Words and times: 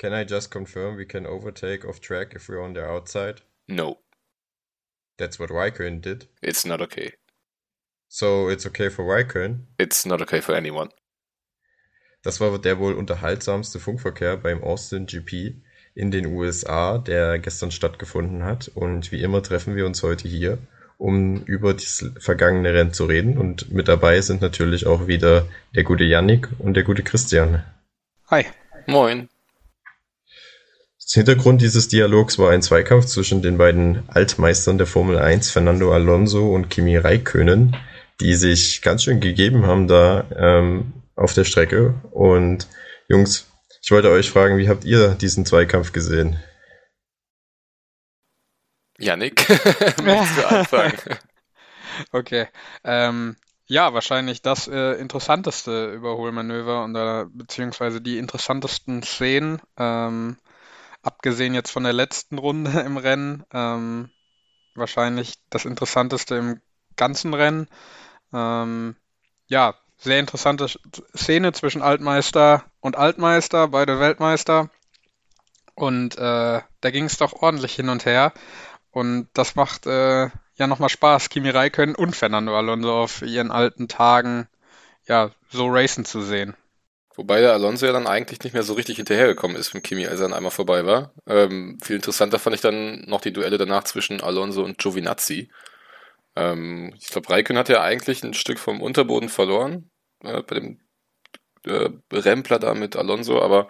Can 0.00 0.14
I 0.14 0.24
just 0.24 0.50
confirm 0.50 0.96
we 0.96 1.04
can 1.04 1.26
overtake 1.26 1.84
off 1.84 2.00
track 2.00 2.32
if 2.34 2.48
we're 2.48 2.64
on 2.64 2.72
the 2.72 2.82
outside? 2.82 3.42
No, 3.68 3.98
That's 5.18 5.38
what 5.38 5.50
Raikkonen 5.50 6.00
did. 6.00 6.26
it's 6.40 6.64
not 6.64 6.80
okay. 6.80 7.12
So 8.08 8.48
it's 8.48 8.64
okay 8.66 8.88
for 8.88 9.04
Raikkonen. 9.04 9.66
It's 9.78 10.06
not 10.06 10.22
okay 10.22 10.40
for 10.40 10.54
anyone. 10.54 10.88
Das 12.22 12.40
war 12.40 12.58
der 12.58 12.78
wohl 12.78 12.94
unterhaltsamste 12.94 13.78
Funkverkehr 13.78 14.38
beim 14.38 14.64
Austin 14.64 15.04
GP 15.04 15.56
in 15.94 16.10
den 16.10 16.24
USA, 16.24 16.96
der 16.96 17.38
gestern 17.38 17.70
stattgefunden 17.70 18.42
hat. 18.42 18.68
Und 18.68 19.12
wie 19.12 19.22
immer 19.22 19.42
treffen 19.42 19.76
wir 19.76 19.84
uns 19.84 20.02
heute 20.02 20.26
hier, 20.28 20.56
um 20.96 21.44
über 21.44 21.74
das 21.74 22.10
vergangene 22.18 22.72
Rennen 22.72 22.94
zu 22.94 23.04
reden. 23.04 23.36
Und 23.36 23.70
mit 23.70 23.88
dabei 23.88 24.22
sind 24.22 24.40
natürlich 24.40 24.86
auch 24.86 25.06
wieder 25.06 25.46
der 25.74 25.84
gute 25.84 26.04
Yannick 26.04 26.48
und 26.58 26.72
der 26.72 26.84
gute 26.84 27.02
Christian. 27.02 27.62
Hi. 28.30 28.46
Moin. 28.86 29.28
Das 31.10 31.16
Hintergrund 31.16 31.60
dieses 31.60 31.88
Dialogs 31.88 32.38
war 32.38 32.52
ein 32.52 32.62
Zweikampf 32.62 33.06
zwischen 33.06 33.42
den 33.42 33.58
beiden 33.58 34.08
Altmeistern 34.10 34.78
der 34.78 34.86
Formel 34.86 35.18
1, 35.18 35.50
Fernando 35.50 35.92
Alonso 35.92 36.54
und 36.54 36.70
Kimi 36.70 36.96
Räikkönen, 36.96 37.76
die 38.20 38.34
sich 38.34 38.80
ganz 38.80 39.02
schön 39.02 39.18
gegeben 39.18 39.66
haben 39.66 39.88
da 39.88 40.24
ähm, 40.36 40.92
auf 41.16 41.34
der 41.34 41.42
Strecke. 41.42 41.94
Und 42.12 42.68
Jungs, 43.08 43.48
ich 43.82 43.90
wollte 43.90 44.08
euch 44.08 44.30
fragen, 44.30 44.56
wie 44.56 44.68
habt 44.68 44.84
ihr 44.84 45.16
diesen 45.16 45.44
Zweikampf 45.44 45.90
gesehen? 45.90 46.38
Yannick, 48.96 49.48
willst 50.04 50.38
du 50.38 50.48
anfangen? 50.48 50.92
Okay. 52.12 52.46
Ähm, 52.84 53.36
ja, 53.66 53.92
wahrscheinlich 53.92 54.42
das 54.42 54.68
äh, 54.68 54.92
interessanteste 54.92 55.92
Überholmanöver 55.92 56.84
und 56.84 56.94
äh, 56.94 57.26
beziehungsweise 57.28 58.00
die 58.00 58.16
interessantesten 58.16 59.02
Szenen, 59.02 59.60
ähm, 59.76 60.36
abgesehen 61.02 61.54
jetzt 61.54 61.70
von 61.70 61.84
der 61.84 61.92
letzten 61.92 62.38
Runde 62.38 62.80
im 62.86 62.96
Rennen, 62.96 63.44
ähm, 63.52 64.10
wahrscheinlich 64.74 65.34
das 65.50 65.64
interessanteste 65.64 66.36
im 66.36 66.60
ganzen 66.96 67.34
Rennen. 67.34 67.68
Ähm, 68.32 68.96
ja, 69.48 69.74
sehr 69.98 70.18
interessante 70.18 70.66
Szene 71.16 71.52
zwischen 71.52 71.82
Altmeister 71.82 72.64
und 72.80 72.96
Altmeister, 72.96 73.68
beide 73.68 74.00
Weltmeister. 74.00 74.70
Und 75.74 76.16
äh, 76.16 76.60
da 76.80 76.90
ging 76.90 77.04
es 77.04 77.18
doch 77.18 77.32
ordentlich 77.34 77.74
hin 77.74 77.88
und 77.88 78.04
her. 78.06 78.32
Und 78.90 79.28
das 79.34 79.54
macht 79.54 79.86
äh, 79.86 80.30
ja 80.56 80.66
nochmal 80.66 80.88
Spaß, 80.88 81.28
Kimi 81.28 81.50
Räikkönen 81.50 81.94
und 81.94 82.16
Fernando 82.16 82.56
Alonso 82.56 83.02
auf 83.02 83.22
ihren 83.22 83.50
alten 83.50 83.88
Tagen 83.88 84.48
ja 85.06 85.30
so 85.50 85.68
racen 85.68 86.04
zu 86.04 86.20
sehen. 86.22 86.56
Wobei 87.20 87.42
der 87.42 87.52
Alonso 87.52 87.84
ja 87.84 87.92
dann 87.92 88.06
eigentlich 88.06 88.42
nicht 88.44 88.54
mehr 88.54 88.62
so 88.62 88.72
richtig 88.72 88.96
hinterhergekommen 88.96 89.54
ist 89.54 89.74
mit 89.74 89.84
Kimi, 89.84 90.06
als 90.06 90.20
er 90.20 90.28
dann 90.28 90.32
einmal 90.32 90.50
vorbei 90.50 90.86
war. 90.86 91.12
Ähm, 91.26 91.78
viel 91.82 91.96
interessanter 91.96 92.38
fand 92.38 92.56
ich 92.56 92.62
dann 92.62 93.02
noch 93.02 93.20
die 93.20 93.30
Duelle 93.30 93.58
danach 93.58 93.84
zwischen 93.84 94.22
Alonso 94.22 94.64
und 94.64 94.78
Giovinazzi. 94.78 95.50
Ähm, 96.34 96.94
ich 96.98 97.08
glaube, 97.08 97.28
Raikkonen 97.28 97.58
hat 97.58 97.68
ja 97.68 97.82
eigentlich 97.82 98.22
ein 98.24 98.32
Stück 98.32 98.58
vom 98.58 98.80
Unterboden 98.80 99.28
verloren 99.28 99.90
äh, 100.24 100.42
bei 100.42 100.54
dem 100.54 100.80
äh, 101.66 101.90
Rempler 102.10 102.58
da 102.58 102.72
mit 102.72 102.96
Alonso, 102.96 103.42
aber 103.42 103.68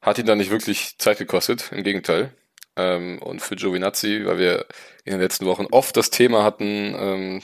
hat 0.00 0.18
ihn 0.18 0.26
dann 0.26 0.38
nicht 0.38 0.52
wirklich 0.52 0.98
Zeit 0.98 1.18
gekostet, 1.18 1.72
im 1.72 1.82
Gegenteil. 1.82 2.32
Ähm, 2.76 3.20
und 3.20 3.42
für 3.42 3.56
Giovinazzi, 3.56 4.24
weil 4.24 4.38
wir 4.38 4.66
in 5.04 5.14
den 5.14 5.20
letzten 5.20 5.46
Wochen 5.46 5.66
oft 5.72 5.96
das 5.96 6.10
Thema 6.10 6.44
hatten, 6.44 6.94
ähm, 6.96 7.42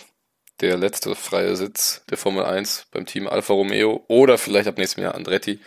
der 0.61 0.77
letzte 0.77 1.14
freie 1.14 1.56
Sitz 1.56 2.03
der 2.11 2.19
Formel 2.19 2.45
1 2.45 2.87
beim 2.91 3.06
Team 3.06 3.28
Alfa 3.28 3.53
Romeo 3.53 4.05
oder 4.09 4.39
vielleicht 4.39 4.69
ab 4.69 4.78
nächstem 4.78 5.05
Jahr 5.05 5.14
Andretti. 5.14 5.61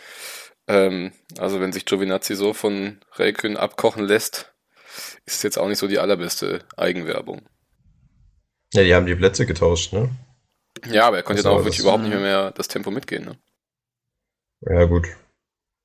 Ähm, 0.68 1.12
also 1.38 1.60
wenn 1.60 1.72
sich 1.72 1.86
Giovinazzi 1.86 2.34
so 2.34 2.52
von 2.52 3.00
Räikkönen 3.16 3.56
abkochen 3.56 4.04
lässt, 4.04 4.52
ist 5.24 5.36
es 5.36 5.42
jetzt 5.42 5.58
auch 5.58 5.68
nicht 5.68 5.78
so 5.78 5.88
die 5.88 5.98
allerbeste 5.98 6.64
Eigenwerbung. 6.76 7.42
Ja, 8.74 8.82
die 8.82 8.94
haben 8.94 9.06
die 9.06 9.14
Plätze 9.14 9.46
getauscht, 9.46 9.92
ne? 9.92 10.10
Ja, 10.86 11.06
aber 11.06 11.18
er 11.18 11.22
konnte 11.22 11.42
Das 11.42 11.50
dann 11.50 11.58
auch 11.58 11.64
wirklich 11.64 11.80
überhaupt 11.80 12.02
nicht 12.02 12.12
mehr, 12.12 12.20
mehr 12.20 12.50
das 12.52 12.68
Tempo 12.68 12.90
mitgehen. 12.90 13.24
Ne? 13.24 13.38
Ja, 14.62 14.84
gut. 14.84 15.08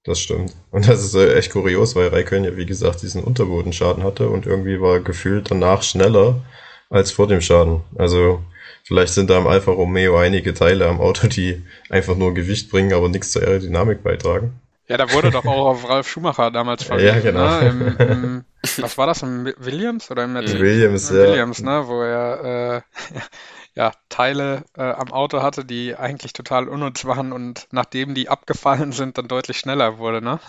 Das 0.04 0.20
stimmt. 0.20 0.56
Und 0.72 0.88
das 0.88 1.04
ist 1.04 1.16
äh, 1.16 1.36
echt 1.36 1.52
kurios, 1.52 1.96
weil 1.96 2.08
Raikkonen 2.08 2.46
ja, 2.46 2.56
wie 2.56 2.66
gesagt, 2.66 3.02
diesen 3.02 3.24
Unterbodenschaden 3.24 4.04
hatte 4.04 4.30
und 4.30 4.46
irgendwie 4.46 4.80
war 4.80 5.02
gefühlt 5.02 5.52
danach 5.52 5.84
schneller 5.84 6.42
als 6.90 7.12
vor 7.12 7.28
dem 7.28 7.42
Schaden. 7.42 7.82
Also 7.98 8.44
vielleicht 8.84 9.14
sind 9.14 9.30
da 9.30 9.38
im 9.38 9.48
Alfa 9.48 9.72
Romeo 9.72 10.18
einige 10.18 10.54
Teile 10.54 10.88
am 10.88 11.00
Auto, 11.02 11.28
die 11.28 11.64
einfach 11.90 12.16
nur 12.16 12.34
Gewicht 12.34 12.70
bringen, 12.70 12.94
aber 12.94 13.10
nichts 13.10 13.32
zur 13.32 13.42
Aerodynamik 13.44 14.04
beitragen. 14.04 14.60
Ja, 14.88 14.96
da 14.96 15.12
wurde 15.12 15.32
doch 15.32 15.46
auch 15.46 15.66
auf 15.68 15.90
Ralf 15.90 16.08
Schumacher 16.08 16.50
damals 16.50 16.84
verwiesen. 16.84 17.08
Ja, 17.08 17.20
genau. 17.20 17.60
Ne? 17.60 17.68
Im, 17.70 17.98
im, 17.98 18.46
was 18.78 18.98
war 18.98 19.06
das, 19.06 19.22
im 19.22 19.46
Wi- 19.46 19.56
Williams 19.58 20.10
oder 20.12 20.24
im 20.24 20.32
Mercedes? 20.34 20.62
Williams, 20.62 21.10
ja. 21.10 21.16
Williams, 21.16 21.62
ne? 21.62 21.84
Wo 21.88 22.02
er 22.02 22.78
äh, 22.78 23.20
ja, 23.76 23.92
Teile 24.08 24.64
äh, 24.78 24.84
am 24.84 25.12
Auto 25.12 25.42
hatte, 25.42 25.66
die 25.66 25.96
eigentlich 25.98 26.32
total 26.32 26.70
unnütz 26.70 27.04
waren 27.04 27.34
und 27.34 27.68
nachdem 27.72 28.16
die 28.16 28.30
abgefallen 28.30 28.94
sind, 28.94 29.18
dann 29.18 29.28
deutlich 29.28 29.58
schneller 29.60 29.98
wurde, 29.98 30.22
ne? 30.22 30.40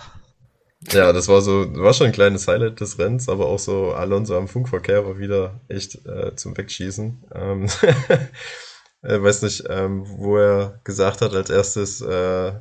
Ja, 0.80 1.12
das 1.12 1.28
war 1.28 1.40
so, 1.40 1.66
war 1.76 1.92
schon 1.92 2.06
ein 2.06 2.12
kleines 2.12 2.46
Highlight 2.46 2.80
des 2.80 2.98
Rennens, 2.98 3.28
aber 3.28 3.46
auch 3.46 3.58
so 3.58 3.92
Alonso 3.92 4.36
am 4.36 4.46
Funkverkehr 4.46 5.04
war 5.04 5.18
wieder 5.18 5.60
echt 5.68 6.06
äh, 6.06 6.36
zum 6.36 6.56
Wegschießen. 6.56 7.24
Ähm, 7.34 7.66
äh, 9.02 9.20
weiß 9.20 9.42
nicht, 9.42 9.64
ähm, 9.68 10.04
wo 10.06 10.38
er 10.38 10.80
gesagt 10.84 11.20
hat 11.20 11.34
als 11.34 11.50
erstes, 11.50 12.00
äh, 12.00 12.52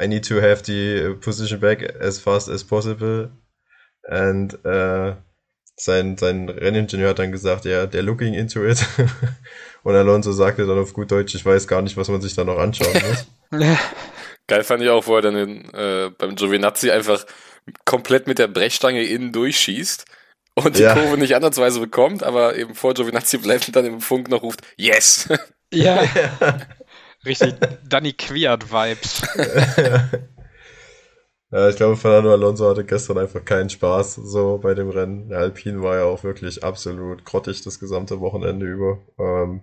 I 0.00 0.08
need 0.08 0.28
to 0.28 0.42
have 0.42 0.62
the 0.64 1.14
position 1.20 1.60
back 1.60 1.98
as 2.00 2.18
fast 2.18 2.50
as 2.50 2.64
possible. 2.64 3.30
And 4.06 4.62
äh, 4.64 5.14
sein, 5.76 6.16
sein 6.18 6.48
Renningenieur 6.48 7.10
hat 7.10 7.18
dann 7.18 7.32
gesagt, 7.32 7.64
ja, 7.64 7.84
they're 7.84 8.02
looking 8.02 8.34
into 8.34 8.64
it. 8.64 8.84
Und 9.82 9.94
Alonso 9.94 10.32
sagte 10.32 10.66
dann 10.66 10.78
auf 10.78 10.92
gut 10.92 11.10
Deutsch, 11.10 11.34
ich 11.34 11.46
weiß 11.46 11.66
gar 11.66 11.82
nicht, 11.82 11.96
was 11.96 12.08
man 12.08 12.20
sich 12.20 12.34
da 12.34 12.44
noch 12.44 12.58
anschauen 12.58 12.92
muss. 13.08 13.26
Geil 14.48 14.64
fand 14.64 14.82
ich 14.82 14.88
auch, 14.88 15.06
wo 15.06 15.14
er 15.16 15.22
dann 15.22 15.36
äh, 15.36 16.10
beim 16.18 16.34
Giovinazzi 16.34 16.90
einfach 16.90 17.24
komplett 17.84 18.26
mit 18.26 18.38
der 18.40 18.48
Brechstange 18.48 19.04
innen 19.04 19.30
durchschießt 19.32 20.04
und 20.54 20.76
die 20.76 20.82
Ja. 20.82 20.94
Kurve 20.94 21.18
nicht 21.18 21.36
ansatzweise 21.36 21.78
bekommt, 21.80 22.22
aber 22.24 22.56
eben 22.56 22.74
vor 22.74 22.94
Giovinazzi 22.94 23.38
bleibt 23.38 23.68
und 23.68 23.76
dann 23.76 23.84
im 23.84 24.00
Funk 24.00 24.28
noch 24.28 24.42
ruft, 24.42 24.62
yes! 24.76 25.28
Ja. 25.72 26.02
Richtig 27.26 27.54
Danny 27.88 28.12
Quiert-Vibes. 28.14 29.22
Ja, 31.50 31.66
ich 31.70 31.76
glaube, 31.76 31.96
Fernando 31.96 32.30
Alonso 32.32 32.68
hatte 32.68 32.84
gestern 32.84 33.16
einfach 33.16 33.42
keinen 33.42 33.70
Spaß 33.70 34.16
so 34.16 34.58
bei 34.58 34.74
dem 34.74 34.90
Rennen. 34.90 35.30
Der 35.30 35.38
Alpine 35.38 35.82
war 35.82 35.96
ja 35.96 36.04
auch 36.04 36.22
wirklich 36.22 36.62
absolut 36.62 37.24
grottig 37.24 37.62
das 37.62 37.80
gesamte 37.80 38.20
Wochenende 38.20 38.66
über. 38.66 38.98
Ähm, 39.18 39.62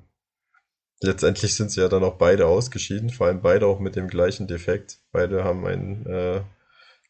letztendlich 1.06 1.56
sind 1.56 1.72
sie 1.72 1.82
ja 1.82 1.88
dann 1.88 2.04
auch 2.04 2.16
beide 2.16 2.48
ausgeschieden, 2.48 3.10
vor 3.10 3.28
allem 3.28 3.42
beide 3.42 3.68
auch 3.68 3.80
mit 3.80 3.96
dem 3.96 4.08
gleichen 4.08 4.48
Defekt. 4.48 4.98
Beide 5.12 5.44
haben 5.44 5.66
einen 5.66 6.06
äh, 6.06 6.42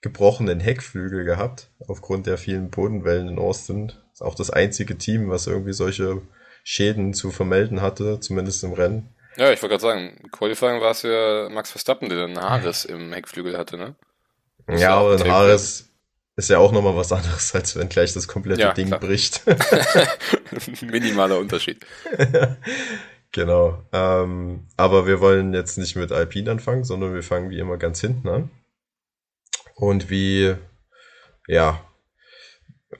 gebrochenen 0.01 0.59
Heckflügel 0.59 1.25
gehabt, 1.25 1.69
aufgrund 1.87 2.27
der 2.27 2.37
vielen 2.37 2.69
Bodenwellen 2.69 3.27
in 3.27 3.39
Austin. 3.39 3.91
Ist 4.13 4.21
auch 4.21 4.35
das 4.35 4.49
einzige 4.49 4.97
Team, 4.97 5.29
was 5.29 5.47
irgendwie 5.47 5.73
solche 5.73 6.21
Schäden 6.63 7.13
zu 7.13 7.31
vermelden 7.31 7.81
hatte, 7.81 8.19
zumindest 8.19 8.63
im 8.63 8.73
Rennen. 8.73 9.09
Ja, 9.37 9.51
ich 9.51 9.61
wollte 9.61 9.77
gerade 9.77 9.81
sagen, 9.81 10.29
Qualifying 10.31 10.79
war 10.79 10.91
es 10.91 11.01
ja 11.01 11.49
Max 11.49 11.71
Verstappen, 11.71 12.09
der 12.09 12.23
einen 12.23 12.39
Haares 12.39 12.85
im 12.85 13.11
Heckflügel 13.11 13.57
hatte, 13.57 13.77
ne? 13.77 13.95
Muss 14.67 14.81
ja 14.81 14.95
aber 14.95 15.13
ein 15.15 15.29
Haares 15.29 15.89
ist 16.37 16.49
ja 16.49 16.57
auch 16.57 16.71
nochmal 16.71 16.95
was 16.95 17.11
anderes, 17.11 17.53
als 17.55 17.75
wenn 17.77 17.87
gleich 17.89 18.13
das 18.13 18.27
komplette 18.27 18.61
Ja, 18.61 18.73
Ding 18.73 18.87
klar. 18.87 18.99
bricht. 18.99 19.41
Minimaler 20.81 21.39
Unterschied. 21.39 21.85
Genau. 23.35 23.83
Ähm, 23.91 24.65
aber 24.77 25.07
wir 25.07 25.19
wollen 25.19 25.53
jetzt 25.53 25.77
nicht 25.77 25.97
mit 25.97 26.13
Alpine 26.13 26.51
anfangen, 26.51 26.85
sondern 26.85 27.13
wir 27.13 27.21
fangen 27.21 27.49
wie 27.49 27.59
immer 27.59 27.75
ganz 27.75 27.99
hinten 27.99 28.29
an. 28.29 28.49
Und 29.75 30.09
wie, 30.09 30.55
ja, 31.45 31.83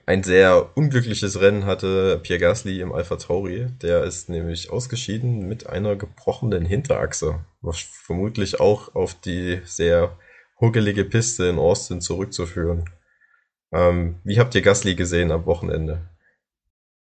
ein 0.04 0.22
sehr 0.22 0.76
unglückliches 0.76 1.40
Rennen 1.40 1.64
hatte 1.64 2.20
Pierre 2.22 2.38
Gasly 2.38 2.82
im 2.82 2.92
Alpha 2.92 3.16
Tauri. 3.16 3.68
Der 3.80 4.04
ist 4.04 4.28
nämlich 4.28 4.68
ausgeschieden 4.68 5.48
mit 5.48 5.68
einer 5.68 5.96
gebrochenen 5.96 6.66
Hinterachse, 6.66 7.46
was 7.62 7.78
vermutlich 7.78 8.60
auch 8.60 8.94
auf 8.94 9.18
die 9.18 9.62
sehr 9.64 10.18
huckelige 10.60 11.06
Piste 11.06 11.46
in 11.46 11.58
Austin 11.58 12.02
zurückzuführen. 12.02 12.90
Ähm, 13.72 14.20
wie 14.22 14.38
habt 14.38 14.54
ihr 14.54 14.60
Gasly 14.60 14.96
gesehen 14.96 15.30
am 15.30 15.46
Wochenende? 15.46 16.10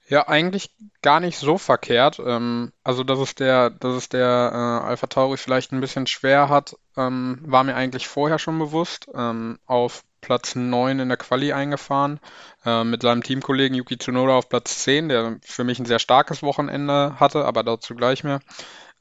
Ja, 0.08 0.28
eigentlich 0.28 0.70
gar 1.02 1.20
nicht 1.20 1.38
so 1.40 1.58
verkehrt. 1.58 2.20
Ähm, 2.24 2.72
also, 2.84 3.04
dass 3.04 3.20
es 3.20 3.34
der, 3.34 3.72
dass 3.72 3.96
es 3.96 4.10
der 4.10 4.52
äh, 4.54 4.88
Alpha 4.88 5.08
Tauri 5.08 5.38
vielleicht 5.38 5.72
ein 5.72 5.82
bisschen 5.82 6.06
schwer 6.06 6.48
hat, 6.50 6.76
ähm, 6.96 7.40
war 7.42 7.64
mir 7.64 7.76
eigentlich 7.76 8.08
vorher 8.08 8.38
schon 8.38 8.60
bewusst. 8.60 9.08
Ähm, 9.16 9.58
auf 9.66 10.04
Platz 10.22 10.56
9 10.56 11.00
in 11.00 11.08
der 11.10 11.18
Quali 11.18 11.54
eingefahren, 11.54 12.20
äh, 12.66 12.84
mit 12.84 13.02
seinem 13.02 13.24
Teamkollegen 13.24 13.76
Yuki 13.78 13.98
Tsunoda 13.98 14.34
auf 14.36 14.50
Platz 14.50 14.84
10, 14.84 15.10
der 15.10 15.38
für 15.44 15.64
mich 15.64 15.80
ein 15.80 15.86
sehr 15.86 16.00
starkes 16.00 16.44
Wochenende 16.44 17.20
hatte, 17.20 17.46
aber 17.46 17.64
dazu 17.64 17.96
gleich 17.96 18.24
mehr. 18.24 18.40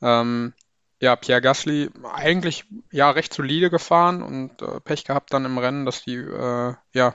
Ähm, 0.02 0.54
ja, 1.00 1.16
Pierre 1.16 1.40
Gasly 1.42 1.90
eigentlich 2.14 2.64
ja 2.90 3.10
recht 3.10 3.34
solide 3.34 3.70
gefahren 3.70 4.22
und 4.22 4.62
äh, 4.62 4.80
Pech 4.80 5.04
gehabt 5.04 5.32
dann 5.32 5.44
im 5.44 5.58
Rennen, 5.58 5.84
dass 5.86 6.02
die 6.04 6.16
äh, 6.16 6.74
ja, 6.94 7.14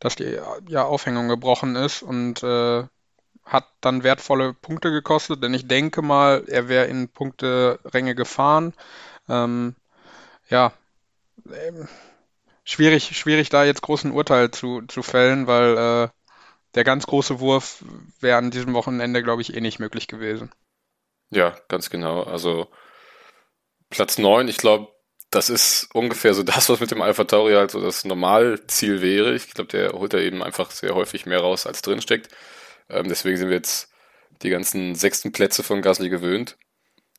dass 0.00 0.16
die 0.16 0.38
ja 0.68 0.84
Aufhängung 0.84 1.28
gebrochen 1.28 1.76
ist 1.76 2.02
und 2.02 2.42
äh, 2.42 2.84
hat 3.44 3.68
dann 3.80 4.02
wertvolle 4.02 4.54
Punkte 4.54 4.90
gekostet, 4.90 5.42
denn 5.42 5.54
ich 5.54 5.68
denke 5.68 6.02
mal, 6.02 6.44
er 6.48 6.68
wäre 6.68 6.86
in 6.86 7.08
Punkteränge 7.08 8.14
gefahren. 8.14 8.72
Ähm, 9.28 9.74
ja, 10.48 10.72
ähm, 11.46 11.88
schwierig, 12.64 13.16
schwierig 13.16 13.50
da 13.50 13.64
jetzt 13.64 13.82
großen 13.82 14.10
Urteil 14.12 14.50
zu, 14.50 14.82
zu 14.82 15.02
fällen, 15.02 15.46
weil 15.46 15.76
äh, 15.76 16.08
der 16.74 16.84
ganz 16.84 17.06
große 17.06 17.40
Wurf 17.40 17.84
wäre 18.20 18.38
an 18.38 18.50
diesem 18.50 18.74
Wochenende, 18.74 19.22
glaube 19.22 19.42
ich, 19.42 19.54
eh 19.54 19.60
nicht 19.60 19.78
möglich 19.78 20.08
gewesen. 20.08 20.50
Ja, 21.30 21.56
ganz 21.68 21.90
genau. 21.90 22.22
Also 22.22 22.68
Platz 23.90 24.18
9, 24.18 24.48
ich 24.48 24.56
glaube, 24.56 24.88
das 25.30 25.50
ist 25.50 25.88
ungefähr 25.94 26.34
so 26.34 26.42
das, 26.44 26.68
was 26.68 26.80
mit 26.80 26.90
dem 26.90 27.02
Alpha 27.02 27.24
Tauri 27.24 27.54
halt 27.54 27.70
so 27.70 27.80
das 27.80 28.04
Normalziel 28.04 29.02
wäre. 29.02 29.34
Ich 29.34 29.50
glaube, 29.52 29.70
der 29.70 29.92
holt 29.92 30.14
da 30.14 30.18
eben 30.18 30.42
einfach 30.42 30.70
sehr 30.70 30.94
häufig 30.94 31.26
mehr 31.26 31.40
raus, 31.40 31.66
als 31.66 31.82
drinsteckt. 31.82 32.28
Ähm, 32.88 33.08
deswegen 33.08 33.36
sind 33.36 33.48
wir 33.48 33.56
jetzt 33.56 33.90
die 34.42 34.50
ganzen 34.50 34.94
sechsten 34.94 35.32
Plätze 35.32 35.62
von 35.62 35.82
Gasly 35.82 36.08
gewöhnt. 36.08 36.56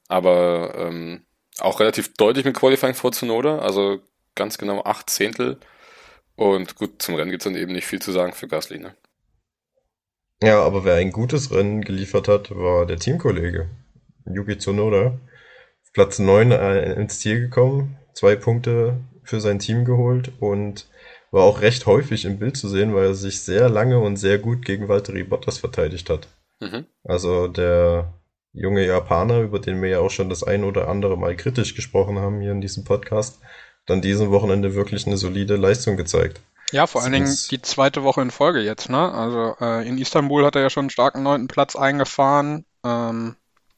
Aber 0.07 0.75
ähm, 0.77 1.25
auch 1.59 1.79
relativ 1.79 2.13
deutlich 2.13 2.45
mit 2.45 2.55
Qualifying 2.55 2.93
vor 2.93 3.11
Zunoda, 3.11 3.59
also 3.59 3.99
ganz 4.35 4.57
genau 4.57 4.83
acht 4.83 5.09
Zehntel. 5.09 5.57
Und 6.35 6.75
gut, 6.75 7.01
zum 7.01 7.15
Rennen 7.15 7.31
gibt 7.31 7.41
es 7.41 7.45
dann 7.45 7.59
eben 7.59 7.71
nicht 7.71 7.87
viel 7.87 8.01
zu 8.01 8.11
sagen 8.11 8.33
für 8.33 8.47
Gasly, 8.47 8.79
ne? 8.79 8.95
Ja, 10.43 10.61
aber 10.61 10.83
wer 10.83 10.95
ein 10.95 11.11
gutes 11.11 11.51
Rennen 11.51 11.81
geliefert 11.81 12.27
hat, 12.27 12.51
war 12.51 12.85
der 12.85 12.97
Teamkollege. 12.97 13.69
Yuki 14.25 14.57
Tsunoda. 14.57 15.17
Platz 15.93 16.19
9 16.19 16.51
äh, 16.51 16.93
ins 16.95 17.19
Ziel 17.19 17.39
gekommen, 17.39 17.97
zwei 18.13 18.35
Punkte 18.35 18.99
für 19.23 19.39
sein 19.39 19.59
Team 19.59 19.85
geholt 19.85 20.33
und 20.41 20.89
war 21.35 21.43
auch 21.43 21.59
recht 21.59 21.85
häufig 21.85 22.23
im 22.23 22.39
Bild 22.39 22.55
zu 22.55 22.69
sehen, 22.69 22.95
weil 22.95 23.07
er 23.07 23.13
sich 23.13 23.41
sehr 23.41 23.67
lange 23.67 23.99
und 23.99 24.15
sehr 24.15 24.39
gut 24.39 24.63
gegen 24.63 24.87
Valtteri 24.87 25.25
Bottas 25.25 25.57
verteidigt 25.57 26.09
hat. 26.09 26.29
Mhm. 26.61 26.85
Also 27.03 27.49
der 27.49 28.13
junge 28.53 28.85
Japaner, 28.85 29.41
über 29.41 29.59
den 29.59 29.81
wir 29.81 29.89
ja 29.89 29.99
auch 29.99 30.11
schon 30.11 30.29
das 30.29 30.43
ein 30.43 30.63
oder 30.63 30.87
andere 30.87 31.17
Mal 31.17 31.35
kritisch 31.35 31.75
gesprochen 31.75 32.19
haben 32.19 32.39
hier 32.39 32.53
in 32.53 32.61
diesem 32.61 32.85
Podcast, 32.85 33.41
dann 33.85 34.01
diesem 34.01 34.31
Wochenende 34.31 34.75
wirklich 34.75 35.07
eine 35.07 35.17
solide 35.17 35.57
Leistung 35.57 35.97
gezeigt. 35.97 36.39
Ja, 36.71 36.87
vor 36.87 37.03
allen 37.03 37.11
Dingen 37.11 37.37
die 37.51 37.61
zweite 37.61 38.03
Woche 38.03 38.21
in 38.21 38.31
Folge 38.31 38.61
jetzt, 38.61 38.89
ne? 38.89 39.11
Also 39.11 39.57
äh, 39.59 39.85
in 39.85 39.97
Istanbul 39.97 40.45
hat 40.45 40.55
er 40.55 40.61
ja 40.61 40.69
schon 40.69 40.83
einen 40.83 40.89
starken 40.89 41.21
neunten 41.21 41.49
Platz 41.49 41.75
eingefahren. 41.75 42.63
Ähm, 42.85 43.35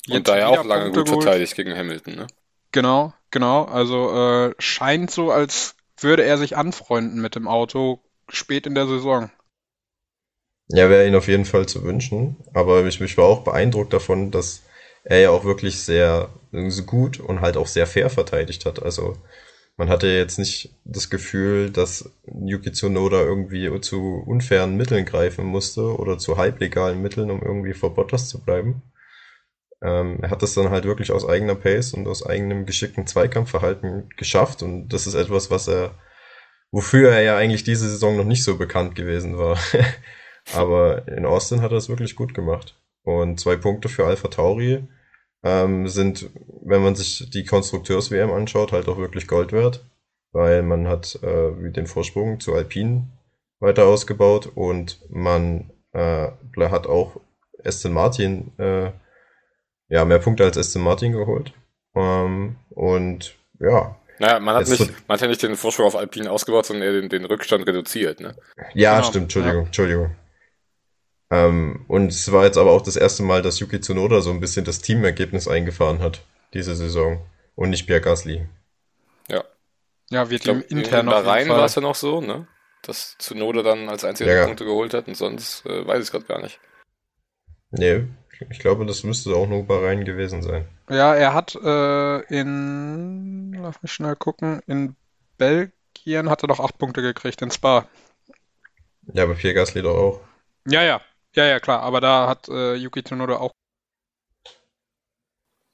und 0.08 0.28
da 0.28 0.38
ja 0.38 0.48
auch 0.50 0.64
lange 0.64 0.92
Punkte 0.92 1.12
gut 1.12 1.24
verteidigt 1.24 1.56
gegen 1.56 1.76
Hamilton, 1.76 2.16
ne? 2.16 2.28
Genau, 2.72 3.14
genau. 3.32 3.64
Also 3.64 4.12
äh, 4.16 4.56
scheint 4.60 5.10
so, 5.10 5.32
als 5.32 5.77
würde 6.04 6.24
er 6.24 6.38
sich 6.38 6.58
anfreunden 6.58 7.22
mit 7.22 7.36
dem 7.36 7.48
Auto 7.48 8.00
spät 8.30 8.68
in 8.68 8.76
der 8.76 8.88
Saison. 8.88 9.30
Ja, 10.70 10.90
wäre 10.90 11.08
ihn 11.08 11.16
auf 11.16 11.28
jeden 11.28 11.46
Fall 11.46 11.66
zu 11.66 11.84
wünschen. 11.84 12.38
Aber 12.54 12.86
ich, 12.86 13.00
ich 13.00 13.18
war 13.18 13.26
auch 13.26 13.44
beeindruckt 13.44 13.94
davon, 13.94 14.32
dass 14.32 14.64
er 15.04 15.20
ja 15.20 15.30
auch 15.30 15.46
wirklich 15.46 15.80
sehr 15.82 16.30
gut 16.86 17.20
und 17.20 17.42
halt 17.42 17.56
auch 17.56 17.68
sehr 17.68 17.88
fair 17.88 18.10
verteidigt 18.10 18.66
hat. 18.66 18.82
Also 18.84 19.16
man 19.78 19.90
hatte 19.90 20.08
jetzt 20.08 20.40
nicht 20.40 20.76
das 20.86 21.10
Gefühl, 21.10 21.70
dass 21.70 22.10
Yuki 22.26 22.72
Tsunoda 22.72 23.22
irgendwie 23.22 23.80
zu 23.82 24.24
unfairen 24.26 24.76
Mitteln 24.76 25.06
greifen 25.06 25.46
musste 25.46 25.96
oder 25.98 26.18
zu 26.18 26.38
halblegalen 26.38 27.02
Mitteln, 27.02 27.32
um 27.32 27.42
irgendwie 27.42 27.74
vor 27.74 27.94
Bottas 27.94 28.28
zu 28.28 28.40
bleiben. 28.44 28.82
Ähm, 29.82 30.20
er 30.22 30.32
hat 30.32 30.42
das 30.42 30.54
dann 30.54 30.70
halt 30.72 30.86
wirklich 30.86 31.12
aus 31.12 31.28
eigener 31.28 31.56
Pace 31.56 31.94
und 31.94 32.08
aus 32.08 32.26
eigenem 32.26 32.66
geschickten 32.66 33.06
Zweikampfverhalten 33.06 34.10
geschafft 34.18 34.64
und 34.64 34.90
das 34.90 35.06
ist 35.06 35.14
etwas, 35.14 35.52
was 35.52 35.68
er, 35.68 35.96
wofür 36.72 37.12
er 37.12 37.22
ja 37.22 37.38
eigentlich 37.38 37.64
diese 37.64 37.90
Saison 37.90 38.18
noch 38.18 38.26
nicht 38.26 38.44
so 38.44 38.58
bekannt 38.58 38.96
gewesen 38.96 39.38
war. 39.38 39.58
Aber 40.54 41.08
in 41.08 41.26
Austin 41.26 41.62
hat 41.62 41.72
er 41.72 41.78
es 41.78 41.90
wirklich 41.90 42.16
gut 42.16 42.34
gemacht. 42.34 42.76
Und 43.04 43.40
zwei 43.40 43.56
Punkte 43.56 43.90
für 43.90 44.06
Alpha 44.06 44.28
Tauri 44.30 44.88
ähm, 45.44 45.88
sind, 45.88 46.30
wenn 46.64 46.82
man 46.82 46.96
sich 46.96 47.30
die 47.30 47.46
Konstrukteurs-WM 47.46 48.32
anschaut, 48.32 48.72
halt 48.72 48.88
auch 48.88 48.98
wirklich 48.98 49.28
Gold 49.28 49.52
wert, 49.52 49.86
weil 50.32 50.64
man 50.64 50.88
hat 50.88 51.20
äh, 51.22 51.72
den 51.72 51.88
Vorsprung 51.88 52.40
zu 52.40 52.54
Alpine 52.54 53.08
weiter 53.60 53.86
ausgebaut 53.86 54.52
und 54.56 55.00
man 55.10 55.72
äh, 55.94 56.30
hat 56.58 56.88
auch 56.88 57.20
Aston 57.64 57.94
Martin 57.94 58.58
äh, 58.58 58.92
ja, 59.90 60.06
mehr 60.06 60.20
Punkte 60.20 60.44
als 60.44 60.58
Aston 60.58 60.84
Martin 60.84 61.14
geholt. 61.14 61.54
Ähm, 61.96 62.58
und 62.70 63.36
ja. 63.60 63.96
Naja, 64.20 64.40
man 64.40 64.56
hat, 64.56 64.68
nicht, 64.68 65.08
man 65.08 65.16
hat 65.16 65.22
ja 65.22 65.28
nicht 65.28 65.44
den 65.44 65.56
Vorsprung 65.56 65.86
auf 65.86 65.96
Alpine 65.96 66.32
ausgebaut, 66.32 66.66
sondern 66.66 66.88
eher 66.88 67.02
den, 67.02 67.10
den 67.10 67.26
Rückstand 67.26 67.68
reduziert, 67.68 68.20
ne? 68.20 68.36
Ja, 68.74 68.96
genau. 68.96 69.08
stimmt, 69.08 69.24
Entschuldigung, 69.24 69.62
ja. 69.62 69.66
Entschuldigung. 69.66 70.16
Ähm, 71.30 71.86
und 71.88 72.12
es 72.12 72.32
war 72.32 72.46
jetzt 72.46 72.58
aber 72.58 72.72
auch 72.72 72.82
das 72.82 72.96
erste 72.96 73.24
Mal, 73.24 73.42
dass 73.42 73.60
Yuki 73.60 73.80
Tsunoda 73.80 74.22
so 74.22 74.32
ein 74.32 74.40
bisschen 74.40 74.66
das 74.66 74.82
Teamergebnis 74.82 75.48
eingefahren 75.48 76.00
hat, 76.00 76.24
diese 76.54 76.76
Saison. 76.76 77.22
Und 77.56 77.72
nicht 77.72 77.88
Pierre 77.88 78.02
Gasly. 78.02 78.48
Ja. 79.28 79.44
Ja, 80.10 80.30
wird 80.30 80.46
ihm 80.46 80.64
intern 80.70 81.06
in 81.08 81.12
Bahrain 81.12 81.50
war 81.50 81.66
es 81.66 81.76
ja 81.76 81.82
noch 81.82 81.96
so, 81.96 82.22
ne? 82.22 82.48
Dass 82.84 83.18
Tsunoda 83.18 83.64
dann 83.64 83.90
als 83.90 84.04
einziger 84.04 84.36
ja. 84.36 84.46
Punkte 84.46 84.64
geholt 84.64 84.94
hat 84.94 85.08
und 85.08 85.16
sonst 85.16 85.66
äh, 85.66 85.86
weiß 85.86 85.98
ich 85.98 86.04
es 86.04 86.12
gerade 86.12 86.26
gar 86.26 86.42
nicht. 86.42 86.60
Nee, 87.72 88.06
ich 88.50 88.60
glaube, 88.60 88.86
das 88.86 89.04
müsste 89.04 89.36
auch 89.36 89.48
nur 89.48 89.66
Bahrain 89.66 90.06
gewesen 90.06 90.42
sein. 90.42 90.68
Ja, 90.90 91.16
er 91.16 91.34
hat 91.34 91.56
äh, 91.56 92.20
in, 92.34 93.54
lass 93.54 93.82
mich 93.82 93.92
schnell 93.92 94.16
gucken, 94.16 94.62
in 94.68 94.96
Belgien 95.38 96.30
hat 96.30 96.44
er 96.44 96.48
doch 96.48 96.60
acht 96.60 96.78
Punkte 96.78 97.02
gekriegt, 97.02 97.42
in 97.42 97.52
Spa. 97.52 97.88
Ja, 99.14 99.24
aber 99.24 99.36
Pierre 99.36 99.56
Gasly 99.56 99.82
doch 99.82 99.96
auch. 99.96 100.22
Ja, 100.68 100.84
ja, 100.84 101.02
ja, 101.36 101.46
ja, 101.46 101.60
klar, 101.60 101.82
aber 101.82 102.02
da 102.02 102.28
hat 102.28 102.50
äh, 102.50 102.76
Yuki 102.76 103.04
Tsunoda 103.04 103.38
auch. 103.38 103.52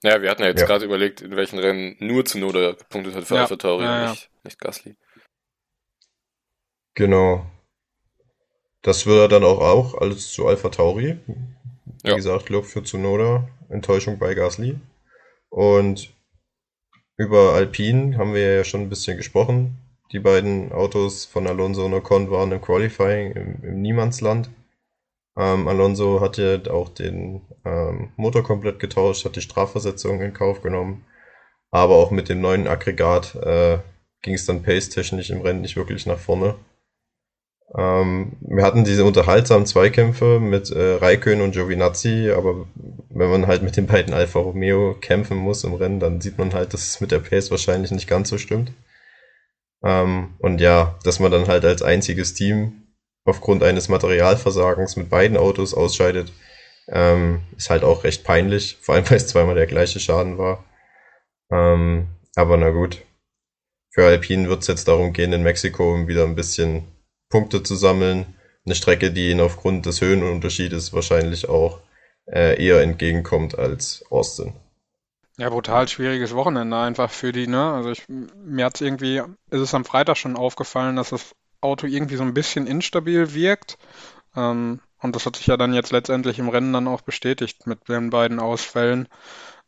Ja, 0.03 0.21
wir 0.21 0.29
hatten 0.29 0.41
ja 0.41 0.49
jetzt 0.49 0.59
ja. 0.59 0.67
gerade 0.67 0.85
überlegt, 0.85 1.21
in 1.21 1.35
welchen 1.35 1.59
Rennen 1.59 1.95
nur 1.99 2.25
Tsunoda 2.25 2.73
gepunktet 2.73 3.15
hat 3.15 3.23
für 3.23 3.35
ja. 3.35 3.41
Alpha 3.41 3.55
Tauri 3.55 3.85
ja, 3.85 4.09
nicht, 4.09 4.29
nicht 4.43 4.59
Gasly. 4.59 4.97
Genau. 6.93 7.45
Das 8.81 9.05
würde 9.05 9.21
er 9.23 9.27
dann 9.29 9.45
auch, 9.45 9.59
auch 9.59 9.95
alles 9.95 10.31
zu 10.33 10.45
Alpha 10.45 10.69
Tauri. 10.69 11.19
Wie 11.85 12.09
ja. 12.09 12.15
gesagt, 12.15 12.49
Lob 12.49 12.65
für 12.65 12.83
Tsunoda, 12.83 13.47
Enttäuschung 13.69 14.19
bei 14.19 14.33
Gasly. 14.33 14.79
Und 15.49 16.13
über 17.17 17.53
Alpine 17.53 18.17
haben 18.17 18.33
wir 18.33 18.55
ja 18.55 18.63
schon 18.63 18.81
ein 18.81 18.89
bisschen 18.89 19.17
gesprochen. 19.17 19.77
Die 20.11 20.19
beiden 20.19 20.71
Autos 20.71 21.25
von 21.25 21.47
Alonso 21.47 21.85
und 21.85 21.93
Ocon 21.93 22.29
waren 22.29 22.51
im 22.51 22.61
Qualifying 22.61 23.31
im, 23.33 23.63
im 23.63 23.81
Niemandsland. 23.81 24.49
Ähm, 25.35 25.67
Alonso 25.67 26.21
hatte 26.21 26.61
auch 26.71 26.89
den 26.89 27.41
ähm, 27.65 28.11
Motor 28.15 28.43
komplett 28.43 28.79
getauscht, 28.79 29.25
hat 29.25 29.35
die 29.35 29.41
Strafversetzung 29.41 30.21
in 30.21 30.33
Kauf 30.33 30.61
genommen. 30.61 31.05
Aber 31.71 31.95
auch 31.95 32.11
mit 32.11 32.29
dem 32.29 32.41
neuen 32.41 32.67
Aggregat 32.67 33.35
äh, 33.35 33.79
ging 34.21 34.35
es 34.35 34.45
dann 34.45 34.61
pace-technisch 34.61 35.31
im 35.31 35.41
Rennen 35.41 35.61
nicht 35.61 35.75
wirklich 35.75 36.05
nach 36.05 36.19
vorne. 36.19 36.55
Ähm, 37.75 38.33
wir 38.41 38.63
hatten 38.63 38.83
diese 38.83 39.03
unterhaltsamen 39.03 39.65
Zweikämpfe 39.65 40.39
mit 40.39 40.69
äh, 40.69 40.95
Raikön 40.95 41.41
und 41.41 41.53
Giovinazzi, 41.53 42.31
aber 42.35 42.67
wenn 43.09 43.29
man 43.29 43.47
halt 43.47 43.63
mit 43.63 43.77
den 43.77 43.87
beiden 43.87 44.13
Alfa 44.13 44.39
Romeo 44.39 44.95
kämpfen 44.99 45.37
muss 45.37 45.63
im 45.63 45.73
Rennen, 45.73 45.99
dann 45.99 46.21
sieht 46.21 46.37
man 46.37 46.53
halt, 46.53 46.73
dass 46.73 46.87
es 46.87 47.01
mit 47.01 47.11
der 47.11 47.19
Pace 47.19 47.49
wahrscheinlich 47.49 47.91
nicht 47.91 48.07
ganz 48.07 48.29
so 48.29 48.37
stimmt. 48.37 48.71
Ähm, 49.83 50.35
und 50.39 50.61
ja, 50.61 50.99
dass 51.03 51.19
man 51.19 51.31
dann 51.31 51.47
halt 51.47 51.65
als 51.65 51.81
einziges 51.81 52.35
Team 52.35 52.83
aufgrund 53.25 53.63
eines 53.63 53.89
Materialversagens 53.89 54.95
mit 54.95 55.09
beiden 55.09 55.37
Autos 55.37 55.73
ausscheidet, 55.73 56.31
ähm, 56.89 57.41
ist 57.57 57.69
halt 57.69 57.83
auch 57.83 58.03
recht 58.03 58.23
peinlich, 58.23 58.77
vor 58.81 58.95
allem 58.95 59.05
weil 59.09 59.17
es 59.17 59.27
zweimal 59.27 59.55
der 59.55 59.67
gleiche 59.67 59.99
Schaden 59.99 60.37
war. 60.37 60.63
Ähm, 61.51 62.07
aber 62.35 62.57
na 62.57 62.69
gut. 62.69 63.01
Für 63.91 64.07
Alpine 64.07 64.49
wird 64.49 64.61
es 64.61 64.67
jetzt 64.67 64.87
darum 64.87 65.13
gehen, 65.13 65.33
in 65.33 65.43
Mexiko 65.43 66.07
wieder 66.07 66.23
ein 66.23 66.35
bisschen 66.35 66.87
Punkte 67.33 67.63
zu 67.63 67.75
sammeln. 67.75 68.35
Eine 68.63 68.75
Strecke, 68.75 69.11
die 69.11 69.31
ihnen 69.31 69.41
aufgrund 69.41 69.87
des 69.87 70.01
Höhenunterschiedes 70.01 70.93
wahrscheinlich 70.93 71.49
auch 71.49 71.79
äh, 72.27 72.63
eher 72.63 72.83
entgegenkommt 72.83 73.57
als 73.57 74.05
Austin. 74.11 74.53
Ja, 75.39 75.49
brutal 75.49 75.87
schwieriges 75.87 76.35
Wochenende 76.35 76.77
einfach 76.77 77.09
für 77.09 77.31
die, 77.31 77.47
ne? 77.47 77.73
Also 77.73 77.89
ich, 77.89 78.03
mir 78.07 78.65
hat 78.65 78.75
es 78.75 78.81
irgendwie, 78.81 79.17
ist 79.49 79.61
es 79.61 79.73
am 79.73 79.83
Freitag 79.83 80.17
schon 80.17 80.37
aufgefallen, 80.37 80.95
dass 80.95 81.09
das 81.09 81.33
Auto 81.59 81.87
irgendwie 81.87 82.17
so 82.17 82.23
ein 82.23 82.35
bisschen 82.35 82.67
instabil 82.67 83.33
wirkt. 83.33 83.79
Ähm, 84.35 84.79
und 85.01 85.15
das 85.15 85.25
hat 85.25 85.37
sich 85.37 85.47
ja 85.47 85.57
dann 85.57 85.73
jetzt 85.73 85.91
letztendlich 85.91 86.37
im 86.37 86.49
Rennen 86.49 86.71
dann 86.71 86.87
auch 86.87 87.01
bestätigt 87.01 87.65
mit 87.65 87.89
den 87.89 88.11
beiden 88.11 88.39
Ausfällen. 88.39 89.09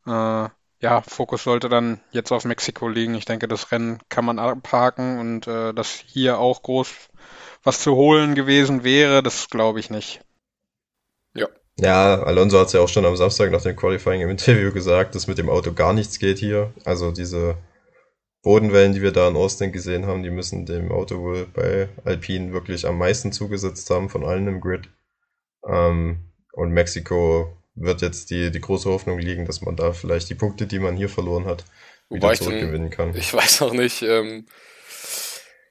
Äh, 0.05 0.49
ja, 0.81 1.01
Fokus 1.01 1.43
sollte 1.43 1.67
dann 1.67 1.99
jetzt 2.11 2.31
auf 2.31 2.45
Mexiko 2.45 2.87
liegen. 2.87 3.15
Ich 3.15 3.25
denke, 3.25 3.47
das 3.47 3.71
Rennen 3.71 3.97
kann 4.09 4.23
man 4.23 4.37
abhaken 4.37 5.17
und 5.17 5.47
äh, 5.47 5.73
dass 5.73 5.89
hier 5.89 6.37
auch 6.37 6.61
groß 6.61 7.09
was 7.65 7.81
zu 7.81 7.95
holen 7.95 8.35
gewesen 8.35 8.85
wäre, 8.85 9.21
das 9.21 9.49
glaube 9.49 9.81
ich 9.81 9.89
nicht. 9.89 10.21
Ja, 11.33 11.47
Ja, 11.77 12.23
Alonso 12.23 12.59
hat 12.59 12.67
es 12.67 12.73
ja 12.73 12.79
auch 12.79 12.87
schon 12.87 13.05
am 13.05 13.17
Samstag 13.17 13.51
nach 13.51 13.63
dem 13.63 13.75
Qualifying 13.75 14.21
im 14.21 14.29
Interview 14.29 14.71
gesagt, 14.71 15.15
dass 15.15 15.27
mit 15.27 15.37
dem 15.37 15.49
Auto 15.49 15.73
gar 15.73 15.91
nichts 15.91 16.19
geht 16.19 16.37
hier. 16.37 16.73
Also 16.85 17.11
diese 17.11 17.57
Bodenwellen, 18.43 18.93
die 18.93 19.01
wir 19.01 19.11
da 19.11 19.27
in 19.27 19.35
Austin 19.35 19.71
gesehen 19.71 20.05
haben, 20.05 20.21
die 20.23 20.29
müssen 20.29 20.65
dem 20.67 20.91
Auto 20.91 21.19
wohl 21.19 21.47
bei 21.47 21.89
Alpine 22.05 22.53
wirklich 22.53 22.87
am 22.87 22.99
meisten 22.99 23.31
zugesetzt 23.31 23.89
haben 23.89 24.07
von 24.07 24.23
allen 24.23 24.47
im 24.47 24.61
Grid. 24.61 24.87
Ähm, 25.67 26.19
und 26.53 26.71
Mexiko 26.71 27.57
wird 27.73 28.01
jetzt 28.01 28.29
die, 28.29 28.51
die 28.51 28.61
große 28.61 28.89
Hoffnung 28.89 29.17
liegen, 29.17 29.45
dass 29.45 29.61
man 29.61 29.75
da 29.75 29.91
vielleicht 29.91 30.29
die 30.29 30.35
Punkte, 30.35 30.67
die 30.67 30.79
man 30.79 30.95
hier 30.95 31.09
verloren 31.09 31.45
hat, 31.45 31.65
wieder 32.09 32.27
Wobei 32.27 32.35
zurückgewinnen 32.35 32.91
kann. 32.91 33.15
Ich 33.15 33.33
weiß 33.33 33.63
auch 33.63 33.73
nicht, 33.73 34.03
ähm, 34.03 34.45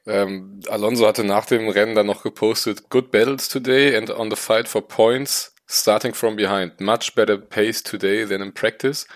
ähm, 0.07 0.61
Alonso 0.69 1.07
hatte 1.07 1.25
nach 1.25 1.47
dem 1.47 1.69
Rennen 1.69 1.95
dann 1.95 2.07
noch 2.07 2.23
gepostet, 2.23 2.91
good 2.91 3.11
battles 3.11 3.49
today 3.49 3.97
and 3.97 4.11
on 4.11 4.31
the 4.31 4.37
fight 4.37 4.69
for 4.69 4.87
points, 4.87 5.55
starting 5.67 6.15
from 6.15 6.37
behind. 6.37 6.81
Much 6.81 7.15
better 7.15 7.39
pace 7.39 7.83
today 7.83 8.27
than 8.27 8.43
in 8.43 8.53
practice. 8.53 9.07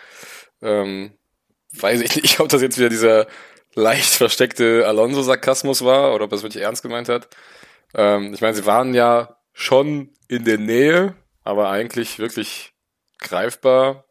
Ähm, 0.63 1.13
weiß 1.73 2.01
ich 2.01 2.17
nicht, 2.17 2.41
ob 2.41 2.49
das 2.49 2.63
jetzt 2.63 2.79
wieder 2.79 2.89
dieser 2.89 3.27
leicht 3.75 4.15
versteckte 4.15 4.87
Alonso-Sarkasmus 4.87 5.85
war 5.85 6.15
oder 6.15 6.25
ob 6.25 6.33
er 6.33 6.37
es 6.37 6.43
wirklich 6.43 6.63
ernst 6.63 6.83
gemeint 6.83 7.09
hat. 7.09 7.29
Ähm, 7.95 8.33
ich 8.33 8.41
meine, 8.41 8.55
sie 8.55 8.67
waren 8.67 8.95
ja 8.95 9.37
schon 9.53 10.15
in 10.27 10.45
der 10.45 10.59
Nähe, 10.59 11.15
aber 11.45 11.71
eigentlich 11.71 12.19
wirklich 12.19 12.73
greifbar 13.19 14.05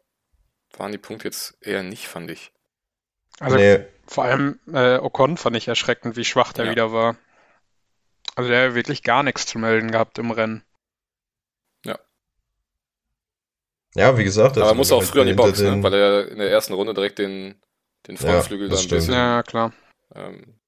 waren 0.76 0.92
die 0.92 0.98
Punkte 0.98 1.26
jetzt 1.28 1.58
eher 1.60 1.82
nicht, 1.82 2.06
fand 2.06 2.30
ich. 2.30 2.52
Also 3.40 3.56
Nee, 3.56 3.84
vor 4.08 4.24
allem 4.24 4.58
äh, 4.72 4.98
Ocon 4.98 5.36
fand 5.36 5.56
ich 5.56 5.68
erschreckend, 5.68 6.16
wie 6.16 6.24
schwach 6.24 6.52
der 6.52 6.64
Ja. 6.66 6.70
wieder 6.72 6.92
war. 6.92 7.16
Also 8.34 8.50
der 8.50 8.68
hat 8.68 8.74
wirklich 8.74 9.02
gar 9.02 9.22
nichts 9.22 9.46
zu 9.46 9.58
melden 9.58 9.90
gehabt 9.90 10.18
im 10.18 10.30
Rennen. 10.30 10.64
ja, 13.94 14.16
wie 14.18 14.24
gesagt, 14.24 14.56
Aber 14.56 14.66
also 14.66 14.74
er 14.74 14.76
muss 14.76 14.92
auch 14.92 15.02
früher 15.02 15.22
an 15.22 15.28
die 15.28 15.34
Box, 15.34 15.58
ne? 15.60 15.70
den- 15.70 15.82
weil 15.82 15.94
er 15.94 16.28
in 16.28 16.38
der 16.38 16.50
ersten 16.50 16.74
Runde 16.74 16.94
direkt 16.94 17.18
den, 17.18 17.60
den 18.06 18.16
Frontflügel 18.16 18.68
das 18.68 18.80
da 18.80 18.84
ein 18.86 18.98
bisschen. 18.98 19.14
Ja, 19.14 19.42
klar. 19.42 19.72
Ähm, 20.14 20.60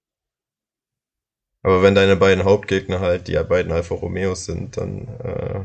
Aber 1.62 1.82
wenn 1.82 1.94
deine 1.94 2.16
beiden 2.16 2.44
Hauptgegner 2.44 3.00
halt 3.00 3.28
die 3.28 3.35
beiden 3.44 3.73
Alfa 3.73 3.94
Romeos 3.94 4.47
sind, 4.47 4.76
dann, 4.78 5.06
äh, 5.20 5.64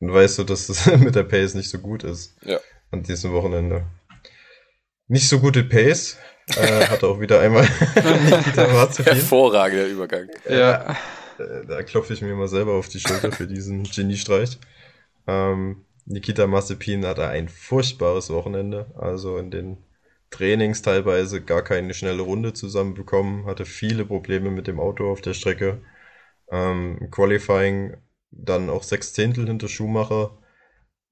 dann 0.00 0.12
weißt 0.14 0.38
du, 0.38 0.44
dass 0.44 0.66
das 0.66 0.86
mit 0.98 1.14
der 1.14 1.24
Pace 1.24 1.54
nicht 1.54 1.68
so 1.70 1.78
gut 1.78 2.02
ist. 2.02 2.36
Ja. 2.42 2.58
An 2.90 3.02
diesem 3.02 3.32
Wochenende. 3.32 3.86
Nicht 5.06 5.28
so 5.28 5.40
gute 5.40 5.64
Pace. 5.64 6.16
Äh, 6.48 6.86
hat 6.88 7.02
auch 7.04 7.20
wieder 7.20 7.40
einmal 7.40 7.64
Nikita 8.26 8.68
Mazepin. 8.68 9.14
hervorragender 9.14 9.86
Übergang. 9.86 10.28
Ja. 10.48 10.92
Äh, 11.38 11.66
Da 11.66 11.82
klopfe 11.82 12.12
ich 12.14 12.22
mir 12.22 12.32
immer 12.32 12.48
selber 12.48 12.74
auf 12.74 12.88
die 12.88 13.00
Schulter 13.00 13.32
für 13.32 13.46
diesen 13.46 13.84
Geniestreich. 13.84 14.58
Ähm, 15.26 15.84
Nikita 16.06 16.46
Mazepin 16.46 17.06
hatte 17.06 17.26
ein 17.28 17.48
furchtbares 17.48 18.30
Wochenende. 18.30 18.92
Also 18.96 19.38
in 19.38 19.50
den 19.50 19.78
Trainings 20.30 20.82
teilweise 20.82 21.42
gar 21.42 21.62
keine 21.62 21.94
schnelle 21.94 22.22
Runde 22.22 22.52
zusammenbekommen, 22.52 23.46
hatte 23.46 23.64
viele 23.64 24.04
Probleme 24.04 24.50
mit 24.50 24.66
dem 24.66 24.80
Auto 24.80 25.10
auf 25.10 25.20
der 25.22 25.34
Strecke. 25.34 25.82
Ähm, 26.50 27.08
Qualifying 27.10 27.96
dann 28.30 28.70
auch 28.70 28.82
sechs 28.84 29.12
Zehntel 29.14 29.46
hinter 29.46 29.68
Schumacher. 29.68 30.38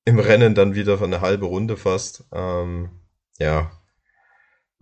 Im 0.05 0.19
Rennen 0.19 0.55
dann 0.55 0.75
wieder 0.75 0.99
für 0.99 1.05
eine 1.05 1.21
halbe 1.21 1.47
Runde 1.47 1.77
fast. 1.77 2.25
Ähm, 2.33 2.91
ja, 3.39 3.73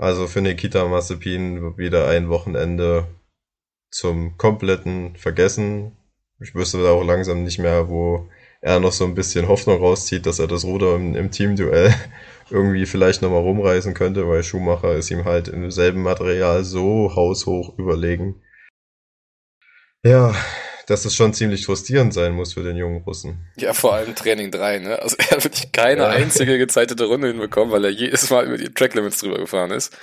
also 0.01 0.27
für 0.27 0.41
Nikita 0.41 0.89
Mazepin 0.89 1.77
wieder 1.77 2.09
ein 2.09 2.31
Wochenende 2.31 3.07
zum 3.91 4.39
kompletten 4.39 5.15
Vergessen. 5.17 5.93
Ich 6.41 6.55
wüsste 6.55 6.83
da 6.83 6.93
auch 6.93 7.05
langsam 7.05 7.45
nicht 7.45 7.59
mehr, 7.59 7.91
wo 7.91 8.27
er 8.63 8.81
noch 8.81 8.93
so 8.93 9.05
ein 9.05 9.15
bisschen 9.15 9.47
Hoffnung 9.47 9.79
rauszieht, 9.79 10.25
dass 10.25 10.39
er 10.39 10.47
das 10.47 10.65
Ruder 10.65 10.97
im, 10.97 11.15
im 11.15 11.31
Teamduell 11.31 11.95
irgendwie 12.51 12.87
vielleicht 12.87 13.21
nochmal 13.21 13.43
rumreißen 13.43 13.93
könnte, 13.93 14.27
weil 14.27 14.43
Schumacher 14.43 14.95
ist 14.95 15.11
ihm 15.11 15.27
halt 15.27 15.49
im 15.49 15.71
selben 15.71 16.03
Material 16.03 16.65
so 16.65 17.15
haushoch 17.15 17.79
überlegen. 17.79 18.43
Ja, 20.03 20.35
dass 20.91 21.05
es 21.05 21.15
schon 21.15 21.33
ziemlich 21.33 21.65
frustrierend 21.67 22.13
sein 22.13 22.33
muss 22.33 22.55
für 22.55 22.63
den 22.63 22.77
jungen 22.77 23.03
Russen. 23.03 23.47
Ja, 23.57 23.73
vor 23.73 23.95
allem 23.95 24.15
Training 24.15 24.51
3, 24.51 24.79
ne? 24.81 24.99
Also 25.01 25.17
er 25.19 25.31
hat 25.37 25.45
wirklich 25.45 25.71
keine 25.73 26.03
Ja. 26.03 26.09
einzige 26.09 26.59
gezeitete 26.59 27.05
Runde 27.05 27.29
hinbekommen, 27.29 27.73
weil 27.73 27.85
er 27.85 27.91
jedes 27.91 28.29
Mal 28.31 28.47
über 28.47 28.59
die 28.59 28.73
Tracklimits 28.75 29.19
drüber 29.19 29.39
gefahren 29.39 29.71
ist. 29.71 29.97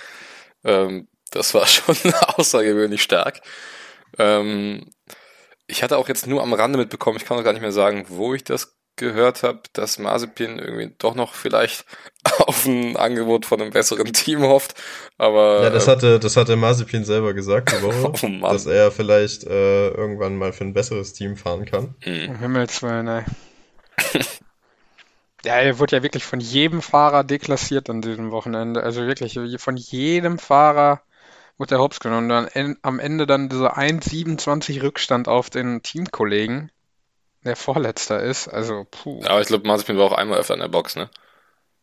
Ähm, 0.63 1.07
das 1.31 1.53
war 1.53 1.65
schon 1.67 1.95
außergewöhnlich 2.37 3.01
stark. 3.03 3.41
Ähm, 4.17 4.89
ich 5.67 5.83
hatte 5.83 5.97
auch 5.97 6.07
jetzt 6.07 6.27
nur 6.27 6.41
am 6.41 6.53
Rande 6.53 6.79
mitbekommen, 6.79 7.17
ich 7.17 7.25
kann 7.25 7.37
auch 7.37 7.43
gar 7.43 7.51
nicht 7.51 7.61
mehr 7.61 7.73
sagen, 7.73 8.05
wo 8.07 8.33
ich 8.33 8.43
das 8.45 8.76
gehört 8.97 9.43
habe, 9.43 9.61
dass 9.73 9.99
Mazepin 9.99 10.59
irgendwie 10.59 10.93
doch 10.97 11.15
noch 11.15 11.33
vielleicht 11.35 11.85
auf 12.39 12.65
ein 12.65 12.97
Angebot 12.97 13.45
von 13.45 13.61
einem 13.61 13.71
besseren 13.71 14.13
Team 14.13 14.41
hofft. 14.43 14.75
Aber 15.17 15.63
Ja, 15.63 15.69
das 15.69 15.87
äh, 15.87 15.87
hatte, 15.87 16.19
das 16.19 16.37
hatte 16.37 16.55
Mazepin 16.55 17.03
selber 17.03 17.33
gesagt 17.33 17.71
die 17.71 17.81
Woche, 17.81 18.15
Oh 18.23 18.27
Mann. 18.27 18.51
dass 18.53 18.65
er 18.65 18.91
vielleicht 18.91 19.43
äh, 19.43 19.89
irgendwann 19.89 20.37
mal 20.37 20.53
für 20.53 20.63
ein 20.63 20.73
besseres 20.73 21.13
Team 21.13 21.35
fahren 21.35 21.65
kann. 21.65 21.95
mh. 22.05 22.27
Um 22.27 22.39
Himmels 22.39 22.81
Willen, 22.81 23.07
ey. 23.07 23.23
Ja, 25.45 25.55
er 25.59 25.79
wurde 25.79 25.95
ja 25.97 26.03
wirklich 26.03 26.25
von 26.25 26.39
jedem 26.39 26.81
Fahrer 26.81 27.23
deklassiert 27.23 27.89
an 27.89 28.01
diesem 28.01 28.31
Wochenende. 28.31 28.83
Also 28.83 29.05
wirklich, 29.05 29.39
von 29.61 29.77
jedem 29.77 30.39
Fahrer 30.39 31.01
wurde 31.57 31.69
der 31.69 31.79
Hops 31.79 31.99
genommen. 31.99 32.23
Und 32.23 32.29
dann 32.29 32.47
en- 32.47 32.77
am 32.81 32.99
Ende 32.99 33.25
dann 33.27 33.49
dieser 33.49 33.77
1,27 33.77 34.81
Rückstand 34.83 35.27
auf 35.27 35.49
den 35.49 35.81
Teamkollegen, 35.83 36.71
der 37.47 37.55
Vorletzter 37.55 38.21
ist. 38.21 38.47
Also, 38.47 38.85
puh. 38.89 39.23
aber 39.25 39.41
ich 39.41 39.47
glaube, 39.47 39.67
Mazepin 39.67 39.97
war 39.97 40.05
auch 40.05 40.13
einmal 40.13 40.39
öfter 40.39 40.53
in 40.53 40.59
der 40.59 40.67
Box, 40.67 40.95
ne? 40.95 41.09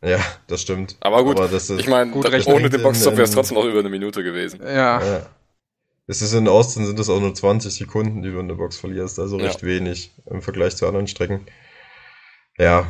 Ja, 0.03 0.19
das 0.47 0.63
stimmt. 0.63 0.97
Aber 1.01 1.25
gut, 1.25 1.39
das 1.39 1.71
ist, 1.71 1.81
Ich 1.81 1.89
meine, 1.89 2.13
ohne 2.15 2.69
den 2.69 2.83
Boxstop 2.83 3.15
wäre 3.15 3.23
es 3.23 3.31
trotzdem 3.31 3.57
noch 3.57 3.65
über 3.65 3.81
eine 3.81 3.89
Minute 3.89 4.23
gewesen. 4.23 4.61
Ja, 4.63 5.03
Ja. 5.03 5.27
Es 6.07 6.21
ist 6.21 6.35
in 6.35 6.49
Austin 6.49 6.85
sind 6.85 6.99
es 7.01 7.09
auch 7.09 7.19
nur 7.19 7.35
20 7.35 7.73
Sekunden, 7.75 8.23
die 8.23 8.31
du 8.31 8.39
in 8.39 8.49
der 8.49 8.57
Box 8.57 8.77
verlierst, 8.77 9.19
also 9.19 9.39
Ja. 9.39 9.47
recht 9.47 9.63
wenig 9.63 10.13
im 10.27 10.43
Vergleich 10.43 10.77
zu 10.77 10.87
anderen 10.87 11.07
Strecken. 11.07 11.47
Ja, 12.59 12.87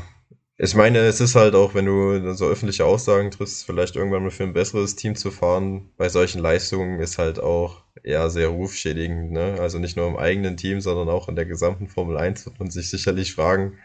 ich 0.57 0.75
meine, 0.75 0.99
es 0.99 1.21
ist 1.21 1.35
halt 1.35 1.55
auch, 1.55 1.75
wenn 1.75 1.87
du 1.87 2.33
so 2.35 2.47
öffentliche 2.47 2.85
Aussagen 2.85 3.31
triffst, 3.31 3.67
vielleicht 3.67 3.97
irgendwann 3.97 4.23
mal 4.23 4.31
für 4.31 4.45
ein 4.45 4.53
besseres 4.53 4.95
Team 4.95 5.17
zu 5.17 5.33
fahren, 5.33 5.91
bei 5.97 6.09
solchen 6.09 6.41
Leistungen 6.41 7.01
ist 7.01 7.19
halt 7.19 7.41
auch 7.41 7.83
ja 8.05 8.29
sehr 8.29 8.49
rufschädigend, 8.49 9.33
ne? 9.33 9.57
Also 9.61 9.79
nicht 9.79 9.97
nur 9.97 10.07
im 10.07 10.17
eigenen 10.17 10.57
Team, 10.57 10.81
sondern 10.81 11.09
auch 11.09 11.29
in 11.29 11.35
der 11.35 11.47
gesamten 11.47 11.89
Formel 11.89 12.17
1 12.17 12.47
wird 12.47 12.61
man 12.61 12.71
sich 12.71 12.89
sicherlich 12.89 13.35
fragen, 13.35 13.79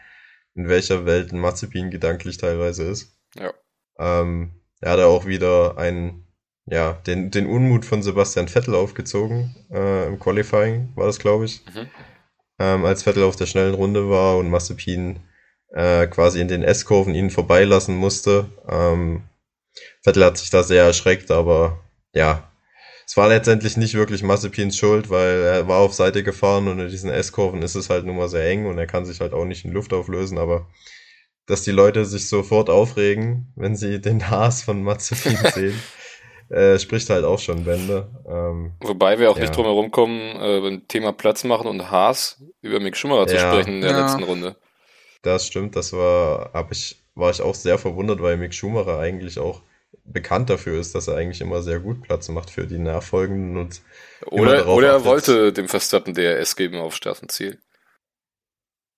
in 0.54 0.68
welcher 0.68 1.06
Welt 1.06 1.32
ein 1.32 1.40
Mazepin 1.40 1.90
gedanklich 1.90 2.36
teilweise 2.38 2.84
ist. 2.84 3.16
Ja. 3.36 3.52
Ähm, 3.98 4.52
er 4.80 4.92
hat 4.92 5.00
auch 5.00 5.26
wieder 5.26 5.76
einen, 5.76 6.26
ja, 6.66 6.92
den, 6.92 7.32
den 7.32 7.46
Unmut 7.46 7.84
von 7.84 8.02
Sebastian 8.02 8.48
Vettel 8.48 8.76
aufgezogen. 8.76 9.56
Äh, 9.72 10.06
Im 10.06 10.20
Qualifying 10.20 10.92
war 10.94 11.06
das, 11.06 11.18
glaube 11.18 11.46
ich. 11.46 11.64
Mhm. 11.66 11.88
Ähm, 12.60 12.84
als 12.84 13.02
Vettel 13.02 13.24
auf 13.24 13.36
der 13.36 13.46
schnellen 13.46 13.74
Runde 13.74 14.08
war 14.08 14.36
und 14.36 14.50
Mazepin 14.50 15.20
äh, 15.72 16.06
quasi 16.06 16.40
in 16.40 16.48
den 16.48 16.62
S-Kurven 16.62 17.14
ihn 17.14 17.30
vorbeilassen 17.30 17.96
musste. 17.96 18.46
Ähm, 18.68 19.24
Vettel 20.02 20.24
hat 20.24 20.38
sich 20.38 20.50
da 20.50 20.62
sehr 20.62 20.84
erschreckt, 20.84 21.30
aber 21.30 21.78
ja, 22.14 22.50
es 23.06 23.16
war 23.16 23.28
letztendlich 23.28 23.76
nicht 23.76 23.94
wirklich 23.94 24.22
Mazepins 24.22 24.76
Schuld, 24.76 25.10
weil 25.10 25.42
er 25.42 25.68
war 25.68 25.78
auf 25.80 25.94
Seite 25.94 26.22
gefahren 26.22 26.68
und 26.68 26.78
in 26.78 26.88
diesen 26.88 27.10
S-Kurven 27.10 27.62
ist 27.62 27.74
es 27.74 27.90
halt 27.90 28.06
nun 28.06 28.16
mal 28.16 28.28
sehr 28.28 28.48
eng 28.48 28.66
und 28.66 28.78
er 28.78 28.86
kann 28.86 29.04
sich 29.04 29.20
halt 29.20 29.32
auch 29.32 29.44
nicht 29.44 29.64
in 29.64 29.72
Luft 29.72 29.92
auflösen, 29.92 30.38
aber 30.38 30.66
dass 31.46 31.62
die 31.62 31.72
Leute 31.72 32.04
sich 32.04 32.28
sofort 32.28 32.70
aufregen, 32.70 33.52
wenn 33.56 33.74
sie 33.74 34.00
den 34.00 34.30
Haas 34.30 34.62
von 34.62 34.82
Mazepin 34.82 35.36
sehen, 35.52 35.82
äh, 36.50 36.78
spricht 36.78 37.10
halt 37.10 37.24
auch 37.24 37.38
schon 37.38 37.64
Bände. 37.64 38.08
Ähm, 38.28 38.72
Wobei 38.80 39.18
wir 39.18 39.30
auch 39.30 39.36
Ja. 39.36 39.42
nicht 39.42 39.56
drum 39.56 39.66
herum 39.66 39.90
kommen, 39.90 40.20
äh, 40.40 40.60
beim 40.60 40.86
Thema 40.88 41.12
Platz 41.12 41.44
machen 41.44 41.66
und 41.66 41.90
Haas 41.90 42.40
über 42.62 42.78
Mick 42.80 42.96
Schumacher 42.96 43.26
zu 43.26 43.36
Ja. 43.36 43.52
sprechen 43.52 43.74
in 43.74 43.80
der 43.82 43.90
Ja. 43.90 44.00
letzten 44.02 44.22
Runde. 44.22 44.56
Das 45.22 45.46
stimmt, 45.46 45.76
das 45.76 45.92
war, 45.92 46.52
hab 46.52 46.72
ich, 46.72 47.02
war 47.14 47.30
ich 47.30 47.42
auch 47.42 47.54
sehr 47.54 47.78
verwundert, 47.78 48.22
weil 48.22 48.36
Mick 48.36 48.54
Schumacher 48.54 48.98
eigentlich 48.98 49.38
auch 49.38 49.62
bekannt 50.04 50.50
dafür 50.50 50.80
ist, 50.80 50.94
dass 50.94 51.08
er 51.08 51.16
eigentlich 51.16 51.40
immer 51.40 51.62
sehr 51.62 51.80
gut 51.80 52.02
Platz 52.02 52.28
macht 52.28 52.50
für 52.50 52.66
die 52.66 52.78
Nachfolgenden 52.78 53.56
und 53.58 53.82
Immer 54.34 54.42
Oder, 54.42 54.66
oder 54.68 54.88
er 54.88 55.04
achtet. 55.04 55.04
wollte 55.04 55.52
dem 55.52 55.68
Verstappen 55.68 56.14
DRS 56.14 56.56
geben 56.56 56.78
auf 56.78 56.94
Start 56.96 57.22
und 57.22 57.30
Ziel. 57.32 57.58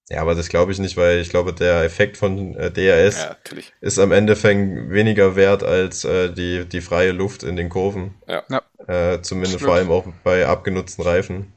ja, 0.08 0.20
aber 0.20 0.34
das 0.34 0.48
glaube 0.48 0.72
ich 0.72 0.78
nicht, 0.78 0.96
weil 0.96 1.18
ich 1.20 1.30
glaube, 1.30 1.52
der 1.52 1.82
Effekt 1.84 2.16
von 2.16 2.54
äh, 2.56 2.70
DRS 2.70 3.16
Ja, 3.16 3.28
natürlich. 3.30 3.72
ist 3.80 3.98
am 3.98 4.12
Endeffekt 4.12 4.90
weniger 4.90 5.36
wert 5.36 5.62
als 5.62 6.04
äh, 6.04 6.32
die, 6.32 6.66
die 6.68 6.80
freie 6.80 7.12
Luft 7.12 7.42
in 7.42 7.56
den 7.56 7.68
Kurven. 7.68 8.14
Ja. 8.26 8.42
Ja. 8.48 8.62
Äh, 8.86 9.22
zumindest 9.22 9.62
Absolut. 9.62 9.62
vor 9.62 9.74
allem 9.74 9.90
auch 9.90 10.06
bei 10.24 10.46
abgenutzten 10.46 11.04
Reifen, 11.04 11.52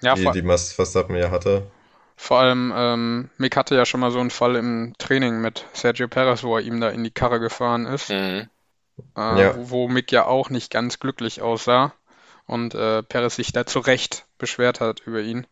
ja 0.00 0.14
die, 0.14 0.30
die 0.30 0.42
Verstappen 0.42 1.16
ja 1.16 1.30
hatte. 1.30 1.70
Vor 2.20 2.40
allem, 2.40 2.72
ähm, 2.76 3.30
Mick 3.38 3.56
hatte 3.56 3.76
ja 3.76 3.86
schon 3.86 4.00
mal 4.00 4.10
so 4.10 4.18
einen 4.18 4.30
Fall 4.30 4.56
im 4.56 4.92
Training 4.98 5.40
mit 5.40 5.64
Sergio 5.72 6.08
Perez, 6.08 6.42
wo 6.42 6.56
er 6.56 6.62
ihm 6.62 6.80
da 6.80 6.90
in 6.90 7.04
die 7.04 7.12
Karre 7.12 7.38
gefahren 7.40 7.86
ist. 7.86 8.10
Mhm. 8.10 8.48
äh, 9.16 9.20
Ja. 9.20 9.54
wo, 9.56 9.70
wo 9.70 9.88
Mick 9.88 10.12
ja 10.12 10.26
auch 10.26 10.50
nicht 10.50 10.70
ganz 10.70 10.98
glücklich 11.00 11.42
aussah 11.42 11.94
und 12.46 12.74
äh, 12.74 13.02
Perez 13.04 13.36
sich 13.36 13.52
da 13.52 13.66
zu 13.66 13.78
Recht 13.80 14.26
beschwert 14.38 14.80
hat 14.80 15.02
über 15.06 15.20
ihn. 15.20 15.46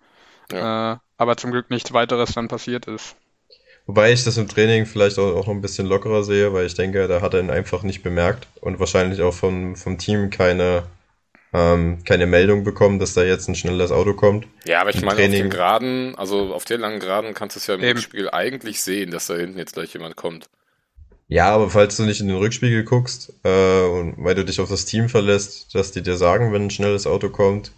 Äh, 0.53 0.97
aber 1.19 1.37
zum 1.37 1.53
Glück 1.53 1.71
nichts 1.71 1.93
weiteres 1.93 2.33
dann 2.35 2.49
passiert 2.49 2.87
ist. 2.89 3.17
Wobei 3.87 4.13
ich 4.13 4.25
das 4.25 4.37
im 4.37 4.49
Training 4.49 4.87
vielleicht 4.87 5.19
auch, 5.19 5.37
auch 5.37 5.47
noch 5.47 5.55
ein 5.55 5.61
bisschen 5.63 5.87
lockerer 5.87 6.25
sehe, 6.25 6.53
weil 6.53 6.67
ich 6.67 6.75
denke, 6.75 7.07
da 7.07 7.21
hat 7.21 7.35
er 7.35 7.41
ihn 7.41 7.51
einfach 7.51 7.85
nicht 7.85 8.03
bemerkt 8.03 8.49
und 8.61 8.81
wahrscheinlich 8.81 9.23
auch 9.23 9.35
vom, 9.35 9.77
vom 9.77 9.99
Team 9.99 10.31
keine, 10.31 10.85
ähm, 11.53 12.03
keine 12.05 12.27
Meldung 12.27 12.65
bekommen, 12.65 12.99
dass 12.99 13.15
da 13.15 13.23
jetzt 13.25 13.49
ein 13.49 13.55
schnelles 13.55 13.91
Auto 13.91 14.15
kommt. 14.15 14.47
Ja, 14.65 14.81
aber 14.81 14.91
ich 14.91 14.97
meine, 15.01 15.13
auf 15.13 15.17
den 15.17 15.31
Training- 15.33 15.51
Geraden, 15.51 16.15
also 16.17 16.55
auf 16.55 16.65
der 16.65 16.79
langen 16.79 17.01
Geraden 17.01 17.35
kannst 17.35 17.57
du 17.57 17.61
es 17.61 17.67
ja 17.67 17.75
im 17.75 17.83
Eben. 17.83 18.01
Spiel 18.01 18.29
eigentlich 18.31 18.81
sehen, 18.83 19.11
dass 19.11 19.27
da 19.27 19.35
hinten 19.37 19.59
jetzt 19.59 19.75
gleich 19.75 19.93
jemand 19.95 20.17
kommt. 20.17 20.49
Ja, 21.29 21.49
aber 21.51 21.71
falls 21.71 21.97
du 21.97 22.05
nicht 22.05 22.21
in 22.21 22.29
den 22.29 22.37
Rückspiegel 22.37 22.85
guckst, 22.85 23.33
äh, 23.43 23.83
und 23.83 24.15
weil 24.19 24.35
du 24.37 24.45
dich 24.45 24.61
auf 24.61 24.69
das 24.69 24.85
Team 24.85 25.09
verlässt, 25.09 25.75
dass 25.75 25.91
die 25.93 26.03
dir 26.03 26.17
sagen, 26.17 26.53
wenn 26.53 26.67
ein 26.67 26.71
schnelles 26.71 27.07
Auto 27.07 27.31
kommt, 27.31 27.73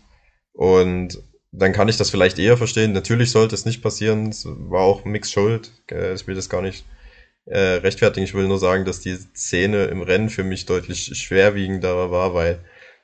und 0.53 1.23
dann 1.51 1.73
kann 1.73 1.89
ich 1.89 1.97
das 1.97 2.11
vielleicht 2.11 2.39
eher 2.39 2.59
verstehen. 2.59 2.93
Natürlich 2.93 3.31
sollte 3.31 3.55
es 3.55 3.65
nicht 3.65 3.81
passieren, 3.83 4.29
es 4.29 4.47
war 4.47 4.83
auch 4.83 5.05
Mix 5.07 5.33
schuld. 5.33 5.71
Äh, 5.91 6.13
Ich 6.13 6.27
will 6.27 6.35
das 6.35 6.51
gar 6.51 6.61
nicht 6.61 6.85
äh, 7.47 7.59
rechtfertigen. 7.59 8.25
Ich 8.25 8.35
will 8.35 8.47
nur 8.49 8.59
sagen, 8.59 8.85
dass 8.85 9.01
die 9.01 9.17
Szene 9.35 9.85
im 9.85 10.03
Rennen 10.03 10.29
für 10.29 10.45
mich 10.45 10.67
deutlich 10.67 11.11
schwerwiegender 11.17 12.11
war, 12.11 12.35
weil 12.35 12.59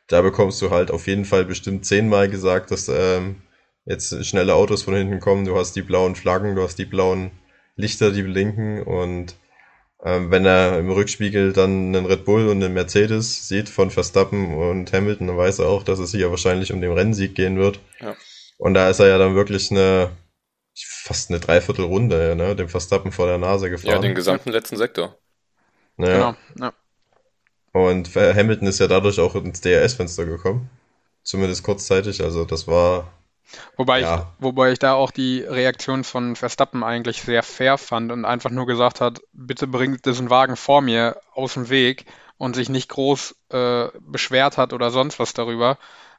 da 0.08 0.22
bekommst 0.22 0.60
du 0.62 0.70
halt 0.70 0.90
auf 0.90 1.06
jeden 1.06 1.24
Fall 1.24 1.44
bestimmt 1.44 1.86
zehnmal 1.86 2.28
gesagt, 2.28 2.70
dass 2.70 2.88
ähm, 2.88 3.42
jetzt 3.86 4.24
schnelle 4.26 4.54
Autos 4.54 4.82
von 4.82 4.94
hinten 4.94 5.20
kommen. 5.20 5.44
Du 5.44 5.56
hast 5.56 5.74
die 5.74 5.82
blauen 5.82 6.14
Flaggen, 6.14 6.54
du 6.54 6.62
hast 6.62 6.78
die 6.78 6.84
blauen 6.84 7.30
Lichter, 7.76 8.10
die 8.10 8.22
blinken 8.22 8.82
und 8.82 9.34
ähm, 10.04 10.30
wenn 10.30 10.44
er 10.44 10.78
im 10.78 10.90
Rückspiegel 10.90 11.52
dann 11.52 11.94
einen 11.94 12.06
Red 12.06 12.24
Bull 12.24 12.48
und 12.48 12.62
einen 12.62 12.74
Mercedes 12.74 13.48
sieht 13.48 13.68
von 13.68 13.90
Verstappen 13.90 14.54
und 14.54 14.92
Hamilton, 14.92 15.28
dann 15.28 15.38
weiß 15.38 15.60
er 15.60 15.66
auch, 15.66 15.82
dass 15.82 15.98
es 15.98 16.10
hier 16.10 16.30
wahrscheinlich 16.30 16.72
um 16.72 16.80
den 16.80 16.92
Rennsieg 16.92 17.34
gehen 17.34 17.58
wird. 17.58 17.80
Ja. 18.00 18.14
Und 18.58 18.74
da 18.74 18.90
ist 18.90 19.00
er 19.00 19.08
ja 19.08 19.18
dann 19.18 19.34
wirklich 19.34 19.70
eine 19.70 20.10
fast 20.76 21.30
eine 21.30 21.40
Dreiviertelrunde, 21.40 22.34
ne, 22.36 22.56
dem 22.56 22.68
Verstappen 22.68 23.12
vor 23.12 23.26
der 23.26 23.38
Nase 23.38 23.70
gefahren. 23.70 23.92
Ja, 23.92 23.98
den 23.98 24.14
gesamten 24.14 24.50
letzten 24.50 24.76
Sektor. 24.76 25.16
Ja. 25.96 26.06
Genau. 26.06 26.36
Ja. 26.58 26.72
Und 27.74 28.14
Hamilton 28.14 28.68
ist 28.68 28.78
ja 28.78 28.86
dadurch 28.86 29.20
auch 29.20 29.34
ins 29.34 29.60
DRS-Fenster 29.60 30.24
gekommen. 30.24 30.70
Zumindest 31.24 31.62
kurzzeitig. 31.64 32.22
Also 32.22 32.44
das 32.46 32.66
war 32.68 33.12
Wobei, 33.76 34.00
Ja. 34.00 34.16
ich, 34.38 34.42
wobei 34.42 34.72
ich 34.72 34.78
da 34.78 34.94
auch 34.94 35.10
die 35.10 35.40
Reaktion 35.40 36.04
von 36.04 36.36
Verstappen 36.36 36.82
eigentlich 36.82 37.22
sehr 37.22 37.42
fair 37.42 37.76
fand 37.78 38.12
und 38.12 38.24
einfach 38.24 38.50
nur 38.50 38.66
gesagt 38.66 39.00
hat, 39.00 39.20
bitte 39.32 39.66
bringt 39.66 40.06
diesen 40.06 40.30
Wagen 40.30 40.56
vor 40.56 40.80
mir 40.80 41.20
aus 41.34 41.54
dem 41.54 41.68
Weg 41.68 42.06
und 42.38 42.54
sich 42.54 42.68
nicht 42.68 42.88
groß 42.88 43.34
äh, 43.50 43.88
beschwert 44.00 44.56
hat 44.56 44.72
oder 44.72 44.90
sonst 44.90 45.18
was 45.18 45.34
darüber. 45.34 45.78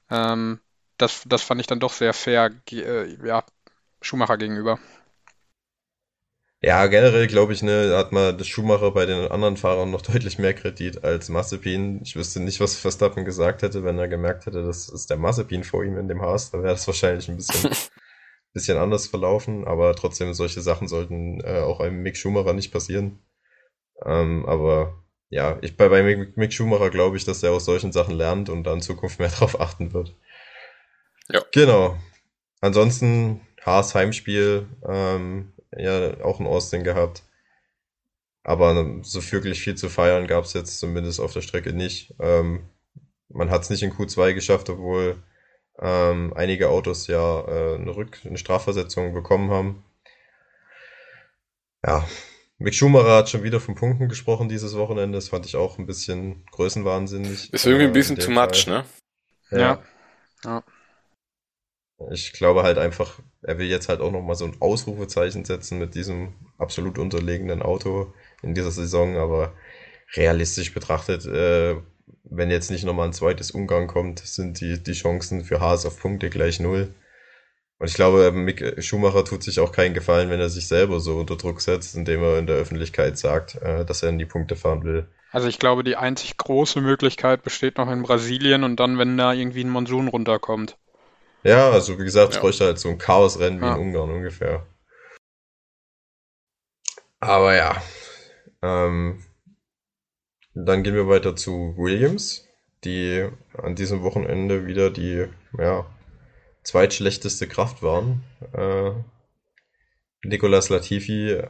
Ähm, 0.09 0.59
das, 0.97 1.24
das 1.25 1.41
fand 1.41 1.62
ich 1.62 1.67
dann 1.67 1.79
doch 1.79 1.93
sehr 1.93 2.13
fair, 2.13 2.51
äh, 2.71 3.15
ja, 3.25 3.43
Schumacher 4.01 4.38
gegenüber. 4.38 4.79
Ja, 6.65 6.88
generell 6.88 7.27
glaube 7.27 7.53
ich, 7.53 7.62
ne, 7.62 7.95
hat 7.95 8.12
man 8.12 8.39
das 8.39 8.48
Schumacher 8.48 8.89
bei 8.89 9.05
den 9.05 9.29
anderen 9.29 9.55
Fahrern 9.55 9.91
noch 9.91 10.01
deutlich 10.01 10.39
mehr 10.39 10.55
Kredit 10.55 11.03
als 11.03 11.29
Mazepin. 11.29 12.01
Ich 12.01 12.15
wüsste 12.15 12.39
nicht, 12.39 12.60
was 12.60 12.75
Verstappen 12.75 13.24
gesagt 13.24 13.62
hätte, 13.62 13.84
wenn 13.84 14.00
er 14.00 14.07
gemerkt 14.07 14.48
hätte, 14.48 14.63
das 14.63 14.89
ist 14.89 15.12
der 15.12 15.17
Mazepin 15.17 15.63
vor 15.63 15.84
ihm 15.84 15.95
in 16.00 16.07
dem 16.07 16.24
Haas. 16.24 16.50
Da 16.50 16.57
wäre 16.63 16.74
das 16.74 16.88
wahrscheinlich 16.88 17.29
ein 17.29 17.38
bisschen, 17.38 17.69
bisschen 18.53 18.79
anders 18.79 19.05
verlaufen. 19.05 19.67
Aber 19.67 19.95
trotzdem, 19.95 20.34
solche 20.34 20.62
Sachen 20.62 20.88
sollten 20.88 21.39
äh, 21.41 21.60
auch 21.60 21.81
einem 21.81 22.01
Mick 22.01 22.17
Schumacher 22.17 22.53
nicht 22.53 22.72
passieren. 22.72 23.19
Ähm, 24.03 24.43
aber 24.48 25.03
ja, 25.29 25.60
ich 25.62 25.77
bei, 25.77 25.88
bei 25.88 26.01
Mick, 26.01 26.51
Schumacher 26.51 26.89
glaube 26.89 27.15
ich, 27.15 27.25
dass 27.25 27.43
er 27.43 27.51
aus 27.51 27.65
solchen 27.65 27.91
Sachen 27.91 28.15
lernt 28.15 28.50
und 28.50 28.63
da 28.63 28.74
in 28.74 28.81
Zukunft 28.81 29.19
mehr 29.19 29.29
drauf 29.38 29.62
achten 29.62 29.93
wird. 29.93 30.15
Ja. 31.31 31.43
Genau. 31.51 31.95
Ansonsten 32.60 33.41
Haas 33.63 33.93
Heimspiel, 33.93 34.65
ähm, 34.88 35.51
ja, 35.77 36.22
auch 36.24 36.39
in 36.39 36.48
Austin 36.48 36.84
gehabt. 36.84 37.24
Aber 38.44 39.00
so 39.01 39.32
wirklich 39.32 39.62
viel 39.62 39.75
zu 39.75 39.89
feiern 39.89 40.27
gab 40.27 40.46
es 40.46 40.53
jetzt 40.53 40.79
zumindest 40.79 41.20
auf 41.20 41.34
der 41.34 41.41
Strecke 41.41 41.74
nicht. 41.74 42.13
Ähm, 42.20 42.70
man 43.29 43.50
hat 43.50 43.63
es 43.63 43.70
nicht 43.72 43.82
in 43.82 43.91
Q2 43.91 44.34
geschafft, 44.34 44.70
obwohl 44.70 45.17
ähm, 45.79 46.32
einige 46.36 46.70
Autos 46.70 47.08
ja 47.08 47.41
äh, 47.41 47.75
eine, 47.75 47.96
Rück 47.96 48.20
eine 48.24 48.38
Strafversetzung 48.38 49.13
bekommen 49.13 49.50
haben. 49.50 49.84
Ja, 51.85 52.07
Mick 52.57 52.74
Schumacher 52.74 53.18
hat 53.18 53.29
schon 53.29 53.44
wieder 53.44 53.59
von 53.59 53.75
Punkten 53.75 54.07
gesprochen 54.07 54.48
dieses 54.48 54.75
Wochenende. 54.75 55.18
Das 55.18 55.29
fand 55.29 55.46
ich 55.46 55.55
auch 55.55 55.77
ein 55.77 55.85
bisschen 55.85 56.46
größenwahnsinnig. 56.51 57.51
Ist 57.51 57.66
irgendwie 57.66 57.85
ein 57.85 57.90
äh, 57.90 57.94
bisschen 57.94 58.18
too 58.18 58.31
much, 58.31 58.66
Fall. 58.66 58.83
ne? 59.51 59.59
Ja. 59.59 59.83
Ja. 60.44 60.64
Ich 62.11 62.33
glaube 62.33 62.63
halt 62.63 62.77
einfach, 62.77 63.20
er 63.41 63.57
will 63.57 63.68
jetzt 63.68 63.89
halt 63.89 64.01
auch 64.01 64.11
nochmal 64.11 64.35
so 64.35 64.46
ein 64.46 64.57
Ausrufezeichen 64.59 65.46
setzen 65.46 65.79
mit 65.79 65.96
diesem 65.96 66.33
absolut 66.57 66.98
unterlegenen 66.98 67.61
Auto 67.61 68.13
in 68.41 68.53
dieser 68.53 68.72
Saison, 68.72 69.18
aber 69.18 69.53
realistisch 70.15 70.74
betrachtet, 70.74 71.25
äh, 71.25 71.75
wenn 72.24 72.51
jetzt 72.51 72.72
nicht 72.72 72.85
nochmal 72.85 73.07
ein 73.07 73.13
zweites 73.13 73.51
Ungarn 73.51 73.87
kommt, 73.87 74.20
sind 74.20 74.59
die, 74.59 74.81
die 74.81 74.94
Chancen 74.94 75.44
für 75.44 75.59
Haas 75.59 75.85
auf 75.85 76.00
Punkte 76.00 76.29
gleich 76.29 76.59
null. 76.59 76.94
Und 77.77 77.89
ich 77.89 77.96
glaube, 77.96 78.31
Mick 78.31 78.81
Schumacher 78.83 79.25
tut 79.25 79.44
sich 79.44 79.59
auch 79.59 79.72
keinen 79.72 79.94
Gefallen, 79.94 80.29
wenn 80.29 80.39
er 80.39 80.50
sich 80.50 80.68
selber 80.68 81.00
so 81.00 81.18
unter 81.18 81.35
Druck 81.35 81.61
setzt, 81.61 81.96
indem 81.96 82.24
er 82.24 82.39
in 82.39 82.48
der 82.48 82.55
Öffentlichkeit 82.55 83.18
sagt, 83.18 83.55
äh, 83.61 83.85
dass 83.85 84.01
er 84.01 84.09
in 84.09 84.18
die 84.18 84.25
Punkte 84.25 84.55
fahren 84.55 84.83
will. 84.83 85.07
Also 85.31 85.50
ich 85.50 85.59
glaube, 85.59 85.83
die 85.83 85.98
einzig 85.98 86.37
große 86.37 86.79
Möglichkeit 86.79 87.44
besteht 87.44 87.77
noch 87.77 87.91
in 87.91 88.03
Brasilien 88.03 88.63
und 88.63 88.79
dann, 88.79 88.98
wenn 88.98 89.18
da 89.18 89.33
irgendwie 89.33 89.65
ein 89.65 89.70
Monsun 89.70 90.07
runterkommt. 90.07 90.77
Ja, 91.46 91.70
also 91.70 92.00
wie 92.00 92.03
gesagt, 92.03 92.31
es 92.31 92.36
Ja. 92.38 92.42
bräuchte 92.42 92.66
halt 92.66 92.79
so 92.79 92.90
ein 92.90 92.98
Chaosrennen 92.98 93.62
wie 93.62 93.68
in 93.68 93.77
Ungarn 93.77 94.10
ungefähr. 94.10 94.66
Aber 97.20 97.55
ja, 97.55 97.84
ähm, 98.64 99.24
dann 100.55 100.81
gehen 100.81 100.96
wir 100.96 101.08
weiter 101.08 101.36
zu 101.36 101.75
Williams, 101.77 102.48
die 102.84 103.29
an 103.53 103.75
diesem 103.75 104.01
Wochenende 104.01 104.66
wieder 104.66 104.90
die 104.90 105.27
ja, 105.60 105.86
zweitschlechteste 106.64 107.48
Kraft 107.48 107.84
waren. 107.84 108.24
Äh, 108.53 108.94
Nicolas 110.24 110.70
Latifi 110.70 111.44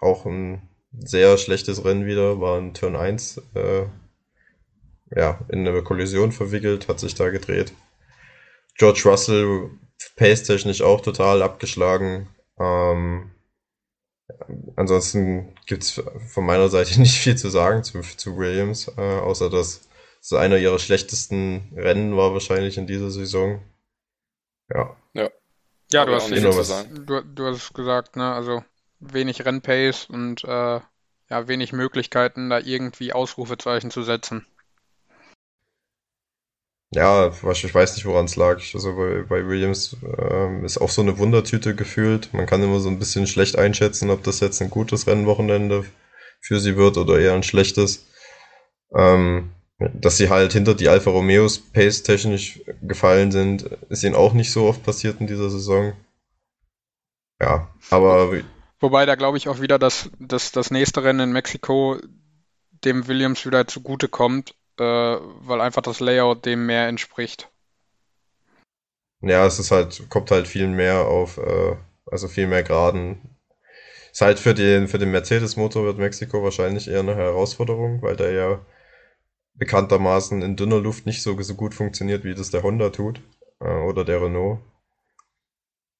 auch 0.00 0.26
ein 0.26 0.68
sehr 0.98 1.38
schlechtes 1.38 1.84
Rennen 1.84 2.04
wieder, 2.04 2.40
war 2.40 2.58
in 2.58 2.74
Turn 2.74 2.96
1 2.96 3.40
äh, 3.54 3.86
ja, 5.14 5.38
in 5.48 5.68
eine 5.68 5.84
Kollision 5.84 6.32
verwickelt, 6.32 6.88
hat 6.88 6.98
sich 6.98 7.14
da 7.14 7.30
gedreht. 7.30 7.72
George 8.80 9.02
Russell 9.04 9.70
pace-technisch 10.16 10.80
auch 10.80 11.02
total 11.02 11.42
abgeschlagen. 11.42 12.30
Ähm, 12.58 13.30
ansonsten 14.74 15.54
gibt's 15.66 16.02
von 16.28 16.46
meiner 16.46 16.70
Seite 16.70 16.98
nicht 17.00 17.18
viel 17.18 17.36
zu 17.36 17.50
sagen 17.50 17.84
zu, 17.84 18.00
zu 18.00 18.38
Williams, 18.38 18.88
äh, 18.96 19.00
außer 19.00 19.50
dass 19.50 19.86
es 20.22 20.32
einer 20.32 20.56
ihrer 20.56 20.78
schlechtesten 20.78 21.74
Rennen 21.76 22.16
war 22.16 22.32
wahrscheinlich 22.32 22.78
in 22.78 22.86
dieser 22.86 23.10
Saison. 23.10 23.60
Ja, 24.72 24.96
Ja, 25.92 26.00
Hab 26.00 26.06
du 26.06 26.14
hast, 26.14 26.30
du, 26.30 27.22
du 27.22 27.46
hast 27.46 27.56
es 27.56 27.72
gesagt, 27.74 28.16
ne? 28.16 28.32
Also 28.32 28.64
wenig 28.98 29.44
Rennpace 29.44 30.06
und 30.06 30.42
äh, 30.44 30.80
ja, 31.28 31.48
wenig 31.48 31.74
Möglichkeiten, 31.74 32.48
da 32.48 32.60
irgendwie 32.60 33.12
Ausrufezeichen 33.12 33.90
zu 33.90 34.02
setzen. 34.02 34.46
Ja, 36.92 37.28
ich 37.28 37.74
weiß 37.74 37.94
nicht, 37.94 38.04
woran 38.04 38.24
es 38.24 38.36
lag. 38.36 38.60
Also 38.74 38.96
bei, 38.96 39.22
bei 39.22 39.46
Williams 39.46 39.96
ähm, 40.02 40.64
ist 40.64 40.78
auch 40.78 40.90
so 40.90 41.02
eine 41.02 41.18
Wundertüte 41.18 41.74
gefühlt. 41.74 42.34
Man 42.34 42.46
kann 42.46 42.62
immer 42.62 42.80
so 42.80 42.88
ein 42.88 42.98
bisschen 42.98 43.26
schlecht 43.26 43.56
einschätzen, 43.56 44.10
ob 44.10 44.24
das 44.24 44.40
jetzt 44.40 44.60
ein 44.60 44.70
gutes 44.70 45.06
Rennwochenende 45.06 45.84
für 46.40 46.58
sie 46.58 46.76
wird 46.76 46.96
oder 46.96 47.18
eher 47.20 47.34
ein 47.34 47.44
schlechtes. 47.44 48.06
Ähm, 48.94 49.50
dass 49.78 50.16
sie 50.16 50.28
halt 50.28 50.52
hinter 50.52 50.74
die 50.74 50.88
Alfa 50.88 51.10
Romeos 51.10 51.58
pace-technisch 51.58 52.60
gefallen 52.82 53.30
sind, 53.30 53.62
ist 53.88 54.02
ihnen 54.02 54.14
auch 54.14 54.32
nicht 54.32 54.52
so 54.52 54.66
oft 54.66 54.82
passiert 54.82 55.20
in 55.20 55.26
dieser 55.26 55.48
Saison. 55.48 55.94
Ja, 57.40 57.68
aber 57.88 58.42
Wobei 58.80 59.06
da 59.06 59.14
glaube 59.14 59.36
ich 59.38 59.48
auch 59.48 59.60
wieder, 59.60 59.78
dass, 59.78 60.10
dass 60.18 60.52
das 60.52 60.70
nächste 60.70 61.04
Rennen 61.04 61.20
in 61.20 61.32
Mexiko 61.32 61.98
dem 62.84 63.06
Williams 63.08 63.44
wieder 63.44 63.66
zugute 63.66 64.08
kommt, 64.08 64.54
äh, 64.80 65.18
weil 65.46 65.60
einfach 65.60 65.82
das 65.82 66.00
Layout 66.00 66.46
dem 66.46 66.66
mehr 66.66 66.88
entspricht. 66.88 67.50
Ja, 69.22 69.46
es 69.46 69.58
ist 69.58 69.70
halt, 69.70 70.08
kommt 70.08 70.30
halt 70.30 70.48
viel 70.48 70.66
mehr 70.66 71.06
auf, 71.06 71.36
äh, 71.38 71.76
also 72.06 72.26
viel 72.28 72.46
mehr 72.46 72.62
Geraden. 72.62 73.36
Ist 74.12 74.22
halt 74.22 74.38
für 74.38 74.54
den, 74.54 74.88
für 74.88 74.98
den 74.98 75.10
Mercedes-Motor 75.10 75.84
wird 75.84 75.98
Mexiko 75.98 76.42
wahrscheinlich 76.42 76.88
eher 76.88 77.00
eine 77.00 77.14
Herausforderung, 77.14 78.02
weil 78.02 78.16
der 78.16 78.32
ja 78.32 78.66
bekanntermaßen 79.54 80.42
in 80.42 80.56
dünner 80.56 80.80
Luft 80.80 81.06
nicht 81.06 81.22
so, 81.22 81.40
so 81.40 81.54
gut 81.54 81.74
funktioniert, 81.74 82.24
wie 82.24 82.34
das 82.34 82.50
der 82.50 82.62
Honda 82.62 82.90
tut, 82.90 83.20
äh, 83.60 83.68
oder 83.68 84.04
der 84.04 84.22
Renault. 84.22 84.60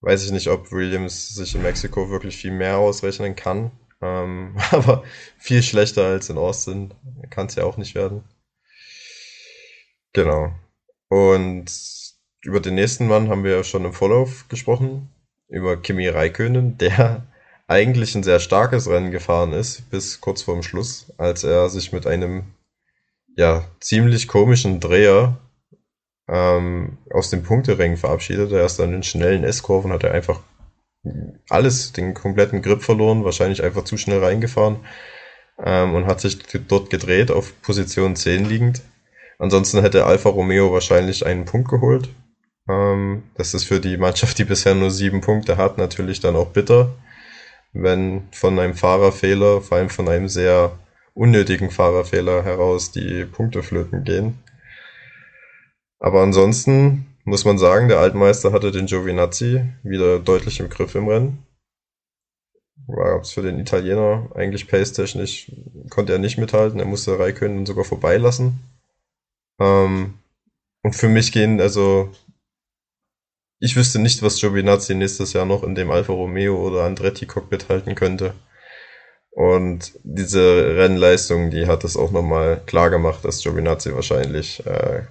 Weiß 0.01 0.25
ich 0.25 0.33
nicht, 0.33 0.49
ob 0.49 0.73
Williams 0.73 1.35
sich 1.35 1.55
in 1.55 1.63
Mexiko 1.63 2.09
wirklich 2.11 2.37
viel 2.39 2.53
mehr 2.53 2.79
ausrechnen 2.79 3.37
kann. 3.37 3.71
Ähm, 4.01 4.57
aber 4.71 5.05
viel 5.39 5.63
schlechter 5.63 6.07
als 6.07 6.31
in 6.31 6.39
Austin 6.39 6.95
kann 7.29 7.47
es 7.47 7.55
ja 7.57 7.65
auch 7.65 7.77
nicht 7.77 7.95
werden. 7.95 8.25
Genau. 10.13 10.53
Und 11.09 11.67
über 12.43 12.61
den 12.61 12.75
nächsten 12.75 13.07
Mann 13.07 13.29
haben 13.29 13.45
wir 13.45 13.57
ja 13.57 13.65
schon 13.65 13.85
im 13.85 13.93
Vorlauf 13.93 14.49
gesprochen, 14.49 15.11
über 15.49 15.81
Kimi 15.81 16.09
Räikkönen, 16.09 16.79
der 16.79 17.27
eigentlich 17.69 18.15
ein 18.15 18.23
sehr 18.23 18.41
starkes 18.41 18.89
Rennen 18.89 19.11
gefahren 19.11 19.53
ist, 19.53 19.91
bis 19.91 20.21
kurz 20.21 20.43
vorm 20.43 20.63
Schluss, 20.63 21.13
als 21.19 21.45
er 21.45 21.69
sich 21.69 21.93
mit 21.93 22.07
einem 22.07 22.55
ja 23.37 23.65
ziemlich 23.81 24.27
komischen 24.27 24.81
Dreher 24.81 25.39
ähm, 26.29 26.99
aus 27.13 27.31
dem 27.31 27.43
Punkterängen 27.43 27.97
verabschiedet. 27.97 28.53
Er 28.53 28.67
ist 28.67 28.79
dann 28.79 28.95
in 28.95 29.03
schnellen 29.03 29.45
S-Kurven, 29.45 29.93
hat 29.93 30.05
er 30.05 30.13
einfach 30.13 30.41
alles, 31.49 31.93
den 31.93 32.15
kompletten 32.15 32.63
Grip 32.63 32.83
verloren, 32.83 33.25
wahrscheinlich 33.25 33.63
einfach 33.63 33.85
zu 33.85 33.97
schnell 33.97 34.23
reingefahren 34.23 34.81
ähm, 35.65 35.95
und 35.95 36.07
hat 36.07 36.21
sich 36.21 36.39
dort 36.69 36.91
gedreht, 36.91 37.31
auf 37.31 37.61
Position 37.63 38.17
10 38.17 38.45
liegend. 38.45 38.83
Ansonsten 39.41 39.81
hätte 39.81 40.05
Alfa 40.05 40.29
Romeo 40.29 40.71
wahrscheinlich 40.71 41.25
einen 41.25 41.47
Punkt 41.47 41.71
geholt. 41.71 42.11
Ähm, 42.69 43.23
das 43.37 43.55
ist 43.55 43.65
für 43.65 43.81
die 43.81 43.97
Mannschaft, 43.97 44.39
die 44.39 44.45
bisher 44.45 44.75
nur 44.75 44.91
sieben 44.91 45.23
Punkte 45.23 45.57
hat, 45.57 45.79
natürlich 45.79 46.21
dann 46.21 46.37
auch 46.37 46.49
bitter, 46.49 46.91
wenn 47.73 48.29
von 48.33 48.59
einem 48.59 48.75
Fahrerfehler, 48.75 49.63
vor 49.63 49.79
allem 49.79 49.89
von 49.89 50.11
einem 50.11 50.29
sehr 50.29 50.79
unnötigen 51.15 51.71
Fahrerfehler 51.71 52.45
heraus 52.45 52.93
die 52.93 53.25
Punkte 53.25 53.63
flöten 53.63 54.05
gehen. 54.05 54.39
Aber 55.99 56.21
ansonsten 56.21 57.07
muss 57.25 57.47
man 57.47 57.57
sagen, 57.57 57.89
der 57.89 57.99
Altmeister 57.99 58.53
hatte 58.53 58.71
den 58.73 58.87
Giovinazzi 58.87 59.65
wieder 59.83 60.19
deutlich 60.19 60.61
im 60.61 60.69
Griff 60.69 60.95
im 60.95 61.09
Rennen. 61.09 61.47
War 62.87 63.21
es 63.21 63.33
für 63.33 63.43
den 63.43 63.59
Italiener 63.59 64.29
eigentlich 64.35 64.69
pace-technisch, 64.69 65.51
konnte 65.89 66.13
er 66.13 66.19
nicht 66.19 66.37
mithalten. 66.37 66.79
Er 66.79 66.87
musste 66.87 67.19
Raikönnen 67.19 67.65
sogar 67.65 67.85
vorbeilassen. 67.85 68.59
Ähm, 69.61 70.15
und 70.83 70.97
für 70.97 71.09
mich 71.09 71.33
gehen, 71.33 71.61
also, 71.61 72.11
ich 73.59 73.77
wüsste 73.77 73.99
nicht, 73.99 74.23
was 74.23 74.41
Giovinazzi 74.41 74.95
nächstes 74.95 75.35
Jahr 75.35 75.45
noch 75.45 75.63
in 75.63 75.75
dem 75.75 75.91
Alfa 75.91 76.13
Romeo 76.13 76.57
oder 76.67 76.85
Andretti 76.85 77.27
Cockpit 77.27 77.69
halten 77.69 77.95
könnte. 77.95 78.35
Und 79.31 79.93
diese 80.03 80.77
Rennleistung, 80.77 81.51
die 81.51 81.67
hat 81.67 81.85
es 81.85 81.97
auch 81.97 82.11
nochmal 82.11 82.63
klar 82.67 82.91
gemacht, 82.91 83.25
dass 83.25 83.43
Giovinazzi 83.43 83.95
wahrscheinlich 83.95 84.65
äh, 84.67 85.05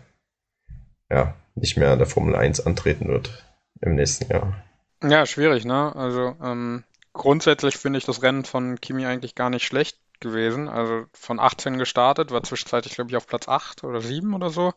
ja, 1.09 1.35
nicht 1.55 1.77
mehr 1.77 1.93
in 1.93 1.99
der 1.99 2.07
Formel 2.07 2.35
1 2.35 2.65
antreten 2.65 3.07
wird 3.07 3.45
im 3.81 3.95
nächsten 3.95 4.31
Jahr. 4.31 4.63
Ja, 5.03 5.25
schwierig, 5.25 5.63
ne? 5.63 5.95
Also 5.95 6.35
ähm, 6.43 6.83
grundsätzlich 7.13 7.77
finde 7.77 7.99
ich 7.99 8.05
das 8.05 8.21
Rennen 8.21 8.43
von 8.43 8.81
Kimi 8.81 9.05
eigentlich 9.05 9.35
gar 9.35 9.49
nicht 9.49 9.65
schlecht 9.65 9.98
gewesen. 10.19 10.67
Also 10.67 11.05
von 11.13 11.39
18 11.39 11.77
gestartet, 11.77 12.31
war 12.31 12.43
zwischenzeitlich, 12.43 12.95
glaube 12.95 13.11
ich, 13.11 13.17
auf 13.17 13.27
Platz 13.27 13.47
8 13.47 13.83
oder 13.83 14.01
7 14.01 14.33
oder 14.33 14.49
so, 14.49 14.73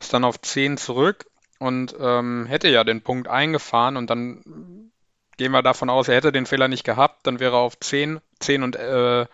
ist 0.00 0.12
dann 0.12 0.24
auf 0.24 0.40
10 0.40 0.76
zurück 0.76 1.26
und 1.58 1.94
ähm, 1.98 2.46
hätte 2.46 2.68
ja 2.68 2.84
den 2.84 3.02
Punkt 3.02 3.28
eingefahren 3.28 3.96
und 3.96 4.10
dann 4.10 4.90
gehen 5.36 5.52
wir 5.52 5.62
davon 5.62 5.90
aus, 5.90 6.08
er 6.08 6.16
hätte 6.16 6.32
den 6.32 6.46
Fehler 6.46 6.68
nicht 6.68 6.84
gehabt, 6.84 7.26
dann 7.26 7.40
wäre 7.40 7.56
er 7.56 7.60
auf 7.60 7.78
10, 7.78 8.20
10 8.40 8.62
und, 8.62 8.76
äh, 8.76 9.26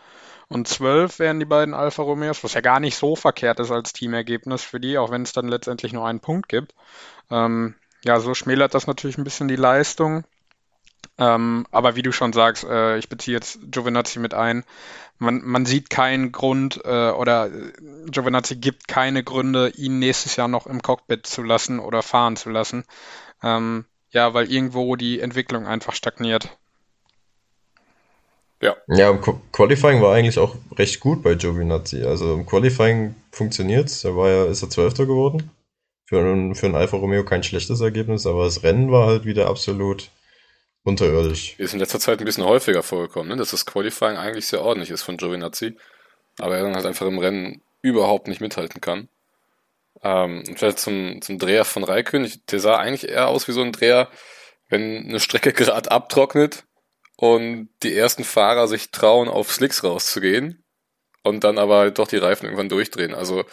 und 0.48 0.68
12 0.68 1.18
wären 1.18 1.38
die 1.38 1.44
beiden 1.44 1.74
Alfa 1.74 2.02
Romeos, 2.02 2.42
was 2.44 2.54
ja 2.54 2.60
gar 2.60 2.80
nicht 2.80 2.96
so 2.96 3.16
verkehrt 3.16 3.60
ist 3.60 3.70
als 3.70 3.92
Teamergebnis 3.92 4.62
für 4.62 4.80
die, 4.80 4.98
auch 4.98 5.10
wenn 5.10 5.22
es 5.22 5.32
dann 5.32 5.48
letztendlich 5.48 5.92
nur 5.92 6.06
einen 6.06 6.20
Punkt 6.20 6.48
gibt. 6.48 6.74
Ähm, 7.30 7.74
ja, 8.04 8.20
so 8.20 8.34
schmälert 8.34 8.74
das 8.74 8.86
natürlich 8.86 9.18
ein 9.18 9.24
bisschen 9.24 9.48
die 9.48 9.56
Leistung. 9.56 10.24
Ähm, 11.18 11.66
aber 11.72 11.96
wie 11.96 12.02
du 12.02 12.12
schon 12.12 12.32
sagst, 12.32 12.64
äh, 12.64 12.96
ich 12.96 13.08
beziehe 13.08 13.36
jetzt 13.36 13.58
Giovinazzi 13.70 14.20
mit 14.20 14.34
ein. 14.34 14.64
Man, 15.18 15.42
man 15.44 15.66
sieht 15.66 15.90
keinen 15.90 16.30
Grund 16.30 16.80
äh, 16.84 17.10
oder 17.10 17.50
Giovinazzi 18.06 18.56
gibt 18.56 18.86
keine 18.86 19.24
Gründe, 19.24 19.70
ihn 19.70 19.98
nächstes 19.98 20.36
Jahr 20.36 20.48
noch 20.48 20.66
im 20.66 20.80
Cockpit 20.80 21.26
zu 21.26 21.42
lassen 21.42 21.80
oder 21.80 22.02
fahren 22.02 22.36
zu 22.36 22.50
lassen. 22.50 22.84
Ähm, 23.42 23.84
ja, 24.10 24.32
weil 24.34 24.50
irgendwo 24.50 24.96
die 24.96 25.20
Entwicklung 25.20 25.66
einfach 25.66 25.94
stagniert. 25.94 26.56
Ja. 28.60 28.76
Ja, 28.88 29.10
im 29.10 29.20
Qualifying 29.52 30.02
war 30.02 30.14
eigentlich 30.14 30.38
auch 30.38 30.56
recht 30.76 31.00
gut 31.00 31.22
bei 31.22 31.34
Giovinazzi. 31.34 32.02
Also 32.02 32.34
im 32.34 32.46
Qualifying 32.46 33.14
funktioniert's. 33.30 34.02
Da 34.02 34.16
war 34.16 34.28
ja, 34.28 34.44
ist 34.46 34.62
er 34.62 34.70
Zwölfter 34.70 35.06
geworden. 35.06 35.50
Für, 36.06 36.20
einen, 36.20 36.54
für 36.54 36.66
ein 36.66 36.74
Alfa 36.74 36.96
Romeo 36.96 37.22
kein 37.24 37.42
schlechtes 37.42 37.80
Ergebnis, 37.80 38.26
aber 38.26 38.44
das 38.44 38.62
Rennen 38.62 38.90
war 38.90 39.06
halt 39.06 39.26
wieder 39.26 39.46
absolut 39.48 40.10
unterirdisch. 40.84 41.58
Ist 41.58 41.74
in 41.74 41.80
letzter 41.80 42.00
Zeit 42.00 42.20
ein 42.20 42.24
bisschen 42.24 42.44
häufiger 42.44 42.82
vorgekommen, 42.82 43.28
ne? 43.28 43.36
dass 43.36 43.50
das 43.50 43.66
Qualifying 43.66 44.16
eigentlich 44.16 44.46
sehr 44.46 44.62
ordentlich 44.62 44.90
ist 44.90 45.02
von 45.02 45.16
Giovinazzi, 45.16 45.76
aber 46.38 46.56
er 46.56 46.62
dann 46.64 46.74
halt 46.74 46.86
einfach 46.86 47.06
im 47.06 47.18
Rennen 47.18 47.62
überhaupt 47.82 48.28
nicht 48.28 48.40
mithalten 48.40 48.80
kann. 48.80 49.08
Ähm, 50.02 50.44
und 50.46 50.58
vielleicht 50.58 50.78
zum, 50.78 51.20
zum 51.22 51.38
Dreher 51.38 51.64
von 51.64 51.84
Raikön, 51.84 52.30
der 52.50 52.60
sah 52.60 52.76
eigentlich 52.76 53.10
eher 53.10 53.28
aus 53.28 53.48
wie 53.48 53.52
so 53.52 53.62
ein 53.62 53.72
Dreher, 53.72 54.08
wenn 54.68 55.08
eine 55.08 55.20
Strecke 55.20 55.52
gerade 55.54 55.90
abtrocknet 55.90 56.64
und 57.16 57.68
die 57.82 57.94
ersten 57.94 58.24
Fahrer 58.24 58.68
sich 58.68 58.90
trauen, 58.90 59.28
auf 59.28 59.52
Slicks 59.52 59.82
rauszugehen 59.82 60.64
und 61.22 61.44
dann 61.44 61.58
aber 61.58 61.78
halt 61.78 61.98
doch 61.98 62.08
die 62.08 62.16
Reifen 62.16 62.46
irgendwann 62.46 62.68
durchdrehen. 62.68 63.14
Also 63.14 63.44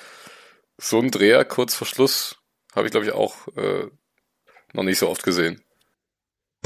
so 0.78 1.00
ein 1.00 1.12
Dreher 1.12 1.46
kurz 1.46 1.74
vor 1.76 1.88
Schluss 1.88 2.38
habe 2.76 2.88
ich, 2.88 2.92
glaube 2.92 3.06
ich, 3.06 3.14
auch 3.14 3.48
äh, 3.56 3.88
noch 4.74 4.84
nicht 4.84 5.00
so 5.00 5.10
oft 5.10 5.24
gesehen. 5.24 5.64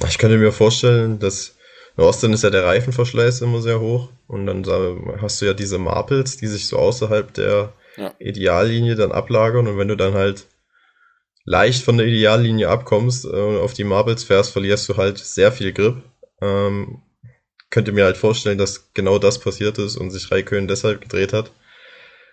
Ich 0.08 0.18
könnte 0.18 0.38
mir 0.38 0.52
vorstellen, 0.52 1.20
dass 1.20 1.56
in 1.98 2.04
Austin 2.04 2.34
ist 2.34 2.44
ja 2.44 2.50
der 2.50 2.66
Reifenverschleiß 2.66 3.42
immer 3.42 3.62
sehr 3.62 3.80
hoch 3.80 4.10
und 4.28 4.46
dann 4.46 4.66
hast 5.22 5.42
du 5.42 5.46
ja 5.46 5.54
diese 5.54 5.78
Marples, 5.78 6.38
die 6.38 6.48
sich 6.48 6.68
so 6.68 6.78
außerhalb 6.78 7.34
der 7.34 7.74
ja. 7.98 8.14
Ideallinie 8.20 8.96
dann 8.96 9.12
ablagern 9.12 9.68
und 9.68 9.78
wenn 9.78 9.90
du 9.90 9.98
dann 9.98 10.14
halt 10.14 10.46
leicht 11.44 11.84
von 11.84 11.98
der 11.98 12.08
Ideallinie 12.08 12.70
abkommst 12.70 13.26
und 13.26 13.56
äh, 13.56 13.60
auf 13.60 13.74
die 13.74 13.84
Marbles 13.84 14.24
fährst, 14.24 14.52
verlierst 14.52 14.88
du 14.88 14.98
halt 14.98 15.18
sehr 15.18 15.52
viel 15.52 15.74
Grip. 15.74 15.98
Ähm, 16.42 17.02
könnte 17.70 17.92
mir 17.92 18.06
halt 18.06 18.18
vorstellen, 18.18 18.58
dass 18.58 18.94
genau 18.94 19.20
das 19.20 19.40
passiert 19.40 19.78
ist 19.78 19.98
und 19.98 20.12
sich 20.12 20.32
Raikön 20.32 20.68
deshalb 20.68 21.02
gedreht 21.02 21.34
hat. 21.34 21.52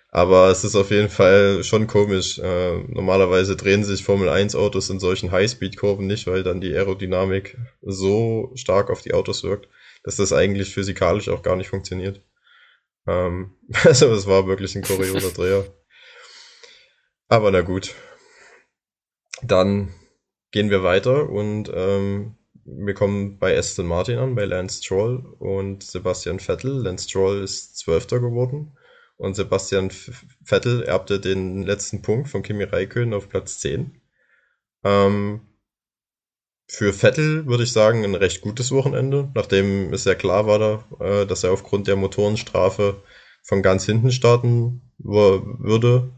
Aber 0.09 0.49
es 0.49 0.63
ist 0.63 0.75
auf 0.75 0.89
jeden 0.91 1.09
Fall 1.09 1.63
schon 1.63 1.85
komisch. 1.85 2.39
Äh, 2.39 2.77
normalerweise 2.87 3.55
drehen 3.55 3.83
sich 3.83 4.03
Formel 4.03 4.29
1 4.29 4.55
Autos 4.55 4.89
in 4.89 4.99
solchen 4.99 5.31
Highspeed-Kurven 5.31 6.07
nicht, 6.07 6.27
weil 6.27 6.43
dann 6.43 6.61
die 6.61 6.73
Aerodynamik 6.73 7.57
so 7.81 8.51
stark 8.55 8.89
auf 8.89 9.01
die 9.01 9.13
Autos 9.13 9.43
wirkt, 9.43 9.67
dass 10.03 10.15
das 10.15 10.31
eigentlich 10.31 10.73
physikalisch 10.73 11.27
auch 11.29 11.43
gar 11.43 11.57
nicht 11.57 11.69
funktioniert. 11.69 12.21
Ähm, 13.05 13.55
also 13.83 14.11
es 14.13 14.27
war 14.27 14.47
wirklich 14.47 14.75
ein 14.75 14.83
kurioser 14.83 15.31
Dreher. 15.35 15.65
Aber 17.27 17.51
na 17.51 17.61
gut. 17.61 17.93
Dann 19.43 19.93
gehen 20.51 20.69
wir 20.69 20.83
weiter 20.83 21.29
und 21.29 21.69
ähm, 21.73 22.37
wir 22.63 22.93
kommen 22.93 23.37
bei 23.39 23.57
Aston 23.57 23.85
Martin 23.85 24.17
an, 24.17 24.35
bei 24.35 24.45
Lance 24.45 24.81
Stroll 24.81 25.35
und 25.37 25.83
Sebastian 25.83 26.39
Vettel. 26.39 26.71
Lance 26.71 27.07
Stroll 27.09 27.43
ist 27.43 27.77
Zwölfter 27.77 28.19
geworden 28.19 28.77
und 29.17 29.35
Sebastian 29.35 29.91
Vettel 30.43 30.83
erbte 30.83 31.19
den 31.19 31.63
letzten 31.63 32.01
Punkt 32.01 32.29
von 32.29 32.43
Kimi 32.43 32.63
Räikkönen 32.63 33.13
auf 33.13 33.29
Platz 33.29 33.59
10. 33.59 33.99
Ähm, 34.83 35.41
für 36.69 36.93
Vettel 36.93 37.45
würde 37.47 37.63
ich 37.63 37.71
sagen, 37.71 38.03
ein 38.03 38.15
recht 38.15 38.41
gutes 38.41 38.71
Wochenende, 38.71 39.31
nachdem 39.33 39.93
es 39.93 40.05
ja 40.05 40.15
klar 40.15 40.47
war, 40.47 40.85
äh, 41.01 41.25
dass 41.25 41.43
er 41.43 41.51
aufgrund 41.51 41.87
der 41.87 41.95
Motorenstrafe 41.95 43.01
von 43.43 43.61
ganz 43.61 43.85
hinten 43.85 44.11
starten 44.11 44.81
würde. 44.97 46.11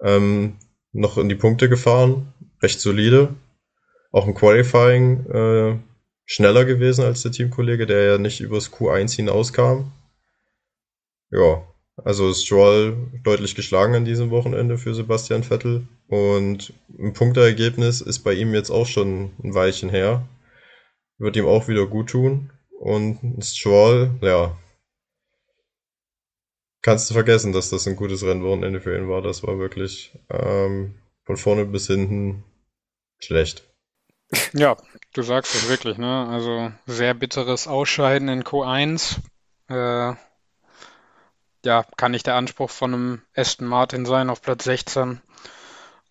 Ähm, 0.00 0.58
noch 0.92 1.18
in 1.18 1.28
die 1.28 1.34
Punkte 1.34 1.68
gefahren, 1.68 2.32
recht 2.62 2.80
solide. 2.80 3.34
Auch 4.12 4.26
im 4.26 4.34
Qualifying 4.34 5.26
äh, 5.30 5.78
schneller 6.26 6.64
gewesen 6.64 7.04
als 7.04 7.22
der 7.22 7.32
Teamkollege, 7.32 7.86
der 7.86 8.02
ja 8.04 8.18
nicht 8.18 8.40
übers 8.40 8.72
Q1 8.72 9.14
hinauskam. 9.14 9.92
Ja, 11.30 11.66
also 12.04 12.32
Stroll 12.32 12.96
deutlich 13.22 13.54
geschlagen 13.54 13.94
an 13.94 14.04
diesem 14.04 14.30
Wochenende 14.30 14.78
für 14.78 14.94
Sebastian 14.94 15.42
Vettel. 15.42 15.86
Und 16.08 16.72
ein 16.98 17.12
Punkteergebnis 17.12 18.00
ist 18.00 18.20
bei 18.20 18.34
ihm 18.34 18.54
jetzt 18.54 18.70
auch 18.70 18.86
schon 18.86 19.32
ein 19.42 19.54
Weilchen 19.54 19.88
her. 19.88 20.28
Wird 21.18 21.36
ihm 21.36 21.46
auch 21.46 21.68
wieder 21.68 21.86
gut 21.86 22.10
tun. 22.10 22.50
Und 22.78 23.42
Stroll, 23.42 24.10
ja, 24.20 24.56
kannst 26.82 27.10
du 27.10 27.14
vergessen, 27.14 27.52
dass 27.52 27.70
das 27.70 27.86
ein 27.88 27.96
gutes 27.96 28.22
Rennwochenende 28.22 28.80
für 28.80 28.96
ihn 28.96 29.08
war. 29.08 29.22
Das 29.22 29.42
war 29.42 29.58
wirklich 29.58 30.16
ähm, 30.30 30.94
von 31.24 31.36
vorne 31.36 31.64
bis 31.64 31.86
hinten 31.86 32.44
schlecht. 33.18 33.64
Ja, 34.52 34.76
du 35.14 35.22
sagst 35.22 35.54
es 35.54 35.68
wirklich, 35.68 35.98
ne? 35.98 36.28
Also 36.28 36.72
sehr 36.86 37.14
bitteres 37.14 37.66
Ausscheiden 37.66 38.28
in 38.28 38.44
Q1. 38.44 39.18
Äh, 39.68 40.14
ja, 41.66 41.84
kann 41.96 42.12
nicht 42.12 42.26
der 42.26 42.36
Anspruch 42.36 42.70
von 42.70 42.94
einem 42.94 43.22
Aston 43.34 43.66
Martin 43.66 44.06
sein 44.06 44.30
auf 44.30 44.40
Platz 44.40 44.64
16. 44.64 45.20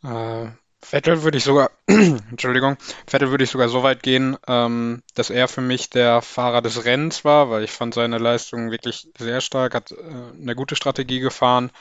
Äh, 0.03 0.47
Vettel 0.81 1.23
würde 1.23 1.37
ich 1.37 1.45
sogar, 1.45 1.71
Entschuldigung, 1.87 2.77
Vettel 3.07 3.31
würde 3.31 3.45
ich 3.45 3.49
sogar 3.49 3.69
so 3.69 3.81
weit 3.81 4.03
gehen, 4.03 4.37
ähm, 4.47 5.01
dass 5.15 5.29
er 5.29 5.47
für 5.47 5.61
mich 5.61 5.89
der 5.89 6.21
Fahrer 6.21 6.61
des 6.61 6.83
Rennens 6.83 7.23
war, 7.23 7.49
weil 7.49 7.63
ich 7.63 7.71
fand 7.71 7.93
seine 7.93 8.17
Leistung 8.17 8.69
wirklich 8.69 9.07
sehr 9.17 9.39
stark, 9.39 9.73
hat 9.73 9.93
äh, 9.93 9.95
eine 10.39 10.55
gute 10.55 10.75
Strategie 10.75 11.21
gefahren, 11.21 11.71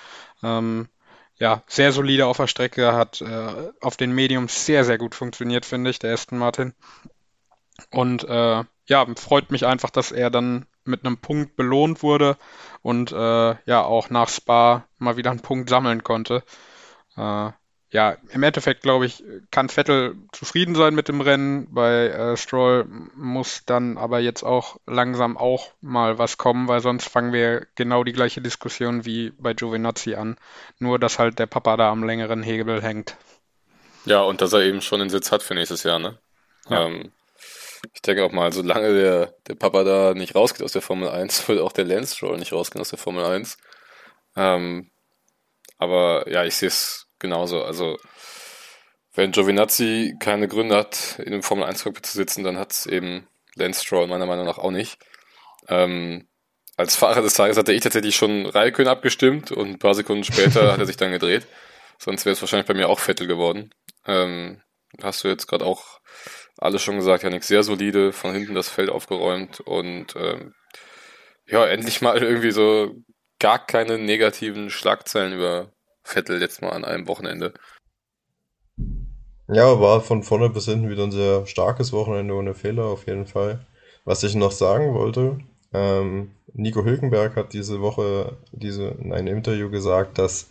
ähm, 0.42 0.88
ja, 1.37 1.64
sehr 1.66 1.90
solide 1.90 2.26
auf 2.26 2.37
der 2.37 2.46
Strecke, 2.46 2.92
hat 2.92 3.20
äh, 3.20 3.72
auf 3.80 3.96
den 3.96 4.12
Mediums 4.12 4.64
sehr, 4.64 4.84
sehr 4.84 4.98
gut 4.98 5.16
funktioniert, 5.16 5.66
finde 5.66 5.90
ich, 5.90 5.98
der 5.98 6.14
Aston 6.14 6.38
Martin. 6.38 6.74
Und 7.90 8.22
äh, 8.22 8.62
ja, 8.87 9.06
freut 9.16 9.50
mich 9.50 9.66
einfach, 9.66 9.90
dass 9.90 10.12
er 10.12 10.30
dann 10.30 10.64
mit 10.84 11.04
einem 11.04 11.18
Punkt 11.18 11.56
belohnt 11.56 12.02
wurde 12.02 12.36
und 12.82 13.12
äh, 13.12 13.54
ja 13.66 13.82
auch 13.82 14.10
nach 14.10 14.28
Spa 14.28 14.86
mal 14.98 15.16
wieder 15.16 15.30
einen 15.30 15.40
Punkt 15.40 15.68
sammeln 15.68 16.02
konnte. 16.04 16.42
Äh, 17.16 17.50
ja, 17.94 18.16
im 18.32 18.42
Endeffekt 18.42 18.82
glaube 18.82 19.06
ich, 19.06 19.22
kann 19.52 19.68
Vettel 19.68 20.16
zufrieden 20.32 20.74
sein 20.74 20.96
mit 20.96 21.06
dem 21.06 21.20
Rennen. 21.20 21.72
Bei 21.72 22.08
äh, 22.08 22.36
Stroll 22.36 22.86
muss 23.14 23.62
dann 23.66 23.98
aber 23.98 24.18
jetzt 24.18 24.42
auch 24.42 24.78
langsam 24.84 25.36
auch 25.36 25.70
mal 25.80 26.18
was 26.18 26.36
kommen, 26.36 26.66
weil 26.66 26.80
sonst 26.80 27.08
fangen 27.08 27.32
wir 27.32 27.68
genau 27.76 28.02
die 28.02 28.12
gleiche 28.12 28.40
Diskussion 28.40 29.04
wie 29.04 29.30
bei 29.38 29.54
Giovinazzi 29.54 30.16
an. 30.16 30.36
Nur, 30.80 30.98
dass 30.98 31.20
halt 31.20 31.38
der 31.38 31.46
Papa 31.46 31.76
da 31.76 31.92
am 31.92 32.02
längeren 32.02 32.42
Hebel 32.42 32.82
hängt. 32.82 33.16
Ja, 34.06 34.22
und 34.22 34.40
dass 34.40 34.52
er 34.52 34.62
eben 34.62 34.82
schon 34.82 34.98
den 34.98 35.08
Sitz 35.08 35.30
hat 35.30 35.44
für 35.44 35.54
nächstes 35.54 35.84
Jahr, 35.84 36.00
ne? 36.00 36.18
Ja. 36.68 36.86
Ähm, 36.86 37.12
ich 37.92 38.02
denke 38.02 38.24
auch 38.24 38.32
mal, 38.32 38.52
solange 38.52 38.94
der, 38.94 39.34
der 39.46 39.54
Papa 39.54 39.84
da 39.84 40.14
nicht 40.14 40.34
rausgeht 40.34 40.62
aus 40.62 40.72
der 40.72 40.82
Formel 40.82 41.08
1, 41.08 41.48
wird 41.48 41.60
auch 41.60 41.72
der 41.72 41.84
Lance 41.84 42.16
Stroll 42.16 42.38
nicht 42.38 42.52
rausgehen 42.52 42.80
aus 42.80 42.90
der 42.90 42.98
Formel 42.98 43.24
1. 43.24 43.56
Ähm, 44.36 44.90
aber 45.78 46.28
ja, 46.30 46.44
ich 46.44 46.56
sehe 46.56 46.68
es 46.68 47.06
genauso. 47.18 47.62
Also, 47.64 47.98
wenn 49.14 49.32
Giovinazzi 49.32 50.16
keine 50.18 50.48
Gründe 50.48 50.76
hat, 50.76 51.18
in 51.18 51.32
dem 51.32 51.42
Formel 51.42 51.64
1 51.64 51.84
Cockpit 51.84 52.06
zu 52.06 52.16
sitzen, 52.16 52.44
dann 52.44 52.58
hat 52.58 52.72
es 52.72 52.86
eben 52.86 53.28
Lance 53.54 53.84
Stroll 53.84 54.06
meiner 54.06 54.26
Meinung 54.26 54.46
nach 54.46 54.58
auch 54.58 54.70
nicht. 54.70 54.98
Ähm, 55.68 56.28
als 56.76 56.96
Fahrer 56.96 57.22
des 57.22 57.34
Tages 57.34 57.56
hatte 57.56 57.72
ich 57.72 57.82
tatsächlich 57.82 58.16
schon 58.16 58.46
Raikön 58.46 58.88
abgestimmt 58.88 59.52
und 59.52 59.68
ein 59.68 59.78
paar 59.78 59.94
Sekunden 59.94 60.24
später 60.24 60.72
hat 60.72 60.78
er 60.78 60.86
sich 60.86 60.96
dann 60.96 61.12
gedreht. 61.12 61.46
Sonst 61.98 62.24
wäre 62.24 62.32
es 62.32 62.42
wahrscheinlich 62.42 62.66
bei 62.66 62.74
mir 62.74 62.88
auch 62.88 62.98
Vettel 62.98 63.26
geworden. 63.26 63.70
Ähm, 64.06 64.60
hast 65.02 65.22
du 65.22 65.28
jetzt 65.28 65.46
gerade 65.46 65.64
auch 65.64 66.00
alles 66.64 66.83
schon 66.83 66.96
gesagt, 66.96 67.22
Janik, 67.22 67.44
sehr 67.44 67.62
solide, 67.62 68.12
von 68.12 68.33
hinten 68.33 68.55
das 68.55 68.70
Feld 68.70 68.88
aufgeräumt 68.88 69.61
und 69.61 70.14
ähm, 70.16 70.55
ja, 71.46 71.66
endlich 71.66 72.00
mal 72.00 72.16
irgendwie 72.16 72.53
so 72.53 72.94
gar 73.38 73.64
keine 73.64 73.98
negativen 73.98 74.70
Schlagzeilen 74.70 75.35
über 75.35 75.72
Vettel 76.03 76.40
jetzt 76.40 76.62
mal 76.62 76.70
an 76.70 76.87
einem 76.87 77.07
Wochenende. 77.07 77.53
Ja, 79.46 79.79
war 79.79 80.00
von 80.00 80.22
vorne 80.22 80.48
bis 80.48 80.64
hinten 80.64 80.88
wieder 80.88 81.05
ein 81.05 81.12
sehr 81.12 81.44
starkes 81.46 81.92
Wochenende 81.92 82.33
ohne 82.33 82.55
Fehler 82.55 82.85
auf 82.85 83.07
jeden 83.07 83.27
Fall. 83.27 83.66
Was 84.07 84.22
ich 84.22 84.35
noch 84.35 84.53
sagen 84.53 84.94
wollte, 84.94 85.38
ähm, 85.74 86.31
Nico 86.55 86.83
Hülkenberg 86.83 87.37
hat 87.37 87.53
diese 87.53 87.83
Woche 87.83 88.38
diese, 88.53 88.88
in 88.88 89.12
einem 89.12 89.37
Interview 89.37 89.68
gesagt, 89.68 90.18
dass 90.18 90.50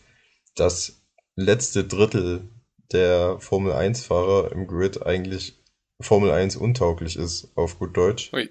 das 0.55 1.01
letzte 1.35 1.85
Drittel 1.85 2.49
der 2.91 3.39
Formel 3.39 3.73
1-Fahrer 3.73 4.51
im 4.51 4.67
Grid 4.67 5.03
eigentlich 5.03 5.62
Formel 6.01 6.31
1 6.31 6.55
untauglich 6.55 7.15
ist, 7.15 7.51
auf 7.55 7.79
gut 7.79 7.95
Deutsch. 7.95 8.31
Ui. 8.33 8.49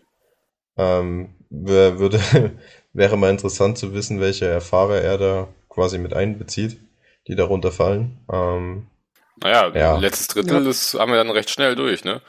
Ähm, 0.77 1.35
würde, 1.51 2.21
wäre 2.93 3.17
mal 3.17 3.31
interessant 3.31 3.79
zu 3.79 3.93
wissen, 3.95 4.21
welche 4.21 4.61
Fahrer 4.61 5.01
er 5.01 5.19
da 5.19 5.49
quasi 5.69 5.99
mit 5.99 6.15
einbezieht 6.15 6.79
die 7.29 7.37
darunter 7.37 7.73
fallen. 7.73 8.19
Ähm, 8.33 8.87
naja, 9.37 9.69
ja. 9.75 9.97
letztes 9.99 10.29
Drittel, 10.29 10.65
das 10.65 10.95
haben 10.95 11.11
wir 11.11 11.19
dann 11.19 11.31
recht 11.31 11.51
schnell 11.51 11.75
durch, 11.75 12.05
ne? 12.05 12.21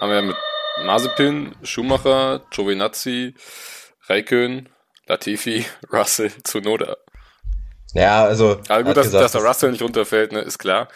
Haben 0.00 0.10
wir 0.10 0.22
mit 0.22 0.36
Mazepin, 0.84 1.54
Schumacher, 1.62 2.42
Giovinazzi, 2.50 3.34
Raikön, 4.08 4.68
Latifi, 5.06 5.64
Russell, 5.92 6.30
Tsunoda. 6.42 6.96
Ja, 7.92 8.24
also. 8.24 8.60
Aber 8.68 8.82
gut, 8.82 8.96
dass, 8.96 9.06
gesagt, 9.06 9.24
dass 9.24 9.32
der 9.32 9.42
Russell 9.42 9.70
nicht 9.70 9.82
runterfällt, 9.82 10.32
ne, 10.32 10.40
ist 10.40 10.58
klar. 10.58 10.88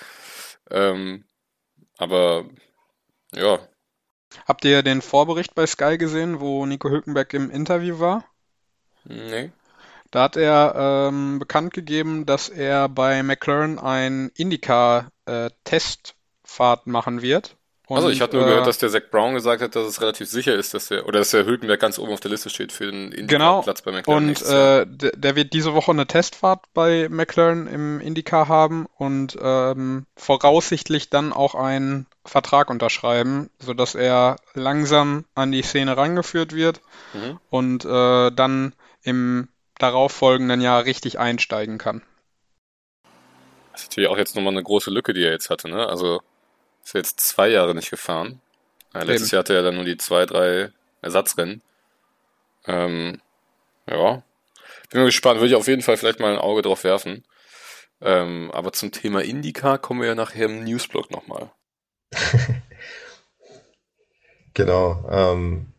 Ähm, 0.70 1.24
aber, 1.98 2.44
ja. 3.34 3.58
Habt 4.46 4.64
ihr 4.64 4.82
den 4.82 5.02
Vorbericht 5.02 5.54
bei 5.54 5.66
Sky 5.66 5.98
gesehen, 5.98 6.40
wo 6.40 6.64
Nico 6.66 6.88
Hülkenberg 6.88 7.34
im 7.34 7.50
Interview 7.50 7.98
war? 7.98 8.24
Nee. 9.04 9.50
Da 10.10 10.22
hat 10.24 10.36
er 10.36 11.08
ähm, 11.08 11.38
bekannt 11.38 11.72
gegeben, 11.72 12.26
dass 12.26 12.48
er 12.48 12.88
bei 12.88 13.22
McLaren 13.22 13.78
ein 13.78 14.32
Indica-Testfahrt 14.36 16.86
äh, 16.86 16.90
machen 16.90 17.22
wird. 17.22 17.56
Und, 17.90 17.96
also 17.96 18.08
ich 18.08 18.20
hatte 18.20 18.36
nur 18.36 18.46
äh, 18.46 18.50
gehört, 18.50 18.68
dass 18.68 18.78
der 18.78 18.88
Zach 18.88 19.02
Brown 19.10 19.34
gesagt 19.34 19.60
hat, 19.60 19.74
dass 19.74 19.84
es 19.84 20.00
relativ 20.00 20.28
sicher 20.28 20.54
ist, 20.54 20.74
dass 20.74 20.86
der 20.86 21.08
oder 21.08 21.18
dass 21.18 21.30
der 21.30 21.44
Hülkenberg 21.44 21.80
ganz 21.80 21.98
oben 21.98 22.12
auf 22.12 22.20
der 22.20 22.30
Liste 22.30 22.48
steht 22.48 22.70
für 22.70 22.88
den 22.88 23.10
Indica-Platz 23.10 23.82
genau. 23.82 23.92
bei 23.92 23.98
McLaren. 23.98 24.28
Und 24.28 24.42
äh, 24.42 24.86
der, 24.86 25.10
der 25.16 25.34
wird 25.34 25.52
diese 25.52 25.74
Woche 25.74 25.90
eine 25.90 26.06
Testfahrt 26.06 26.66
bei 26.72 27.08
McLaren 27.10 27.66
im 27.66 28.00
Indica 28.00 28.46
haben 28.46 28.86
und 28.96 29.36
ähm, 29.42 30.06
voraussichtlich 30.14 31.10
dann 31.10 31.32
auch 31.32 31.56
einen 31.56 32.06
Vertrag 32.24 32.70
unterschreiben, 32.70 33.50
sodass 33.58 33.96
er 33.96 34.36
langsam 34.54 35.24
an 35.34 35.50
die 35.50 35.62
Szene 35.62 35.96
rangeführt 35.96 36.54
wird 36.54 36.80
mhm. 37.12 37.40
und 37.50 37.84
äh, 37.84 38.30
dann 38.30 38.72
im 39.02 39.48
darauffolgenden 39.78 40.60
Jahr 40.60 40.84
richtig 40.84 41.18
einsteigen 41.18 41.78
kann. 41.78 42.02
Das 43.72 43.82
ist 43.82 43.88
natürlich 43.88 44.10
auch 44.10 44.16
jetzt 44.16 44.36
nochmal 44.36 44.52
eine 44.52 44.62
große 44.62 44.92
Lücke, 44.92 45.12
die 45.12 45.24
er 45.24 45.32
jetzt 45.32 45.50
hatte. 45.50 45.68
Ne? 45.68 45.88
Also 45.88 46.20
ist 46.90 46.94
jetzt 46.94 47.20
zwei 47.20 47.48
Jahre 47.48 47.74
nicht 47.74 47.90
gefahren. 47.90 48.40
Ja, 48.94 49.02
letztes 49.02 49.28
Eben. 49.28 49.36
Jahr 49.36 49.38
hatte 49.40 49.54
er 49.54 49.62
dann 49.62 49.76
nur 49.76 49.84
die 49.84 49.96
zwei, 49.96 50.26
drei 50.26 50.70
Ersatzrennen. 51.02 51.62
Ähm, 52.66 53.20
ja, 53.86 54.22
bin 54.90 55.00
mal 55.00 55.06
gespannt. 55.06 55.38
Würde 55.38 55.48
ich 55.48 55.54
auf 55.54 55.68
jeden 55.68 55.82
Fall 55.82 55.96
vielleicht 55.96 56.18
mal 56.18 56.32
ein 56.32 56.38
Auge 56.38 56.62
drauf 56.62 56.84
werfen. 56.84 57.24
Ähm, 58.00 58.50
aber 58.52 58.72
zum 58.72 58.90
Thema 58.90 59.22
Indica 59.22 59.78
kommen 59.78 60.00
wir 60.00 60.08
ja 60.08 60.14
nachher 60.14 60.46
im 60.46 60.64
Newsblog 60.64 61.10
nochmal. 61.10 61.50
genau. 64.54 65.04
Ähm, 65.10 65.72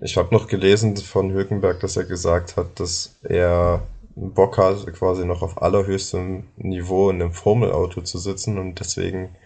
ich 0.00 0.16
habe 0.16 0.34
noch 0.34 0.48
gelesen 0.48 0.96
von 0.96 1.32
Hülkenberg, 1.32 1.80
dass 1.80 1.96
er 1.96 2.04
gesagt 2.04 2.56
hat, 2.56 2.80
dass 2.80 3.18
er 3.22 3.86
Bock 4.14 4.58
hat, 4.58 4.86
quasi 4.92 5.24
noch 5.24 5.42
auf 5.42 5.62
allerhöchstem 5.62 6.48
Niveau 6.56 7.10
in 7.10 7.22
einem 7.22 7.32
Formelauto 7.32 8.02
zu 8.02 8.18
sitzen 8.18 8.58
und 8.58 8.80
deswegen 8.80 9.36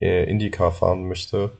IndyCar 0.00 0.72
fahren 0.72 1.08
möchte. 1.08 1.52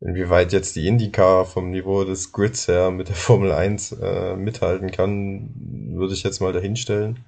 Inwieweit 0.00 0.52
jetzt 0.52 0.76
die 0.76 0.86
IndyCar 0.86 1.44
vom 1.44 1.70
Niveau 1.70 2.04
des 2.04 2.32
Grids 2.32 2.68
her 2.68 2.90
mit 2.90 3.08
der 3.08 3.16
Formel 3.16 3.52
1 3.52 3.92
äh, 3.92 4.36
mithalten 4.36 4.90
kann, 4.90 5.50
würde 5.94 6.14
ich 6.14 6.22
jetzt 6.22 6.40
mal 6.40 6.52
dahinstellen. 6.52 7.24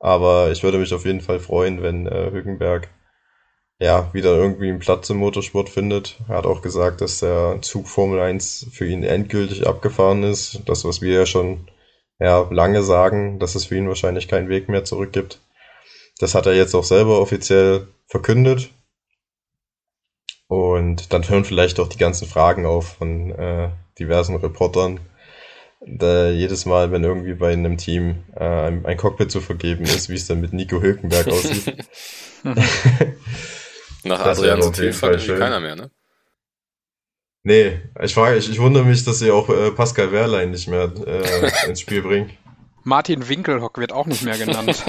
Aber 0.00 0.50
ich 0.50 0.62
würde 0.62 0.78
mich 0.78 0.92
auf 0.92 1.04
jeden 1.04 1.20
Fall 1.20 1.38
freuen, 1.38 1.82
wenn 1.82 2.06
äh, 2.06 2.30
Hülkenberg 2.30 2.88
ja, 3.80 4.12
wieder 4.12 4.36
irgendwie 4.36 4.68
einen 4.68 4.78
Platz 4.78 5.10
im 5.10 5.18
Motorsport 5.18 5.68
findet. 5.68 6.18
Er 6.28 6.36
hat 6.36 6.46
auch 6.46 6.62
gesagt, 6.62 7.00
dass 7.00 7.20
der 7.20 7.58
Zug 7.60 7.88
Formel 7.88 8.20
1 8.20 8.68
für 8.72 8.86
ihn 8.86 9.02
endgültig 9.02 9.66
abgefahren 9.66 10.22
ist. 10.22 10.60
Das, 10.66 10.84
was 10.84 11.00
wir 11.00 11.12
ja 11.12 11.26
schon 11.26 11.68
ja, 12.20 12.46
lange 12.50 12.82
sagen, 12.82 13.38
dass 13.38 13.54
es 13.54 13.66
für 13.66 13.76
ihn 13.76 13.88
wahrscheinlich 13.88 14.28
keinen 14.28 14.48
Weg 14.48 14.68
mehr 14.68 14.84
zurück 14.84 15.12
gibt. 15.12 15.40
Das 16.18 16.34
hat 16.34 16.46
er 16.46 16.54
jetzt 16.54 16.74
auch 16.74 16.84
selber 16.84 17.20
offiziell 17.20 17.88
verkündet. 18.06 18.70
Und 20.54 21.12
dann 21.12 21.28
hören 21.28 21.44
vielleicht 21.44 21.80
auch 21.80 21.88
die 21.88 21.98
ganzen 21.98 22.28
Fragen 22.28 22.66
auf 22.66 22.96
von 22.98 23.30
äh, 23.32 23.70
diversen 23.98 24.36
Reportern. 24.36 25.00
Da 25.86 26.30
jedes 26.30 26.64
Mal, 26.64 26.92
wenn 26.92 27.04
irgendwie 27.04 27.34
bei 27.34 27.52
einem 27.52 27.76
Team 27.76 28.24
äh, 28.36 28.44
ein, 28.84 28.96
Cockpit 28.96 29.30
zu 29.30 29.40
vergeben 29.40 29.84
ist, 29.84 30.08
wie 30.08 30.14
es 30.14 30.26
dann 30.26 30.40
mit 30.40 30.52
Nico 30.52 30.80
Hülkenberg 30.80 31.28
aussieht. 31.28 31.76
Nach 34.04 34.20
Adrian 34.20 34.62
Sutil 34.62 34.92
fand 34.92 35.26
keiner 35.26 35.60
mehr, 35.60 35.76
ne? 35.76 35.90
Nee, 37.46 37.78
ich 38.02 38.14
frage, 38.14 38.36
ich, 38.36 38.50
ich 38.50 38.58
wundere 38.58 38.84
mich, 38.84 39.04
dass 39.04 39.18
sie 39.18 39.30
auch 39.30 39.50
äh, 39.50 39.70
Pascal 39.70 40.12
Wehrlein 40.12 40.50
nicht 40.50 40.66
mehr 40.66 40.90
äh, 41.06 41.68
ins 41.68 41.80
Spiel 41.80 42.00
bringen. 42.00 42.30
Martin 42.84 43.28
Winkelhock 43.28 43.78
wird 43.78 43.92
auch 43.92 44.06
nicht 44.06 44.22
mehr 44.22 44.38
genannt. 44.38 44.82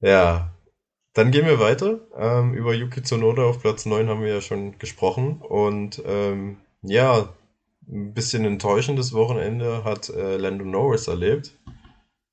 ja, 0.00 0.55
dann 1.16 1.30
gehen 1.30 1.46
wir 1.46 1.58
weiter. 1.58 2.00
Ähm, 2.14 2.52
über 2.52 2.74
Yuki 2.74 3.02
Tsunoda 3.02 3.44
auf 3.44 3.62
Platz 3.62 3.86
9 3.86 4.06
haben 4.08 4.20
wir 4.20 4.34
ja 4.34 4.40
schon 4.42 4.78
gesprochen. 4.78 5.40
Und 5.40 6.02
ähm, 6.04 6.58
ja, 6.82 7.34
ein 7.88 8.12
bisschen 8.12 8.44
enttäuschendes 8.44 9.14
Wochenende 9.14 9.82
hat 9.82 10.10
äh, 10.10 10.36
Lando 10.36 10.66
Norris 10.66 11.08
erlebt 11.08 11.56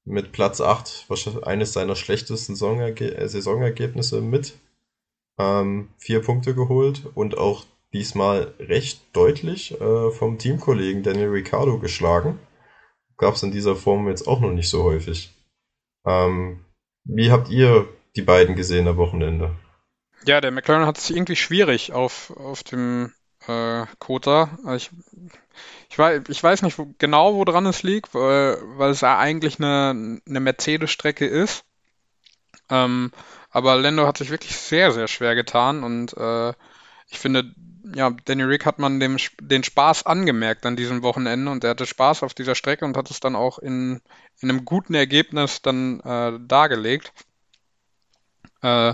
mit 0.04 0.34
Platz 0.34 0.60
8 0.60 1.08
eines 1.43 1.72
seiner 1.72 1.96
schlechtesten 1.96 2.56
äh, 2.56 3.28
Saisonergebnisse 3.30 4.19
mit. 4.19 4.60
Ähm, 5.39 5.88
vier 5.98 6.22
Punkte 6.22 6.54
geholt 6.54 7.04
und 7.15 7.38
auch 7.38 7.63
diesmal 7.93 8.54
recht 8.60 9.02
deutlich 9.13 9.80
äh, 9.80 10.12
vom 10.12 10.38
Teamkollegen 10.38 11.04
Daniel 11.04 11.30
Ricciardo 11.30 11.80
geschlagen. 11.80 12.38
Gab 13.15 13.36
es 13.36 13.43
in 13.43 13.52
dieser 13.52 13.78
Form 13.78 14.10
jetzt 14.10 14.28
auch 14.28 14.41
noch 14.41 14.52
nicht 14.52 14.69
so 14.69 14.84
häufig. 14.84 15.34
Ähm, 16.06 16.65
wie 17.06 17.32
habt 17.32 17.50
ihr 17.50 17.88
die 18.15 18.21
beiden 18.21 18.56
gesehen 18.56 18.88
am 18.88 18.97
Wochenende? 18.97 19.56
Ja, 20.26 20.41
der 20.41 20.52
McLaren 20.52 20.86
hat 20.86 20.97
es 20.97 21.10
irgendwie 21.10 21.36
schwierig 21.36 21.91
auf, 21.91 22.32
auf 22.38 22.63
dem 22.63 23.13
äh, 23.47 23.86
Kota. 23.99 24.58
Ich 24.76 24.89
ich 25.89 25.99
weiß, 25.99 26.23
ich 26.28 26.41
weiß 26.41 26.63
nicht 26.63 26.80
wo, 26.80 26.93
genau, 26.97 27.36
woran 27.36 27.65
es 27.67 27.84
liegt, 27.84 28.15
weil, 28.15 28.58
weil 28.78 28.91
es 28.91 29.02
ja 29.02 29.19
eigentlich 29.19 29.60
eine, 29.60 30.19
eine 30.28 30.39
Mercedes-Strecke 30.39 31.28
ist. 31.28 31.65
Ähm, 32.69 33.12
aber 33.52 33.76
Lando 33.76 34.08
hat 34.08 34.17
sich 34.17 34.32
wirklich 34.32 34.56
sehr, 34.56 34.91
sehr 34.91 35.08
schwer 35.08 35.36
getan 35.36 35.84
und 35.84 36.17
äh, 36.17 36.54
ich 37.10 37.19
finde, 37.19 37.54
ja, 37.93 38.10
Danny 38.26 38.41
Rick 38.41 38.65
hat 38.65 38.80
man 38.80 38.99
dem, 38.99 39.17
den 39.39 39.63
Spaß 39.63 40.08
angemerkt 40.08 40.65
an 40.65 40.76
diesem 40.76 41.04
Wochenende 41.04 41.52
und 41.52 41.63
er 41.63 41.71
hatte 41.71 41.86
Spaß 41.86 42.23
auf 42.23 42.34
dieser 42.34 42.56
Strecke 42.56 42.86
und 42.86 42.97
hat 42.97 43.12
es 43.12 43.19
dann 43.19 43.36
auch 43.36 43.60
in, 43.60 44.02
in 44.39 44.49
einem 44.49 44.65
guten 44.65 44.95
Ergebnis 44.95 45.62
dann 45.62 45.99
äh, 45.99 46.39
dargelegt. 46.39 47.13
Äh, 48.63 48.93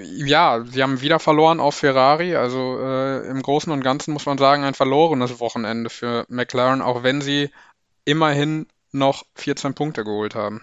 ja, 0.00 0.64
sie 0.64 0.82
haben 0.82 1.00
wieder 1.00 1.18
verloren 1.18 1.60
auf 1.60 1.74
Ferrari. 1.74 2.36
Also 2.36 2.78
äh, 2.80 3.26
im 3.28 3.42
Großen 3.42 3.72
und 3.72 3.82
Ganzen 3.82 4.12
muss 4.12 4.26
man 4.26 4.38
sagen, 4.38 4.64
ein 4.64 4.74
verlorenes 4.74 5.40
Wochenende 5.40 5.90
für 5.90 6.24
McLaren, 6.28 6.80
auch 6.80 7.02
wenn 7.02 7.20
sie 7.20 7.50
immerhin 8.04 8.66
noch 8.92 9.24
14 9.34 9.74
Punkte 9.74 10.04
geholt 10.04 10.34
haben. 10.34 10.62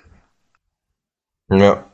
Ja, 1.50 1.86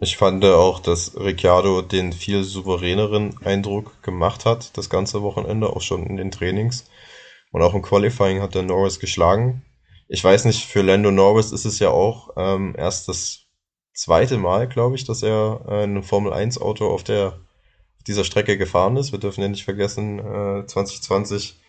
ich 0.00 0.16
fand 0.16 0.44
auch, 0.44 0.80
dass 0.80 1.16
Ricciardo 1.16 1.82
den 1.82 2.12
viel 2.12 2.44
souveräneren 2.44 3.36
Eindruck 3.44 4.02
gemacht 4.02 4.44
hat, 4.44 4.76
das 4.76 4.90
ganze 4.90 5.22
Wochenende, 5.22 5.68
auch 5.68 5.82
schon 5.82 6.06
in 6.06 6.16
den 6.16 6.30
Trainings. 6.30 6.88
Und 7.50 7.62
auch 7.62 7.74
im 7.74 7.82
Qualifying 7.82 8.40
hat 8.40 8.54
er 8.54 8.62
Norris 8.62 8.98
geschlagen. 8.98 9.64
Ich 10.08 10.22
weiß 10.22 10.44
nicht, 10.44 10.66
für 10.66 10.82
Lando 10.82 11.10
Norris 11.10 11.52
ist 11.52 11.64
es 11.64 11.78
ja 11.78 11.90
auch 11.90 12.30
ähm, 12.36 12.74
erst 12.76 13.08
das 13.08 13.43
zweite 13.94 14.36
Mal, 14.38 14.68
glaube 14.68 14.96
ich, 14.96 15.04
dass 15.04 15.22
er 15.22 15.64
äh, 15.68 15.84
in 15.84 15.90
einem 15.90 16.02
Formel 16.02 16.32
1 16.32 16.60
Auto 16.60 16.86
auf 16.88 17.04
der 17.04 17.40
auf 17.96 18.04
dieser 18.06 18.24
Strecke 18.24 18.58
gefahren 18.58 18.96
ist. 18.96 19.12
Wir 19.12 19.18
dürfen 19.20 19.40
ja 19.40 19.48
nicht 19.48 19.64
vergessen, 19.64 20.18
äh, 20.18 20.66
2020 20.66 21.60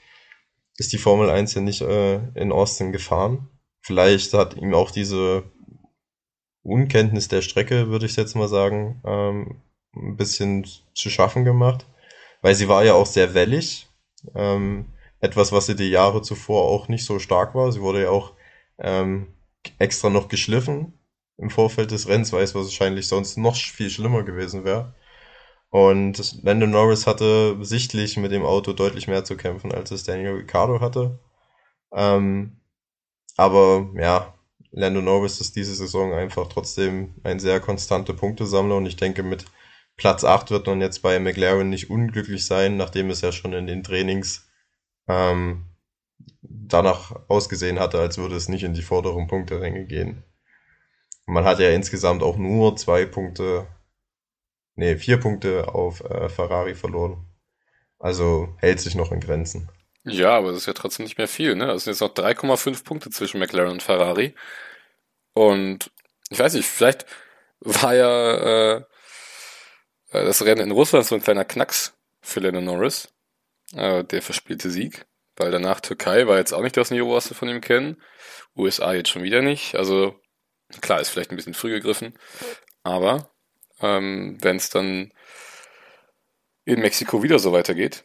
ist 0.78 0.92
die 0.92 0.98
Formel 0.98 1.30
1 1.30 1.54
ja 1.54 1.62
nicht 1.62 1.82
äh, 1.82 2.16
in 2.36 2.52
Austin 2.52 2.92
gefahren. 2.92 3.48
Vielleicht 3.82 4.34
hat 4.34 4.58
ihm 4.58 4.74
auch 4.74 4.92
diese 4.92 5.44
Unkenntnis 6.64 7.28
der 7.28 7.42
Strecke, 7.42 7.90
würde 7.90 8.08
ich 8.08 8.16
jetzt 8.16 8.36
mal 8.36 8.48
sagen, 8.48 9.02
ähm, 9.06 9.62
ein 9.96 10.18
bisschen 10.18 10.68
zu 10.94 11.10
schaffen 11.10 11.46
gemacht, 11.46 11.86
weil 12.42 12.56
sie 12.56 12.68
war 12.68 12.84
ja 12.84 12.96
auch 12.96 13.06
sehr 13.06 13.34
wellig. 13.34 13.88
Ähm, 14.34 14.88
etwas, 15.22 15.52
was 15.52 15.68
sie 15.68 15.76
die 15.76 15.90
Jahre 15.90 16.22
zuvor 16.22 16.64
auch 16.64 16.88
nicht 16.88 17.06
so 17.06 17.20
stark 17.20 17.56
war. 17.56 17.72
Sie 17.72 17.82
wurde 17.82 18.04
ja 18.04 18.10
auch 18.10 18.34
ähm, 18.80 19.28
extra 19.80 20.10
noch 20.10 20.28
geschliffen 20.28 20.95
im 21.38 21.50
Vorfeld 21.50 21.92
des 21.92 22.08
Rennens, 22.08 22.32
weil 22.34 22.44
es 22.44 22.56
wahrscheinlich 22.56 23.08
sonst 23.08 23.38
noch 23.38 23.56
viel 23.56 23.90
schlimmer 23.90 24.24
gewesen 24.24 24.64
wäre. 24.64 24.94
Und 25.70 26.44
Lando 26.44 26.68
Norris 26.68 27.08
hatte 27.08 27.58
sichtlich 27.62 28.18
mit 28.18 28.32
dem 28.32 28.46
Auto 28.46 28.74
deutlich 28.74 29.08
mehr 29.08 29.26
zu 29.26 29.36
kämpfen, 29.36 29.74
als 29.74 29.92
es 29.92 30.04
Daniel 30.04 30.36
Ricciardo 30.36 30.80
hatte. 30.80 31.20
Ähm, 31.94 32.62
aber 33.38 33.90
ja, 33.96 34.34
Lando 34.72 35.02
Norris 35.02 35.42
ist 35.42 35.56
diese 35.56 35.76
Saison 35.76 36.14
einfach 36.14 36.48
trotzdem 36.48 37.16
ein 37.24 37.40
sehr 37.40 37.60
konstanter 37.60 38.14
Punktesammler 38.14 38.78
und 38.78 38.86
ich 38.86 38.96
denke, 38.96 39.24
mit 39.24 39.46
Platz 39.98 40.24
8 40.24 40.52
wird 40.52 40.68
man 40.68 40.82
jetzt 40.82 41.02
bei 41.02 41.20
McLaren 41.20 41.70
nicht 41.70 41.90
unglücklich 41.90 42.46
sein, 42.46 42.78
nachdem 42.78 43.10
es 43.10 43.22
ja 43.22 43.32
schon 43.32 43.54
in 43.54 43.68
den 43.68 43.84
Trainings 43.84 44.50
ähm, 45.08 45.66
danach 46.42 47.16
ausgesehen 47.30 47.80
hatte, 47.80 48.00
als 48.00 48.18
würde 48.18 48.36
es 48.36 48.50
nicht 48.50 48.64
in 48.64 48.74
die 48.74 48.82
vorderen 48.82 49.28
Punkteränge 49.28 49.86
gehen. 49.86 50.24
Man 51.26 51.46
hat 51.46 51.60
ja 51.60 51.72
insgesamt 51.72 52.22
auch 52.24 52.38
nur 52.38 52.76
zwei 52.76 53.06
Punkte, 53.06 53.68
nee, 54.76 54.96
vier 54.96 55.20
Punkte 55.20 55.74
auf 55.74 56.02
äh, 56.02 56.30
Ferrari 56.30 56.76
verloren. 56.76 57.26
Also 58.00 58.56
hält 58.60 58.80
sich 58.80 58.96
noch 58.96 59.12
in 59.12 59.20
Grenzen. 59.20 59.70
Ja, 60.04 60.38
aber 60.38 60.50
das 60.50 60.60
ist 60.60 60.66
ja 60.68 60.74
trotzdem 60.74 61.06
nicht 61.06 61.18
mehr 61.18 61.28
viel, 61.28 61.56
ne? 61.56 61.72
Es 61.72 61.86
sind 61.86 61.94
jetzt 61.94 62.02
noch 62.02 62.14
3,5 62.14 62.84
Punkte 62.84 63.10
zwischen 63.10 63.40
McLaren 63.40 63.72
und 63.72 63.84
Ferrari. 63.84 64.36
Und 65.34 65.92
ich 66.30 66.38
weiß 66.38 66.54
nicht, 66.54 66.68
vielleicht 66.68 67.08
war 67.60 67.96
ja 67.96 68.78
äh, 68.78 68.84
das 70.12 70.46
Rennen 70.46 70.62
in 70.62 70.72
Russland 70.72 71.06
so 71.06 71.16
ein 71.16 71.24
kleiner 71.24 71.46
Knacks 71.46 71.98
für 72.22 72.40
Lennon 72.40 72.66
Norris. 72.66 73.10
Äh, 73.74 74.04
der 74.04 74.22
verspielte 74.22 74.70
Sieg. 74.70 75.06
Weil 75.36 75.52
danach 75.52 75.82
Türkei 75.82 76.28
war 76.28 76.38
jetzt 76.38 76.54
auch 76.54 76.62
nicht 76.62 76.78
das 76.78 76.92
Niveau, 76.92 77.14
was 77.16 77.30
wir 77.30 77.36
von 77.36 77.50
ihm 77.50 77.62
kennen. 77.62 78.02
USA 78.56 78.94
jetzt 78.94 79.10
schon 79.10 79.24
wieder 79.24 79.42
nicht. 79.42 79.76
Also 79.76 80.20
Klar, 80.82 81.02
ist 81.02 81.10
vielleicht 81.10 81.32
ein 81.32 81.36
bisschen 81.36 81.54
früh 81.54 81.72
gegriffen, 81.72 82.14
aber 82.84 83.30
ähm, 83.82 84.38
wenn 84.42 84.58
es 84.58 84.70
dann 84.70 85.12
in 86.66 86.80
Mexiko 86.80 87.24
wieder 87.24 87.40
so 87.40 87.54
weitergeht, 87.54 88.04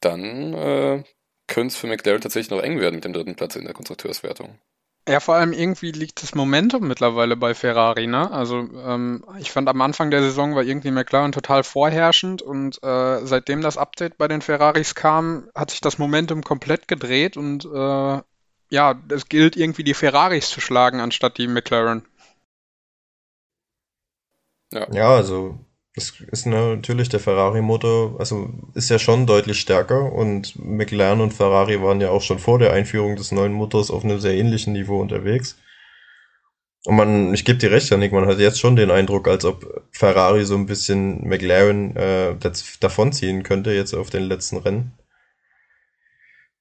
dann 0.00 0.54
äh, 0.54 1.04
könnte 1.46 1.72
es 1.72 1.76
für 1.76 1.86
McLaren 1.86 2.20
tatsächlich 2.20 2.50
noch 2.50 2.62
eng 2.62 2.80
werden 2.80 2.96
mit 2.96 3.04
dem 3.04 3.12
dritten 3.12 3.36
Platz 3.36 3.56
in 3.56 3.64
der 3.64 3.74
Konstrukteurswertung. 3.74 4.58
Ja, 5.08 5.18
vor 5.18 5.34
allem 5.34 5.52
irgendwie 5.52 5.90
liegt 5.90 6.22
das 6.22 6.36
Momentum 6.36 6.86
mittlerweile 6.86 7.36
bei 7.36 7.54
Ferrari, 7.54 8.06
ne? 8.06 8.30
Also 8.30 8.58
ähm, 8.58 9.24
ich 9.40 9.50
fand 9.50 9.68
am 9.68 9.80
Anfang 9.80 10.12
der 10.12 10.22
Saison 10.22 10.54
war 10.54 10.62
irgendwie 10.62 10.92
McLaren 10.92 11.32
total 11.32 11.64
vorherrschend 11.64 12.40
und 12.40 12.80
äh, 12.84 13.26
seitdem 13.26 13.62
das 13.62 13.78
Update 13.78 14.16
bei 14.16 14.28
den 14.28 14.42
Ferraris 14.42 14.94
kam, 14.94 15.48
hat 15.56 15.72
sich 15.72 15.80
das 15.80 15.98
Momentum 15.98 16.42
komplett 16.42 16.86
gedreht 16.86 17.36
und 17.36 17.64
äh, 17.64 18.20
ja, 18.72 18.98
es 19.10 19.28
gilt 19.28 19.54
irgendwie 19.54 19.84
die 19.84 19.92
Ferraris 19.92 20.48
zu 20.48 20.62
schlagen, 20.62 21.00
anstatt 21.00 21.36
die 21.36 21.46
McLaren. 21.46 22.02
Ja, 24.72 24.90
ja 24.90 25.14
also 25.14 25.58
es 25.94 26.14
ist 26.20 26.46
natürlich 26.46 27.10
der 27.10 27.20
Ferrari-Motor, 27.20 28.18
also 28.18 28.48
ist 28.72 28.88
ja 28.88 28.98
schon 28.98 29.26
deutlich 29.26 29.60
stärker 29.60 30.10
und 30.10 30.56
McLaren 30.56 31.20
und 31.20 31.34
Ferrari 31.34 31.82
waren 31.82 32.00
ja 32.00 32.08
auch 32.08 32.22
schon 32.22 32.38
vor 32.38 32.58
der 32.58 32.72
Einführung 32.72 33.14
des 33.14 33.30
neuen 33.30 33.52
Motors 33.52 33.90
auf 33.90 34.04
einem 34.04 34.18
sehr 34.20 34.32
ähnlichen 34.32 34.72
Niveau 34.72 35.02
unterwegs. 35.02 35.58
Und 36.86 36.96
man, 36.96 37.34
ich 37.34 37.44
gebe 37.44 37.58
dir 37.58 37.72
recht, 37.72 37.90
Janik, 37.90 38.12
man 38.12 38.26
hat 38.26 38.38
jetzt 38.38 38.58
schon 38.58 38.74
den 38.74 38.90
Eindruck, 38.90 39.28
als 39.28 39.44
ob 39.44 39.84
Ferrari 39.90 40.46
so 40.46 40.54
ein 40.54 40.64
bisschen 40.64 41.28
McLaren 41.28 41.94
äh, 41.94 42.36
davonziehen 42.80 43.42
könnte 43.42 43.72
jetzt 43.72 43.92
auf 43.92 44.08
den 44.08 44.22
letzten 44.22 44.56
Rennen. 44.56 44.92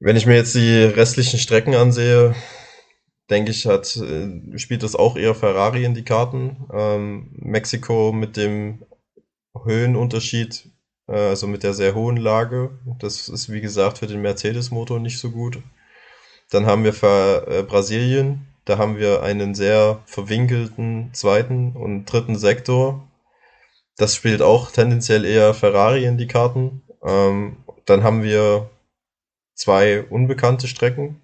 Wenn 0.03 0.15
ich 0.15 0.25
mir 0.25 0.33
jetzt 0.35 0.55
die 0.55 0.83
restlichen 0.83 1.37
Strecken 1.37 1.75
ansehe, 1.75 2.33
denke 3.29 3.51
ich, 3.51 3.67
hat, 3.67 3.95
äh, 3.97 4.57
spielt 4.57 4.81
das 4.81 4.95
auch 4.95 5.15
eher 5.15 5.35
Ferrari 5.35 5.85
in 5.85 5.93
die 5.93 6.03
Karten. 6.03 6.65
Ähm, 6.73 7.29
Mexiko 7.33 8.11
mit 8.11 8.35
dem 8.35 8.83
Höhenunterschied, 9.63 10.67
äh, 11.07 11.13
also 11.13 11.45
mit 11.45 11.61
der 11.61 11.75
sehr 11.75 11.93
hohen 11.93 12.17
Lage, 12.17 12.79
das 12.97 13.29
ist 13.29 13.51
wie 13.51 13.61
gesagt 13.61 13.99
für 13.99 14.07
den 14.07 14.23
Mercedes-Motor 14.23 14.99
nicht 14.99 15.19
so 15.19 15.29
gut. 15.29 15.59
Dann 16.49 16.65
haben 16.65 16.83
wir 16.83 16.93
für 16.93 17.45
äh, 17.47 17.61
Brasilien, 17.61 18.47
da 18.65 18.79
haben 18.79 18.97
wir 18.97 19.21
einen 19.21 19.53
sehr 19.53 20.01
verwinkelten 20.07 21.11
zweiten 21.13 21.73
und 21.73 22.05
dritten 22.05 22.39
Sektor. 22.39 23.07
Das 23.97 24.15
spielt 24.15 24.41
auch 24.41 24.71
tendenziell 24.71 25.25
eher 25.25 25.53
Ferrari 25.53 26.05
in 26.05 26.17
die 26.17 26.27
Karten. 26.27 26.81
Ähm, 27.03 27.57
dann 27.85 28.01
haben 28.01 28.23
wir 28.23 28.67
zwei 29.61 30.01
unbekannte 30.03 30.67
Strecken. 30.67 31.21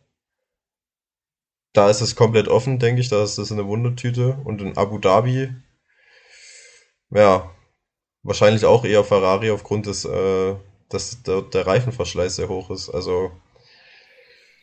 Da 1.74 1.90
ist 1.90 2.02
es 2.02 2.16
komplett 2.16 2.48
offen, 2.48 2.78
denke 2.80 3.02
ich. 3.02 3.10
Da 3.10 3.24
ist 3.24 3.38
es 3.38 3.52
eine 3.52 3.66
Wundertüte. 3.66 4.38
Und 4.44 4.62
in 4.62 4.78
Abu 4.78 5.00
Dhabi, 5.00 5.54
ja, 7.10 7.50
wahrscheinlich 8.22 8.66
auch 8.66 8.86
eher 8.86 9.04
Ferrari 9.04 9.50
aufgrund 9.50 9.88
des, 9.88 10.06
äh, 10.06 10.56
dass 10.90 11.24
der, 11.24 11.42
der 11.42 11.66
Reifenverschleiß 11.66 12.36
sehr 12.36 12.50
hoch 12.50 12.70
ist. 12.70 12.90
Also. 12.90 13.32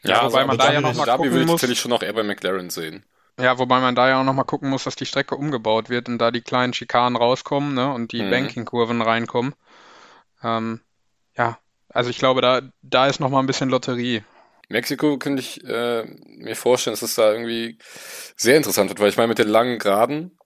Ja, 0.02 0.16
ja 0.16 0.26
wobei 0.26 0.44
man 0.44 0.58
da 0.58 0.72
ja 0.72 0.80
noch 0.80 0.94
mal 0.94 1.04
Dhabi 1.04 1.28
gucken 1.28 1.46
muss. 1.46 1.62
will 1.62 1.72
ich 1.72 1.80
schon 1.80 1.90
noch 1.90 2.02
eher 2.02 2.12
bei 2.12 2.22
McLaren 2.22 2.70
sehen. 2.70 3.04
Ja, 3.40 3.58
wobei 3.58 3.80
man 3.80 3.96
da 3.96 4.08
ja 4.08 4.20
auch 4.20 4.24
noch 4.24 4.34
mal 4.34 4.44
gucken 4.44 4.70
muss, 4.70 4.84
dass 4.84 4.94
die 4.94 5.06
Strecke 5.06 5.34
umgebaut 5.34 5.88
wird 5.90 6.08
und 6.08 6.18
da 6.18 6.30
die 6.30 6.42
kleinen 6.42 6.72
Schikanen 6.72 7.16
rauskommen 7.16 7.74
ne, 7.74 7.92
und 7.92 8.12
die 8.12 8.22
mhm. 8.22 8.30
Banking-Kurven 8.30 9.02
reinkommen. 9.02 9.54
Ähm, 10.44 10.80
also 11.94 12.10
ich 12.10 12.18
glaube, 12.18 12.42
da, 12.42 12.60
da 12.82 13.06
ist 13.06 13.20
noch 13.20 13.30
mal 13.30 13.40
ein 13.40 13.46
bisschen 13.46 13.70
Lotterie. 13.70 14.22
Mexiko 14.68 15.18
könnte 15.18 15.40
ich 15.40 15.64
äh, 15.64 16.04
mir 16.26 16.56
vorstellen, 16.56 16.94
dass 16.94 17.02
es 17.02 17.14
da 17.14 17.32
irgendwie 17.32 17.78
sehr 18.36 18.56
interessant 18.56 18.90
wird, 18.90 19.00
weil 19.00 19.08
ich 19.08 19.16
meine, 19.16 19.28
mit 19.28 19.38
den 19.38 19.48
langen 19.48 19.78
Geraden, 19.78 20.36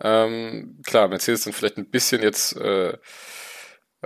ähm, 0.00 0.80
klar, 0.84 1.08
Mercedes 1.08 1.44
dann 1.44 1.52
vielleicht 1.52 1.76
ein 1.76 1.90
bisschen 1.90 2.22
jetzt 2.22 2.56
äh, 2.56 2.96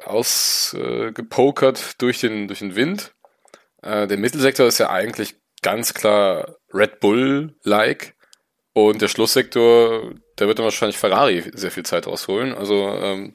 ausgepokert 0.04 1.78
äh, 1.78 1.94
durch, 1.98 2.20
den, 2.20 2.48
durch 2.48 2.58
den 2.58 2.74
Wind. 2.74 3.14
Äh, 3.82 4.06
der 4.06 4.18
Mittelsektor 4.18 4.66
ist 4.66 4.78
ja 4.78 4.90
eigentlich 4.90 5.36
ganz 5.62 5.94
klar 5.94 6.56
Red 6.72 7.00
Bull-like. 7.00 8.14
Und 8.72 9.02
der 9.02 9.08
Schlusssektor, 9.08 10.14
da 10.36 10.46
wird 10.46 10.58
dann 10.58 10.64
wahrscheinlich 10.64 10.98
Ferrari 10.98 11.50
sehr 11.52 11.70
viel 11.70 11.84
Zeit 11.84 12.06
rausholen. 12.06 12.54
Also 12.54 12.88
ähm, 12.88 13.34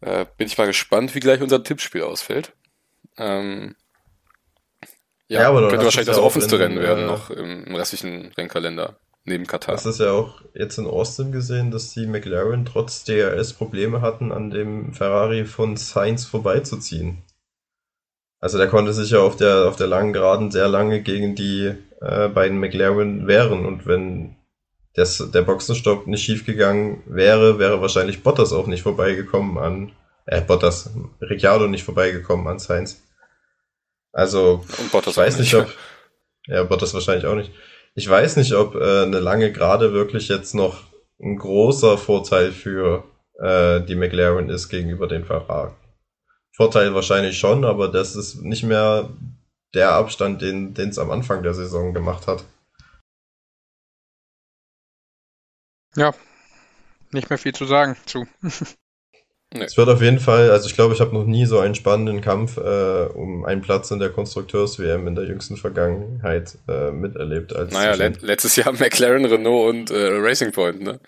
äh, 0.00 0.26
bin 0.36 0.46
ich 0.46 0.58
mal 0.58 0.66
gespannt, 0.66 1.14
wie 1.14 1.20
gleich 1.20 1.42
unser 1.42 1.62
Tippspiel 1.62 2.02
ausfällt. 2.02 2.52
Ähm, 3.16 3.74
ja, 5.28 5.42
ja, 5.42 5.48
aber 5.48 5.68
könnte 5.68 5.84
wahrscheinlich 5.84 6.08
das 6.08 6.16
ja 6.16 6.22
offenste 6.22 6.56
in, 6.56 6.62
Rennen 6.62 6.80
werden, 6.80 7.04
äh, 7.04 7.06
noch 7.06 7.30
im, 7.30 7.64
im, 7.64 7.74
restlichen 7.74 8.32
Rennkalender, 8.36 8.96
neben 9.24 9.46
Katar. 9.46 9.74
Das 9.74 9.86
ist 9.86 10.00
ja 10.00 10.10
auch 10.10 10.42
jetzt 10.54 10.78
in 10.78 10.86
Austin 10.86 11.30
gesehen, 11.30 11.70
dass 11.70 11.92
die 11.92 12.06
McLaren 12.06 12.64
trotz 12.64 13.04
DRS 13.04 13.52
Probleme 13.52 14.00
hatten, 14.00 14.32
an 14.32 14.50
dem 14.50 14.92
Ferrari 14.92 15.44
von 15.44 15.76
Sainz 15.76 16.24
vorbeizuziehen. 16.24 17.22
Also 18.40 18.58
der 18.58 18.68
konnte 18.68 18.92
sich 18.92 19.10
ja 19.10 19.20
auf 19.20 19.36
der, 19.36 19.68
auf 19.68 19.76
der 19.76 19.86
langen 19.86 20.12
Geraden 20.12 20.50
sehr 20.50 20.66
lange 20.66 21.02
gegen 21.02 21.34
die 21.34 21.74
äh, 22.00 22.28
beiden 22.28 22.58
McLaren 22.58 23.26
wehren 23.26 23.66
und 23.66 23.86
wenn 23.86 24.36
das, 24.94 25.30
der 25.32 25.42
Boxenstopp 25.42 26.06
nicht 26.06 26.24
schief 26.24 26.44
gegangen 26.44 27.02
wäre, 27.06 27.58
wäre 27.58 27.80
wahrscheinlich 27.80 28.22
Bottas 28.22 28.52
auch 28.52 28.66
nicht 28.66 28.82
vorbeigekommen 28.82 29.58
an 29.58 29.92
äh, 30.26 30.40
Bottas, 30.40 30.90
Ricciardo 31.20 31.66
nicht 31.66 31.84
vorbeigekommen 31.84 32.46
an 32.46 32.58
Sainz. 32.58 33.02
Also, 34.12 34.64
ich 34.68 35.16
weiß 35.16 35.38
nicht, 35.38 35.54
ob, 35.54 35.68
ja, 36.46 36.64
Bottas 36.64 36.94
wahrscheinlich 36.94 37.26
auch 37.26 37.34
nicht. 37.34 37.52
Ich 37.94 38.08
weiß 38.08 38.36
nicht, 38.36 38.52
ob 38.54 38.74
äh, 38.74 39.02
eine 39.02 39.20
lange 39.20 39.52
Gerade 39.52 39.92
wirklich 39.92 40.28
jetzt 40.28 40.54
noch 40.54 40.84
ein 41.20 41.36
großer 41.36 41.98
Vorteil 41.98 42.52
für 42.52 43.04
äh, 43.40 43.80
die 43.80 43.94
McLaren 43.94 44.48
ist 44.48 44.68
gegenüber 44.68 45.06
den 45.06 45.24
Ferrari. 45.24 45.72
Vorteil 46.56 46.94
wahrscheinlich 46.94 47.38
schon, 47.38 47.64
aber 47.64 47.88
das 47.88 48.16
ist 48.16 48.42
nicht 48.42 48.64
mehr 48.64 49.10
der 49.74 49.92
Abstand, 49.92 50.42
den 50.42 50.74
es 50.76 50.98
am 50.98 51.10
Anfang 51.10 51.42
der 51.42 51.54
Saison 51.54 51.94
gemacht 51.94 52.26
hat. 52.26 52.44
Ja, 55.96 56.14
nicht 57.10 57.30
mehr 57.30 57.38
viel 57.38 57.54
zu 57.54 57.64
sagen 57.64 57.96
zu. 58.06 58.26
Es 59.52 59.76
wird 59.76 59.88
auf 59.88 60.00
jeden 60.00 60.20
Fall, 60.20 60.52
also 60.52 60.68
ich 60.68 60.74
glaube, 60.76 60.94
ich 60.94 61.00
habe 61.00 61.12
noch 61.12 61.26
nie 61.26 61.44
so 61.44 61.58
einen 61.58 61.74
spannenden 61.74 62.20
Kampf 62.20 62.56
äh, 62.56 63.06
um 63.12 63.44
einen 63.44 63.62
Platz 63.62 63.90
in 63.90 63.98
der 63.98 64.10
Konstrukteurs-WM 64.10 65.08
in 65.08 65.16
der 65.16 65.24
jüngsten 65.24 65.56
Vergangenheit 65.56 66.56
äh, 66.68 66.92
miterlebt. 66.92 67.54
Als 67.56 67.72
Naja, 67.72 67.94
let 67.94 68.22
letztes 68.22 68.54
Jahr 68.54 68.72
McLaren, 68.78 69.24
Renault 69.24 69.70
und 69.70 69.90
äh, 69.90 70.06
Racing 70.12 70.52
Point, 70.52 70.82
ne? 70.82 71.00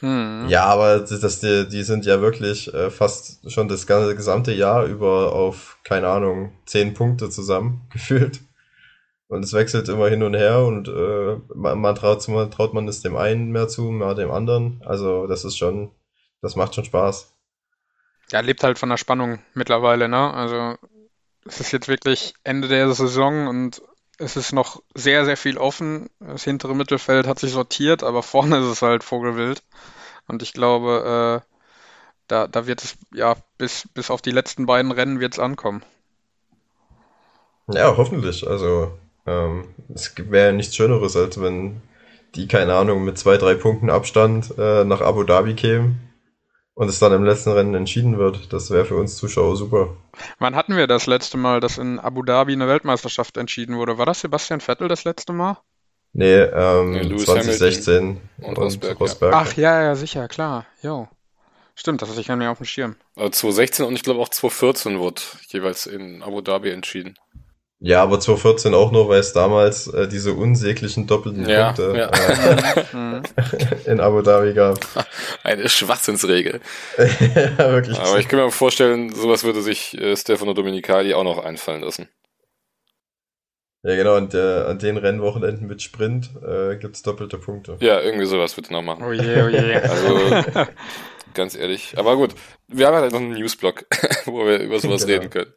Hm. 0.00 0.46
Ja, 0.48 0.64
aber 0.64 1.00
das, 1.00 1.20
das, 1.20 1.40
die, 1.40 1.68
die 1.68 1.82
sind 1.82 2.06
ja 2.06 2.22
wirklich 2.22 2.72
äh, 2.72 2.88
fast 2.90 3.52
schon 3.52 3.68
das 3.68 3.86
ganze 3.86 4.16
gesamte 4.16 4.52
Jahr 4.52 4.86
über 4.86 5.34
auf, 5.34 5.76
keine 5.84 6.08
Ahnung, 6.08 6.52
zehn 6.64 6.94
Punkte 6.94 7.28
zusammen 7.28 7.82
gefühlt. 7.92 8.40
Und 9.30 9.44
es 9.44 9.52
wechselt 9.52 9.88
immer 9.88 10.08
hin 10.08 10.24
und 10.24 10.34
her 10.34 10.58
und 10.64 10.88
äh, 10.88 11.36
man, 11.54 11.78
man 11.78 11.94
traut, 11.94 12.26
man 12.26 12.50
traut 12.50 12.74
man 12.74 12.88
es 12.88 13.00
dem 13.00 13.16
einen 13.16 13.52
mehr 13.52 13.68
zu, 13.68 13.82
mehr 13.82 14.16
dem 14.16 14.32
anderen. 14.32 14.82
Also 14.84 15.28
das 15.28 15.44
ist 15.44 15.56
schon, 15.56 15.92
das 16.42 16.56
macht 16.56 16.74
schon 16.74 16.84
Spaß. 16.84 17.32
Ja, 18.32 18.40
lebt 18.40 18.64
halt 18.64 18.76
von 18.76 18.88
der 18.88 18.96
Spannung 18.96 19.38
mittlerweile, 19.54 20.08
ne? 20.08 20.34
Also 20.34 20.74
es 21.46 21.60
ist 21.60 21.70
jetzt 21.70 21.86
wirklich 21.86 22.34
Ende 22.42 22.66
der 22.66 22.92
Saison 22.92 23.46
und 23.46 23.80
es 24.18 24.36
ist 24.36 24.52
noch 24.52 24.82
sehr, 24.96 25.24
sehr 25.24 25.36
viel 25.36 25.58
offen. 25.58 26.10
Das 26.18 26.42
hintere 26.42 26.74
Mittelfeld 26.74 27.28
hat 27.28 27.38
sich 27.38 27.52
sortiert, 27.52 28.02
aber 28.02 28.24
vorne 28.24 28.58
ist 28.58 28.66
es 28.66 28.82
halt 28.82 29.04
vogelwild. 29.04 29.62
Und 30.26 30.42
ich 30.42 30.54
glaube, 30.54 31.44
äh, 31.46 31.54
da, 32.26 32.48
da 32.48 32.66
wird 32.66 32.82
es, 32.82 32.96
ja, 33.14 33.36
bis, 33.58 33.88
bis 33.94 34.10
auf 34.10 34.22
die 34.22 34.32
letzten 34.32 34.66
beiden 34.66 34.90
Rennen 34.90 35.20
wird 35.20 35.34
es 35.34 35.38
ankommen. 35.38 35.84
Ja, 37.68 37.96
hoffentlich. 37.96 38.44
Also 38.44 38.98
ähm, 39.26 39.64
es 39.94 40.14
wäre 40.16 40.46
ja 40.48 40.52
nichts 40.52 40.76
Schöneres, 40.76 41.16
als 41.16 41.40
wenn 41.40 41.82
die, 42.34 42.46
keine 42.48 42.74
Ahnung, 42.74 43.04
mit 43.04 43.18
zwei, 43.18 43.36
drei 43.36 43.54
Punkten 43.54 43.90
Abstand 43.90 44.54
äh, 44.58 44.84
nach 44.84 45.00
Abu 45.00 45.24
Dhabi 45.24 45.54
kämen 45.54 46.00
und 46.74 46.88
es 46.88 46.98
dann 46.98 47.12
im 47.12 47.24
letzten 47.24 47.50
Rennen 47.50 47.74
entschieden 47.74 48.18
wird. 48.18 48.52
Das 48.52 48.70
wäre 48.70 48.84
für 48.84 48.96
uns 48.96 49.16
Zuschauer 49.16 49.56
super. 49.56 49.96
Wann 50.38 50.54
hatten 50.54 50.76
wir 50.76 50.86
das 50.86 51.06
letzte 51.06 51.36
Mal, 51.36 51.60
dass 51.60 51.78
in 51.78 51.98
Abu 51.98 52.22
Dhabi 52.22 52.52
eine 52.52 52.68
Weltmeisterschaft 52.68 53.36
entschieden 53.36 53.76
wurde? 53.76 53.98
War 53.98 54.06
das 54.06 54.20
Sebastian 54.20 54.60
Vettel 54.60 54.88
das 54.88 55.04
letzte 55.04 55.32
Mal? 55.32 55.58
Nee, 56.12 56.40
ähm, 56.40 56.92
Nee, 56.92 57.02
Lewis 57.02 57.26
2016 57.26 58.20
und 58.38 58.58
Rosberg, 58.58 58.92
ja. 58.92 58.96
Rosberg. 58.98 59.34
Ach 59.34 59.52
ja, 59.54 59.82
ja, 59.82 59.94
sicher, 59.94 60.26
klar. 60.28 60.66
Jo. 60.82 61.08
Stimmt, 61.74 62.02
das 62.02 62.10
hatte 62.10 62.20
ich 62.20 62.26
gar 62.26 62.36
nicht 62.36 62.48
auf 62.48 62.58
dem 62.58 62.66
Schirm. 62.66 62.96
Also 63.16 63.30
2016 63.30 63.86
und 63.86 63.94
ich 63.94 64.02
glaube 64.02 64.20
auch 64.20 64.28
2014 64.28 64.98
wurde 64.98 65.22
jeweils 65.48 65.86
in 65.86 66.22
Abu 66.22 66.40
Dhabi 66.40 66.70
entschieden. 66.70 67.16
Ja, 67.82 68.02
aber 68.02 68.20
2014 68.20 68.74
auch 68.74 68.92
nur, 68.92 69.08
weil 69.08 69.20
es 69.20 69.32
damals 69.32 69.86
äh, 69.86 70.06
diese 70.06 70.34
unsäglichen 70.34 71.06
doppelten 71.06 71.48
Ja, 71.48 71.72
Punkte 71.72 71.96
ja. 71.96 73.16
Äh, 73.16 73.22
in 73.90 74.00
Abu 74.00 74.20
Dhabi 74.20 74.52
gab. 74.52 74.78
Eine 75.44 75.66
Schwachsinnsregel. 75.66 76.60
ja, 76.98 77.72
wirklich. 77.72 77.98
Aber 77.98 78.18
ich 78.18 78.28
kann 78.28 78.38
mir 78.38 78.50
vorstellen, 78.50 79.14
sowas 79.14 79.44
würde 79.44 79.62
sich 79.62 79.96
äh, 79.98 80.14
Stefano 80.14 80.52
Domenicali 80.52 81.14
auch 81.14 81.24
noch 81.24 81.42
einfallen 81.42 81.80
lassen. 81.80 82.08
Ja, 83.82 83.96
genau, 83.96 84.16
und 84.16 84.34
äh, 84.34 84.64
an 84.64 84.78
den 84.78 84.98
Rennwochenenden 84.98 85.66
mit 85.66 85.80
Sprint 85.80 86.28
äh, 86.46 86.76
gibt's 86.76 87.00
doppelte 87.02 87.38
Punkte. 87.38 87.78
Ja, 87.80 87.98
irgendwie 88.02 88.26
sowas 88.26 88.54
wird 88.58 88.68
er 88.68 88.72
noch 88.74 88.82
machen. 88.82 89.02
Oh 89.02 89.12
je, 89.12 89.42
oh 89.42 89.48
je. 89.48 89.74
Also, 89.76 90.20
ganz 91.32 91.56
ehrlich. 91.56 91.94
Aber 91.96 92.16
gut, 92.16 92.34
wir 92.68 92.86
haben 92.86 92.96
halt 92.96 93.12
noch 93.12 93.20
einen 93.20 93.32
Newsblock, 93.32 93.86
wo 94.26 94.44
wir 94.44 94.58
über 94.58 94.78
sowas 94.80 95.06
Genau. 95.06 95.18
reden 95.18 95.30
können. 95.30 95.54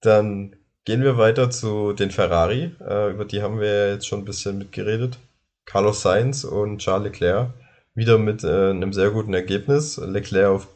Dann 0.00 0.56
gehen 0.84 1.02
wir 1.02 1.18
weiter 1.18 1.50
zu 1.50 1.92
den 1.92 2.10
Ferrari. 2.10 2.74
Äh, 2.80 3.10
über 3.10 3.24
die 3.24 3.42
haben 3.42 3.60
wir 3.60 3.68
ja 3.68 3.92
jetzt 3.92 4.06
schon 4.06 4.20
ein 4.20 4.24
bisschen 4.24 4.58
mitgeredet. 4.58 5.18
Carlos 5.66 6.02
Sainz 6.02 6.44
und 6.44 6.78
Charles 6.78 7.12
Leclerc 7.12 7.50
wieder 7.94 8.16
mit 8.16 8.44
äh, 8.44 8.70
einem 8.70 8.92
sehr 8.92 9.10
guten 9.10 9.34
Ergebnis. 9.34 9.98
Leclerc 9.98 10.50
auf 10.50 10.68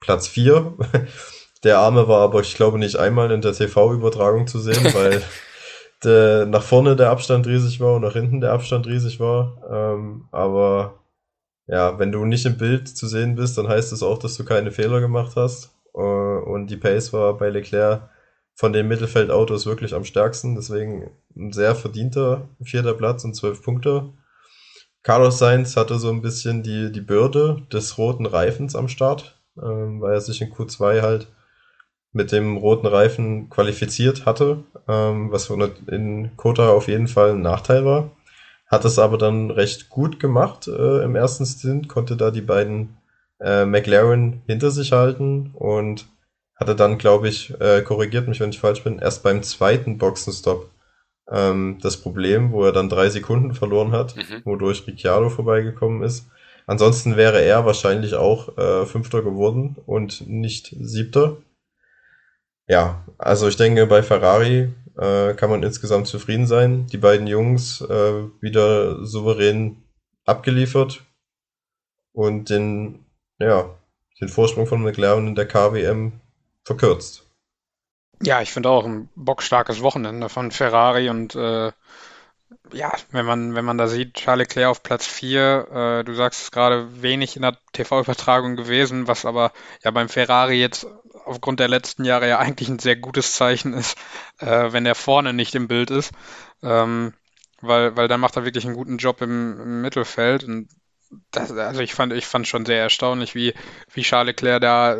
Platz 0.00 0.26
4. 0.28 0.74
Der 1.64 1.78
Arme 1.78 2.08
war 2.08 2.20
aber, 2.20 2.40
ich 2.40 2.56
glaube, 2.56 2.78
nicht 2.78 2.96
einmal 2.96 3.30
in 3.30 3.40
der 3.40 3.54
TV-Übertragung 3.54 4.46
zu 4.46 4.58
sehen, 4.58 4.84
weil 4.94 5.22
der, 6.02 6.46
nach 6.46 6.62
vorne 6.62 6.96
der 6.96 7.10
Abstand 7.10 7.46
riesig 7.46 7.80
war 7.80 7.94
und 7.94 8.02
nach 8.02 8.12
hinten 8.12 8.40
der 8.40 8.52
Abstand 8.52 8.86
riesig 8.86 9.18
war. 9.20 9.62
Ähm, 9.70 10.28
aber 10.30 10.98
ja, 11.66 11.98
wenn 11.98 12.12
du 12.12 12.24
nicht 12.26 12.44
im 12.44 12.58
Bild 12.58 12.88
zu 12.88 13.06
sehen 13.06 13.36
bist, 13.36 13.56
dann 13.56 13.68
heißt 13.68 13.92
es 13.92 14.02
auch, 14.02 14.18
dass 14.18 14.36
du 14.36 14.44
keine 14.44 14.72
Fehler 14.72 15.00
gemacht 15.00 15.36
hast. 15.36 15.70
Äh, 15.94 15.98
und 16.00 16.66
die 16.66 16.76
Pace 16.76 17.12
war 17.12 17.38
bei 17.38 17.48
Leclerc 17.48 18.10
von 18.54 18.72
den 18.72 18.88
Mittelfeldautos 18.88 19.66
wirklich 19.66 19.94
am 19.94 20.04
stärksten. 20.04 20.54
Deswegen 20.54 21.10
ein 21.36 21.52
sehr 21.52 21.74
verdienter 21.74 22.48
vierter 22.62 22.94
Platz 22.94 23.24
und 23.24 23.34
zwölf 23.34 23.62
Punkte. 23.62 24.12
Carlos 25.02 25.38
Sainz 25.38 25.76
hatte 25.76 25.98
so 25.98 26.08
ein 26.10 26.22
bisschen 26.22 26.62
die, 26.62 26.90
die 26.90 27.02
Bürde 27.02 27.62
des 27.72 27.98
roten 27.98 28.26
Reifens 28.26 28.74
am 28.74 28.88
Start, 28.88 29.38
ähm, 29.60 30.00
weil 30.00 30.14
er 30.14 30.20
sich 30.20 30.40
in 30.40 30.50
Q2 30.52 31.02
halt 31.02 31.28
mit 32.12 32.32
dem 32.32 32.56
roten 32.56 32.86
Reifen 32.86 33.50
qualifiziert 33.50 34.24
hatte, 34.24 34.64
ähm, 34.88 35.30
was 35.30 35.50
in 35.50 36.30
Kota 36.36 36.70
auf 36.70 36.88
jeden 36.88 37.08
Fall 37.08 37.32
ein 37.32 37.42
Nachteil 37.42 37.84
war. 37.84 38.12
Hat 38.66 38.84
es 38.84 38.98
aber 38.98 39.18
dann 39.18 39.50
recht 39.50 39.90
gut 39.90 40.20
gemacht 40.20 40.68
äh, 40.68 41.02
im 41.02 41.16
ersten 41.16 41.44
Stint, 41.44 41.88
konnte 41.88 42.16
da 42.16 42.30
die 42.30 42.40
beiden 42.40 42.96
äh, 43.40 43.66
McLaren 43.66 44.42
hinter 44.46 44.70
sich 44.70 44.92
halten 44.92 45.50
und 45.54 46.06
hatte 46.56 46.76
dann, 46.76 46.98
glaube 46.98 47.28
ich, 47.28 47.58
äh, 47.60 47.82
korrigiert 47.82 48.28
mich, 48.28 48.40
wenn 48.40 48.50
ich 48.50 48.60
falsch 48.60 48.84
bin, 48.84 48.98
erst 48.98 49.22
beim 49.22 49.42
zweiten 49.42 49.98
Boxenstopp 49.98 50.70
ähm, 51.30 51.78
das 51.80 51.96
Problem, 51.96 52.52
wo 52.52 52.64
er 52.64 52.72
dann 52.72 52.88
drei 52.88 53.08
Sekunden 53.08 53.54
verloren 53.54 53.92
hat, 53.92 54.16
Mhm. 54.16 54.42
wodurch 54.44 54.86
Ricciardo 54.86 55.30
vorbeigekommen 55.30 56.02
ist. 56.02 56.26
Ansonsten 56.66 57.16
wäre 57.16 57.42
er 57.42 57.66
wahrscheinlich 57.66 58.14
auch 58.14 58.56
äh, 58.56 58.86
Fünfter 58.86 59.22
geworden 59.22 59.76
und 59.86 60.26
nicht 60.26 60.74
Siebter. 60.80 61.38
Ja, 62.66 63.04
also 63.18 63.48
ich 63.48 63.56
denke, 63.56 63.86
bei 63.86 64.02
Ferrari 64.02 64.72
äh, 64.96 65.34
kann 65.34 65.50
man 65.50 65.62
insgesamt 65.62 66.06
zufrieden 66.06 66.46
sein. 66.46 66.86
Die 66.86 66.96
beiden 66.96 67.26
Jungs 67.26 67.82
äh, 67.82 68.22
wieder 68.40 69.04
souverän 69.04 69.82
abgeliefert 70.24 71.02
und 72.12 72.48
den, 72.48 73.04
ja, 73.38 73.68
den 74.20 74.28
Vorsprung 74.28 74.66
von 74.66 74.82
McLaren 74.82 75.26
in 75.28 75.34
der 75.34 75.46
KWM 75.46 76.12
verkürzt. 76.64 77.24
Ja, 78.22 78.40
ich 78.40 78.52
finde 78.52 78.70
auch 78.70 78.84
ein 78.84 79.08
bockstarkes 79.16 79.82
Wochenende 79.82 80.28
von 80.28 80.50
Ferrari 80.50 81.10
und 81.10 81.34
äh, 81.34 81.72
ja, 82.72 82.92
wenn 83.10 83.26
man, 83.26 83.54
wenn 83.54 83.64
man 83.64 83.78
da 83.78 83.86
sieht, 83.88 84.14
Charles 84.14 84.48
Leclerc 84.48 84.70
auf 84.70 84.82
Platz 84.82 85.06
4, 85.06 85.68
äh, 86.00 86.04
du 86.04 86.14
sagst 86.14 86.42
es 86.42 86.50
gerade, 86.50 87.02
wenig 87.02 87.36
in 87.36 87.42
der 87.42 87.58
TV-Übertragung 87.72 88.56
gewesen, 88.56 89.08
was 89.08 89.24
aber 89.24 89.52
ja 89.82 89.90
beim 89.90 90.08
Ferrari 90.08 90.60
jetzt 90.60 90.86
aufgrund 91.24 91.60
der 91.60 91.68
letzten 91.68 92.04
Jahre 92.04 92.28
ja 92.28 92.38
eigentlich 92.38 92.68
ein 92.68 92.78
sehr 92.78 92.96
gutes 92.96 93.32
Zeichen 93.32 93.72
ist, 93.72 93.98
äh, 94.38 94.72
wenn 94.72 94.84
der 94.84 94.94
vorne 94.94 95.32
nicht 95.32 95.54
im 95.54 95.68
Bild 95.68 95.90
ist, 95.90 96.12
ähm, 96.62 97.14
weil, 97.60 97.96
weil 97.96 98.08
dann 98.08 98.20
macht 98.20 98.36
er 98.36 98.44
wirklich 98.44 98.64
einen 98.64 98.76
guten 98.76 98.98
Job 98.98 99.20
im, 99.22 99.60
im 99.60 99.82
Mittelfeld 99.82 100.44
und 100.44 100.68
das, 101.30 101.52
also 101.52 101.80
ich 101.80 101.94
fand, 101.94 102.12
ich 102.12 102.26
fand 102.26 102.48
schon 102.48 102.66
sehr 102.66 102.80
erstaunlich, 102.80 103.34
wie, 103.34 103.54
wie 103.92 104.02
Charles 104.02 104.28
Leclerc 104.34 104.60
da 104.60 104.96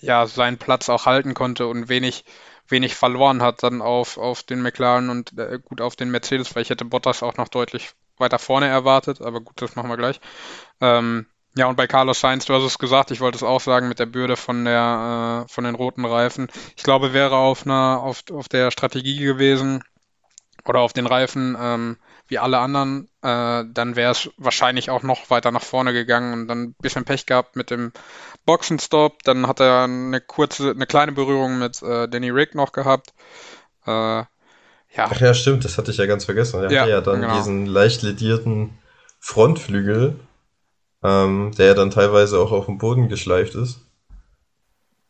ja 0.00 0.26
seinen 0.26 0.58
Platz 0.58 0.88
auch 0.88 1.06
halten 1.06 1.34
konnte 1.34 1.66
und 1.66 1.88
wenig, 1.88 2.24
wenig 2.68 2.94
verloren 2.94 3.42
hat 3.42 3.62
dann 3.62 3.82
auf, 3.82 4.18
auf 4.18 4.42
den 4.42 4.62
McLaren 4.62 5.10
und 5.10 5.38
äh, 5.38 5.58
gut 5.62 5.80
auf 5.80 5.96
den 5.96 6.10
Mercedes, 6.10 6.54
weil 6.54 6.62
ich 6.62 6.70
hätte 6.70 6.84
Bottas 6.84 7.22
auch 7.22 7.36
noch 7.36 7.48
deutlich 7.48 7.90
weiter 8.18 8.38
vorne 8.38 8.66
erwartet, 8.66 9.20
aber 9.20 9.40
gut, 9.40 9.60
das 9.62 9.76
machen 9.76 9.90
wir 9.90 9.96
gleich. 9.96 10.20
Ähm, 10.80 11.26
ja, 11.56 11.66
und 11.66 11.76
bei 11.76 11.86
Carlos 11.86 12.20
Sainz, 12.20 12.44
du 12.44 12.54
hast 12.54 12.62
es 12.62 12.78
gesagt, 12.78 13.10
ich 13.10 13.20
wollte 13.20 13.36
es 13.36 13.42
auch 13.42 13.60
sagen, 13.60 13.88
mit 13.88 13.98
der 13.98 14.06
Bürde 14.06 14.36
von 14.36 14.64
der, 14.64 15.44
äh, 15.46 15.52
von 15.52 15.64
den 15.64 15.74
roten 15.74 16.04
Reifen. 16.04 16.48
Ich 16.76 16.82
glaube, 16.82 17.12
wäre 17.12 17.36
auf 17.36 17.64
einer, 17.66 18.00
auf, 18.02 18.22
auf 18.30 18.48
der 18.48 18.70
Strategie 18.70 19.16
gewesen 19.16 19.82
oder 20.64 20.80
auf 20.80 20.92
den 20.92 21.06
Reifen, 21.06 21.56
ähm, 21.60 21.96
wie 22.28 22.38
alle 22.38 22.58
anderen, 22.58 23.08
äh, 23.22 23.64
dann 23.66 23.96
wäre 23.96 24.12
es 24.12 24.30
wahrscheinlich 24.36 24.90
auch 24.90 25.02
noch 25.02 25.30
weiter 25.30 25.50
nach 25.50 25.62
vorne 25.62 25.92
gegangen 25.92 26.32
und 26.34 26.48
dann 26.48 26.62
ein 26.62 26.74
bisschen 26.80 27.04
Pech 27.04 27.26
gehabt 27.26 27.56
mit 27.56 27.70
dem 27.70 27.92
Boxenstopp. 28.48 29.22
Dann 29.24 29.46
hat 29.48 29.60
er 29.60 29.84
eine 29.84 30.20
kurze, 30.22 30.72
eine 30.72 30.86
kleine 30.86 31.12
Berührung 31.12 31.58
mit 31.60 31.82
äh, 31.82 32.08
Danny 32.08 32.30
Rick 32.30 32.54
noch 32.56 32.72
gehabt. 32.72 33.14
Äh, 33.86 33.90
ja, 33.90 34.28
Ach 35.10 35.20
ja, 35.20 35.34
stimmt, 35.34 35.64
das 35.64 35.76
hatte 35.76 35.90
ich 35.90 35.96
ja 35.98 36.06
ganz 36.06 36.24
vergessen. 36.24 36.60
Er 36.62 36.70
Ja, 36.70 36.84
hatte 36.84 36.88
ja 36.88 37.00
dann 37.00 37.20
genau. 37.20 37.28
diesen 37.28 37.66
leicht 37.66 38.02
ledierten 38.02 38.78
Frontflügel, 39.20 40.18
ähm, 41.04 41.52
der 41.58 41.66
ja 41.68 41.74
dann 41.74 41.90
teilweise 41.90 42.38
auch 42.40 42.52
auf 42.52 42.66
dem 42.66 42.78
Boden 42.78 43.08
geschleift 43.08 43.54
ist. 43.56 43.80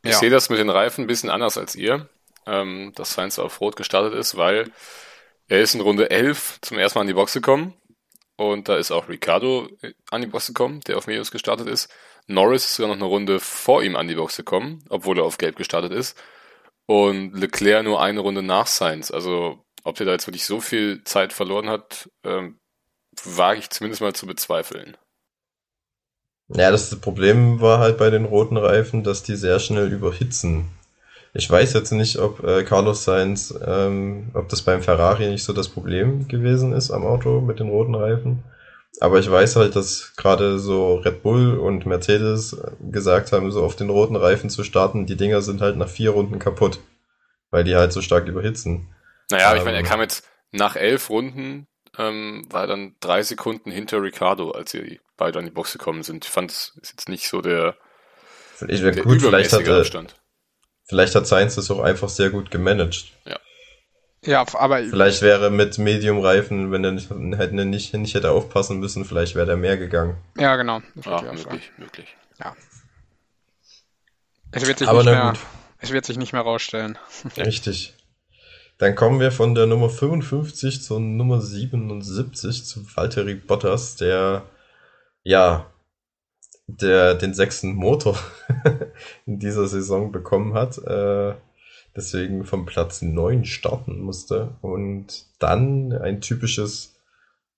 Ich 0.03 0.13
Ja. 0.13 0.19
sehe 0.19 0.31
das 0.31 0.49
mit 0.49 0.59
den 0.59 0.71
Reifen 0.71 1.05
ein 1.05 1.07
bisschen 1.07 1.31
anders 1.31 1.59
als 1.59 1.75
ihr, 1.75 2.09
ähm, 2.47 2.93
dass 2.95 3.13
Sainz 3.15 3.39
auf 3.39 3.61
Rot 3.61 3.77
gestartet 3.77 4.15
ist, 4.15 4.37
weil 4.37 4.71
er 5.49 5.61
ist 5.61 5.75
in 5.75 5.81
Runde 5.81 6.11
11 6.11 6.59
zum 6.63 6.79
ersten 6.79 6.99
Mal 6.99 7.03
an 7.03 7.09
die 7.09 7.15
Box 7.15 7.33
gekommen 7.35 7.75
und 8.37 8.69
da 8.69 8.77
ist 8.77 8.91
auch 8.93 9.09
Ricardo 9.09 9.69
an 10.11 10.23
die 10.23 10.29
Box 10.29 10.49
gekommen, 10.49 10.81
der 10.83 10.99
auf 10.99 11.07
Mediums 11.07 11.31
gestartet 11.31 11.69
ist. 11.69 11.91
Norris 12.29 12.67
ist 12.67 12.77
sogar 12.77 12.89
noch 12.89 13.03
eine 13.03 13.07
Runde 13.07 13.41
vor 13.41 13.83
ihm 13.83 13.97
an 13.97 14.07
die 14.07 14.15
Box 14.15 14.37
gekommen, 14.37 14.85
obwohl 14.91 15.19
er 15.19 15.25
auf 15.25 15.39
Gelb 15.39 15.57
gestartet 15.57 15.93
ist. 15.93 16.17
Und 16.87 17.33
Leclerc 17.33 17.85
nur 17.85 18.01
eine 18.01 18.21
Runde 18.21 18.43
nach 18.43 18.67
Sainz. 18.67 19.11
Also 19.11 19.65
ob 19.83 19.97
der 19.97 20.07
da 20.07 20.13
jetzt 20.13 20.27
wirklich 20.27 20.45
so 20.45 20.61
viel 20.61 21.03
Zeit 21.05 21.33
verloren 21.33 21.69
hat, 21.69 22.11
ähm, 22.25 22.59
wage 23.25 23.61
ich 23.61 23.71
zumindest 23.71 24.03
mal 24.03 24.13
zu 24.13 24.27
bezweifeln. 24.27 24.97
Ja, 26.49 26.71
das 26.71 26.95
Problem 27.01 27.61
war 27.61 27.79
halt 27.79 27.99
bei 27.99 28.11
den 28.11 28.25
roten 28.25 28.57
Reifen, 28.57 29.05
dass 29.05 29.23
die 29.23 29.37
sehr 29.37 29.59
schnell 29.59 29.93
überhitzen. 29.93 30.67
Ich 31.35 31.51
weiß 31.51 31.75
jetzt 31.75 31.93
nicht, 31.93 32.19
ob 32.19 32.43
äh, 32.43 32.65
Carlos 32.65 33.05
Sainz, 33.05 33.55
ähm, 33.67 34.31
ob 34.35 34.49
das 34.49 34.63
beim 34.63 34.83
Ferrari 34.83 35.29
nicht 35.29 35.45
so 35.45 35.53
das 35.53 35.69
Problem 35.69 36.27
gewesen 36.27 36.73
ist 36.73 36.91
am 36.91 37.05
Auto 37.05 37.41
mit 37.41 37.61
den 37.61 37.69
roten 37.69 37.95
Reifen. 37.95 38.43
Aber 39.01 39.19
ich 39.21 39.31
weiß 39.31 39.57
halt, 39.57 39.77
dass 39.77 40.15
gerade 40.17 40.59
so 40.59 40.97
Red 40.97 41.23
Bull 41.23 41.59
und 41.59 41.87
Mercedes 41.87 42.61
gesagt 42.81 43.33
haben, 43.33 43.53
so 43.53 43.63
auf 43.65 43.77
den 43.77 43.91
roten 43.91 44.17
Reifen 44.17 44.51
zu 44.51 44.65
starten, 44.65 45.07
die 45.07 45.17
Dinger 45.17 45.41
sind 45.43 45.61
halt 45.61 45.77
nach 45.77 45.89
vier 45.89 46.11
Runden 46.11 46.39
kaputt, 46.39 46.81
weil 47.51 47.65
die 47.65 47.77
halt 47.77 47.93
so 47.93 48.03
stark 48.03 48.27
überhitzen. 48.27 48.89
Naja, 49.31 49.49
aber 49.49 49.59
ich 49.59 49.65
meine, 49.65 49.77
er 49.77 49.83
Ähm. 49.83 49.87
kam 49.87 50.01
jetzt 50.01 50.27
nach 50.53 50.77
elf 50.77 51.11
Runden, 51.11 51.67
ähm, 51.97 52.47
war 52.51 52.67
dann 52.67 52.97
drei 53.01 53.23
Sekunden 53.23 53.71
hinter 53.71 54.03
Ricardo, 54.03 54.51
als 54.53 54.71
sie 54.73 55.01
beide 55.17 55.39
an 55.39 55.45
die 55.45 55.51
Box 55.51 55.73
gekommen 55.73 56.03
sind. 56.03 56.25
Ich 56.25 56.31
fand, 56.31 56.51
es 56.51 56.73
ist 56.83 56.91
jetzt 56.93 57.09
nicht 57.09 57.29
so 57.29 57.41
der, 57.43 57.77
Ich, 58.69 58.81
der 58.81 58.93
gut, 58.97 59.23
vielleicht 59.23 59.53
hat, 59.53 59.63
übermäßige 59.63 59.69
äh, 59.69 59.73
Abstand. 59.73 60.17
vielleicht 60.89 61.15
hat 61.15 61.27
Sainz 61.27 61.55
das 61.57 61.71
auch 61.71 61.81
einfach 61.81 62.09
sehr 62.09 62.31
gut 62.31 62.51
gemanagt. 62.51 63.13
Ja, 63.25 63.39
aber 64.35 64.79
Vielleicht 64.85 65.23
wäre 65.23 65.51
mit 65.51 65.79
Medium-Reifen, 65.79 66.71
wenn 66.73 66.85
er 66.85 66.93
nicht, 66.93 67.11
hätte, 67.11 67.55
nicht, 67.65 67.95
nicht 67.95 68.15
hätte 68.15 68.31
aufpassen 68.31 68.79
müssen, 68.81 69.05
vielleicht 69.05 69.35
wäre 69.35 69.47
der 69.47 69.57
mehr 69.57 69.77
gegangen. 69.77 70.17
ja, 70.37 70.57
genau. 70.57 70.81
Das 70.95 71.07
Ja, 71.07 71.19
sagen. 71.19 71.37
möglich, 71.37 71.73
möglich. 71.79 72.17
Es 74.51 74.67
wird 74.67 74.79
sich 74.79 74.89
Aber 74.89 75.03
nicht 75.03 75.13
mehr, 75.13 75.31
gut. 75.33 75.41
es 75.79 75.93
wird 75.93 76.07
sich 76.07 76.17
nicht 76.17 76.33
mehr 76.33 76.43
rausstellen. 76.43 76.99
Richtig. 77.37 77.95
Dann 78.79 78.95
kommen 78.95 79.21
wir 79.21 79.33
von 79.33 79.55
der 79.55 79.67
Nummer 79.67 79.91
55 79.91 80.83
zur 80.83 81.01
Nummer 81.01 81.41
77 81.41 82.65
zu 82.65 82.87
Valtteri 82.97 83.35
Bottas, 83.35 83.97
der 83.97 84.43
ja 85.25 85.67
der 86.67 87.15
den 87.15 87.35
sechsten 87.35 87.75
Motor 87.75 88.19
in 89.27 89.39
dieser 89.39 89.67
Saison 89.67 90.13
bekommen 90.13 90.55
hat, 90.55 90.79
äh, 90.79 91.35
deswegen 91.99 92.45
vom 92.45 92.65
Platz 92.65 93.03
9 93.03 93.45
starten 93.45 94.01
musste 94.01 94.57
und 94.63 95.27
dann 95.41 95.93
ein 95.93 96.21
typisches 96.21 96.95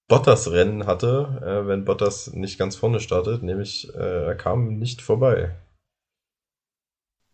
Bottas-Rennen 0.08 0.86
hatte, 0.86 1.40
äh, 1.44 1.68
wenn 1.68 1.84
Bottas 1.84 2.32
nicht 2.32 2.58
ganz 2.58 2.74
vorne 2.74 3.00
startet, 3.00 3.42
nämlich 3.42 3.94
äh, 3.94 4.24
er 4.26 4.34
kam 4.34 4.78
nicht 4.78 5.02
vorbei. 5.02 5.54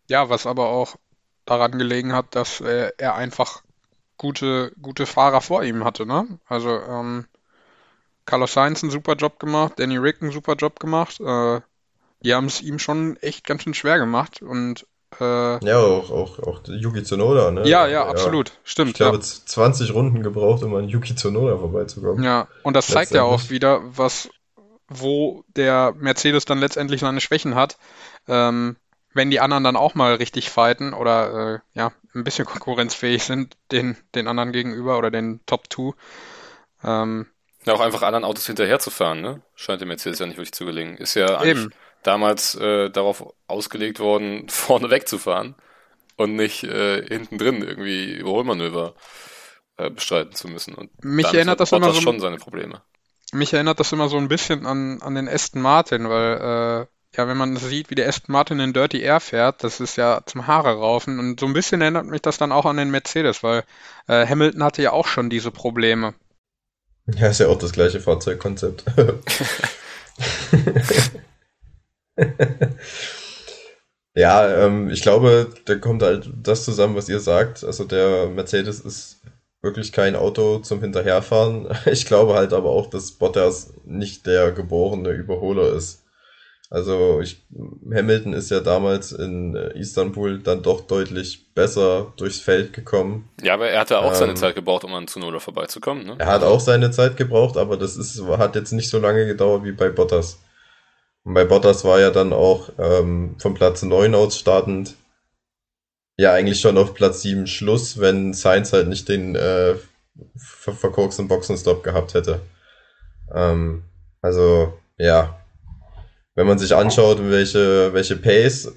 Ja, 0.09 0.29
was 0.29 0.45
aber 0.45 0.67
auch 0.67 0.97
daran 1.45 1.79
gelegen 1.79 2.13
hat, 2.13 2.35
dass 2.35 2.59
äh, 2.59 2.91
er 2.97 3.15
einfach 3.15 3.63
gute, 4.17 4.73
gute 4.81 5.05
Fahrer 5.05 5.41
vor 5.41 5.63
ihm 5.63 5.85
hatte, 5.85 6.05
ne? 6.05 6.39
Also, 6.45 6.69
ähm, 6.69 7.25
Carlos 8.25 8.53
Sainz 8.53 8.83
einen 8.83 8.91
super 8.91 9.15
Job 9.15 9.39
gemacht, 9.39 9.73
Danny 9.77 9.97
Rick 9.97 10.21
einen 10.21 10.31
super 10.31 10.55
Job 10.55 10.81
gemacht. 10.81 11.21
Äh, 11.21 11.61
die 12.21 12.33
haben 12.33 12.47
es 12.47 12.61
ihm 12.61 12.79
schon 12.79 13.15
echt 13.17 13.45
ganz 13.45 13.63
schön 13.63 13.73
schwer 13.73 13.97
gemacht 13.97 14.41
und 14.41 14.85
äh, 15.19 15.59
Ja, 15.65 15.79
auch, 15.79 16.11
auch, 16.11 16.39
auch 16.39 16.61
Yuki 16.67 17.03
Tsunoda, 17.03 17.51
ne? 17.51 17.67
ja, 17.67 17.87
ja, 17.87 18.05
absolut. 18.07 18.51
Ich 18.63 18.71
Stimmt, 18.71 18.95
glaube, 18.97 19.17
ja. 19.17 19.21
20 19.21 19.93
Runden 19.93 20.21
gebraucht, 20.23 20.63
um 20.63 20.75
an 20.75 20.87
Yuki 20.87 21.15
Tsunoda 21.15 21.57
vorbeizukommen. 21.57 22.23
Ja, 22.23 22.47
und 22.61 22.75
das 22.75 22.89
zeigt 22.89 23.13
ja 23.13 23.23
auch 23.23 23.49
wieder, 23.49 23.81
was, 23.85 24.29
wo 24.87 25.43
der 25.47 25.93
Mercedes 25.97 26.45
dann 26.45 26.59
letztendlich 26.59 27.01
seine 27.01 27.21
Schwächen 27.21 27.55
hat. 27.55 27.77
Ähm, 28.27 28.77
wenn 29.13 29.31
die 29.31 29.39
anderen 29.39 29.63
dann 29.63 29.75
auch 29.75 29.95
mal 29.95 30.15
richtig 30.15 30.49
fighten 30.51 30.93
oder 30.93 31.55
äh, 31.55 31.59
ja, 31.73 31.91
ein 32.13 32.23
bisschen 32.23 32.45
konkurrenzfähig 32.45 33.23
sind 33.23 33.57
den, 33.71 33.97
den 34.15 34.27
anderen 34.27 34.51
gegenüber 34.51 34.97
oder 34.97 35.11
den 35.11 35.39
Top 35.45 35.73
2. 35.73 35.93
Ähm, 36.83 37.27
Ja, 37.65 37.73
auch 37.73 37.79
einfach 37.81 38.01
anderen 38.01 38.23
Autos 38.23 38.45
hinterher 38.47 38.79
zu 38.79 38.89
fahren, 38.91 39.21
ne? 39.21 39.41
Scheint 39.55 39.81
dem 39.81 39.89
Mercedes 39.89 40.19
ja 40.19 40.25
nicht 40.25 40.37
wirklich 40.37 40.53
zu 40.53 40.65
gelingen. 40.65 40.97
Ist 40.97 41.15
ja 41.15 41.37
eigentlich 41.37 41.67
eben. 41.67 41.73
Damals 42.03 42.55
äh, 42.55 42.89
darauf 42.89 43.33
ausgelegt 43.47 43.99
worden, 43.99 44.49
vorne 44.49 44.89
wegzufahren 44.89 45.55
und 46.15 46.35
nicht 46.35 46.63
äh, 46.63 47.05
hinten 47.05 47.37
drin 47.37 47.61
irgendwie 47.61 48.13
Überholmanöver 48.13 48.95
äh, 49.77 49.89
bestreiten 49.89 50.33
zu 50.33 50.47
müssen. 50.47 50.73
Und 50.73 50.91
Mich 51.03 51.33
erinnert 51.33 51.53
hat 51.53 51.59
das 51.59 51.71
immer 51.71 51.93
so, 51.93 52.01
schon 52.01 52.19
seine 52.19 52.37
Probleme. 52.37 52.81
mich 53.31 53.53
erinnert 53.53 53.79
das 53.79 53.91
immer 53.91 54.09
so 54.09 54.17
ein 54.17 54.27
bisschen 54.27 54.65
an, 54.65 55.01
an 55.01 55.15
den 55.15 55.29
Aston 55.29 55.61
Martin, 55.61 56.09
weil 56.09 56.33
äh, 56.37 56.87
ja, 57.17 57.27
wenn 57.27 57.37
man 57.37 57.55
sieht, 57.57 57.89
wie 57.89 57.95
der 57.95 58.07
Aston 58.07 58.33
Martin 58.33 58.59
in 58.59 58.73
Dirty 58.73 59.01
Air 59.01 59.19
fährt, 59.19 59.63
das 59.63 59.79
ist 59.79 59.95
ja 59.95 60.21
zum 60.25 60.47
Haare 60.47 60.73
raufen 60.75 61.19
und 61.19 61.39
so 61.39 61.45
ein 61.45 61.53
bisschen 61.53 61.81
erinnert 61.81 62.05
mich 62.05 62.21
das 62.21 62.37
dann 62.37 62.51
auch 62.51 62.65
an 62.65 62.77
den 62.77 62.91
Mercedes, 62.91 63.43
weil 63.43 63.63
äh, 64.07 64.27
Hamilton 64.27 64.63
hatte 64.63 64.81
ja 64.81 64.91
auch 64.91 65.07
schon 65.07 65.29
diese 65.29 65.51
Probleme. 65.51 66.13
Ja, 67.07 67.27
ist 67.29 67.39
ja 67.39 67.47
auch 67.47 67.57
das 67.57 67.71
gleiche 67.71 68.01
Fahrzeugkonzept. 68.01 68.83
ja, 74.15 74.65
ähm, 74.65 74.89
ich 74.89 75.01
glaube, 75.01 75.49
da 75.65 75.75
kommt 75.75 76.03
halt 76.03 76.29
das 76.41 76.65
zusammen, 76.65 76.95
was 76.95 77.09
ihr 77.09 77.19
sagt. 77.19 77.63
Also 77.63 77.85
der 77.85 78.27
Mercedes 78.27 78.79
ist 78.79 79.21
wirklich 79.61 79.91
kein 79.91 80.15
Auto 80.15 80.59
zum 80.59 80.81
Hinterherfahren. 80.81 81.67
Ich 81.85 82.05
glaube 82.05 82.33
halt 82.35 82.53
aber 82.53 82.69
auch, 82.69 82.89
dass 82.89 83.11
Bottas 83.11 83.73
nicht 83.85 84.25
der 84.25 84.51
geborene 84.51 85.09
Überholer 85.11 85.73
ist. 85.73 86.03
Also 86.69 87.21
ich, 87.21 87.45
Hamilton 87.93 88.33
ist 88.33 88.51
ja 88.51 88.59
damals 88.59 89.13
in 89.13 89.55
Istanbul 89.55 90.39
dann 90.39 90.63
doch 90.63 90.81
deutlich 90.81 91.53
besser 91.53 92.13
durchs 92.17 92.41
Feld 92.41 92.73
gekommen. 92.73 93.29
Ja, 93.41 93.53
aber 93.53 93.69
er 93.69 93.79
hatte 93.79 93.99
auch 93.99 94.13
seine 94.13 94.31
Ähm, 94.31 94.35
Zeit 94.35 94.55
gebraucht, 94.55 94.83
um 94.83 94.93
an 94.93 95.07
Zunoda 95.07 95.39
vorbeizukommen, 95.39 96.05
ne? 96.05 96.15
Er 96.19 96.27
hat 96.27 96.43
auch 96.43 96.59
seine 96.59 96.91
Zeit 96.91 97.15
gebraucht, 97.15 97.55
aber 97.55 97.77
das 97.77 97.95
ist, 97.95 98.21
hat 98.21 98.55
jetzt 98.55 98.73
nicht 98.73 98.89
so 98.89 98.99
lange 98.99 99.25
gedauert 99.25 99.63
wie 99.63 99.71
bei 99.71 99.89
Bottas. 99.89 100.39
Und 101.27 101.33
bei 101.33 101.43
Bottas 101.43 101.83
war 101.83 101.99
ja 101.99 102.09
dann 102.09 102.31
auch 102.31 102.69
ähm, 102.79 103.35
vom 103.37 103.53
Platz 103.53 103.83
9 103.83 104.15
aus 104.15 104.39
startend 104.39 104.95
ja 106.15 106.31
eigentlich 106.31 106.61
schon 106.61 106.77
auf 106.77 106.93
Platz 106.93 107.21
7 107.21 107.47
Schluss, 107.47 107.99
wenn 107.99 108.33
Sainz 108.33 108.71
halt 108.71 108.87
nicht 108.87 109.09
den 109.09 109.35
äh, 109.35 109.75
ver 110.37 110.71
verkorksten 110.71 111.27
Boxenstopp 111.27 111.83
gehabt 111.83 112.13
hätte. 112.13 112.39
Ähm, 113.35 113.83
also, 114.21 114.79
ja. 114.97 115.37
Wenn 116.33 116.47
man 116.47 116.59
sich 116.59 116.73
anschaut, 116.73 117.17
welche, 117.21 117.91
welche 117.91 118.15
Pace 118.15 118.71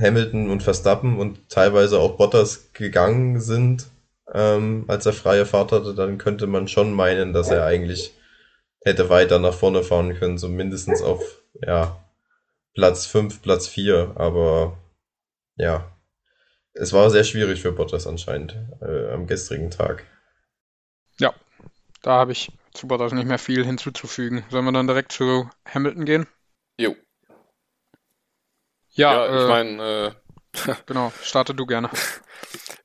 Hamilton 0.00 0.48
und 0.48 0.62
Verstappen 0.62 1.18
und 1.18 1.50
teilweise 1.50 1.98
auch 1.98 2.16
Bottas 2.16 2.72
gegangen 2.72 3.42
sind, 3.42 3.88
ähm, 4.32 4.86
als 4.88 5.04
er 5.04 5.12
freie 5.12 5.44
Fahrt 5.44 5.70
hatte, 5.70 5.94
dann 5.94 6.16
könnte 6.16 6.46
man 6.46 6.66
schon 6.66 6.94
meinen, 6.94 7.34
dass 7.34 7.50
er 7.50 7.66
eigentlich 7.66 8.14
hätte 8.84 9.10
weiter 9.10 9.38
nach 9.38 9.54
vorne 9.54 9.82
fahren 9.82 10.14
können, 10.14 10.38
so 10.38 10.48
mindestens 10.48 11.02
auf 11.02 11.42
ja, 11.54 12.04
Platz 12.74 13.06
5, 13.06 13.42
Platz 13.42 13.66
4, 13.66 14.12
aber 14.16 14.78
ja, 15.56 15.90
es 16.72 16.92
war 16.92 17.10
sehr 17.10 17.24
schwierig 17.24 17.62
für 17.62 17.72
Bottas 17.72 18.06
anscheinend 18.06 18.56
äh, 18.80 19.12
am 19.12 19.26
gestrigen 19.26 19.70
Tag. 19.70 20.04
Da 22.04 22.18
habe 22.18 22.32
ich 22.32 22.52
zu 22.74 22.86
Bottas 22.86 23.12
nicht 23.12 23.26
mehr 23.26 23.38
viel 23.38 23.64
hinzuzufügen. 23.64 24.44
Sollen 24.50 24.66
wir 24.66 24.72
dann 24.72 24.86
direkt 24.86 25.10
zu 25.10 25.48
Hamilton 25.66 26.04
gehen? 26.04 26.26
Jo. 26.78 26.94
Ja, 28.90 29.26
Ja, 29.26 29.36
ich 29.36 29.42
äh, 29.42 29.48
meine, 29.48 29.82
äh, 29.82 30.12
genau, 30.86 31.12
starte 31.22 31.54
du 31.54 31.66
gerne. 31.66 31.90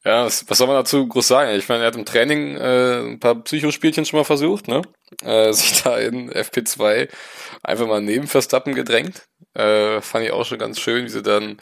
Ja, 0.03 0.25
was, 0.25 0.49
was 0.49 0.57
soll 0.57 0.67
man 0.67 0.77
dazu 0.77 1.07
groß 1.07 1.27
sagen? 1.27 1.57
Ich 1.57 1.67
meine, 1.67 1.83
er 1.83 1.87
hat 1.87 1.95
im 1.95 2.05
Training 2.05 2.55
äh, 2.55 3.01
ein 3.01 3.19
paar 3.19 3.35
Psychospielchen 3.35 4.05
schon 4.05 4.19
mal 4.19 4.23
versucht, 4.23 4.67
ne? 4.67 4.81
Äh, 5.21 5.51
sich 5.53 5.83
da 5.83 5.97
in 5.97 6.31
FP2 6.31 7.09
einfach 7.63 7.87
mal 7.87 8.01
neben 8.01 8.27
Verstappen 8.27 8.75
gedrängt. 8.75 9.27
Äh, 9.53 10.01
fand 10.01 10.25
ich 10.25 10.31
auch 10.31 10.45
schon 10.45 10.59
ganz 10.59 10.79
schön, 10.79 11.05
wie 11.05 11.09
sie 11.09 11.23
dann 11.23 11.57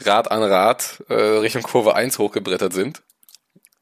Rad 0.00 0.30
an 0.30 0.42
Rad 0.42 1.02
äh, 1.08 1.14
Richtung 1.14 1.62
Kurve 1.62 1.94
1 1.94 2.18
hochgebrettert 2.18 2.72
sind. 2.72 3.02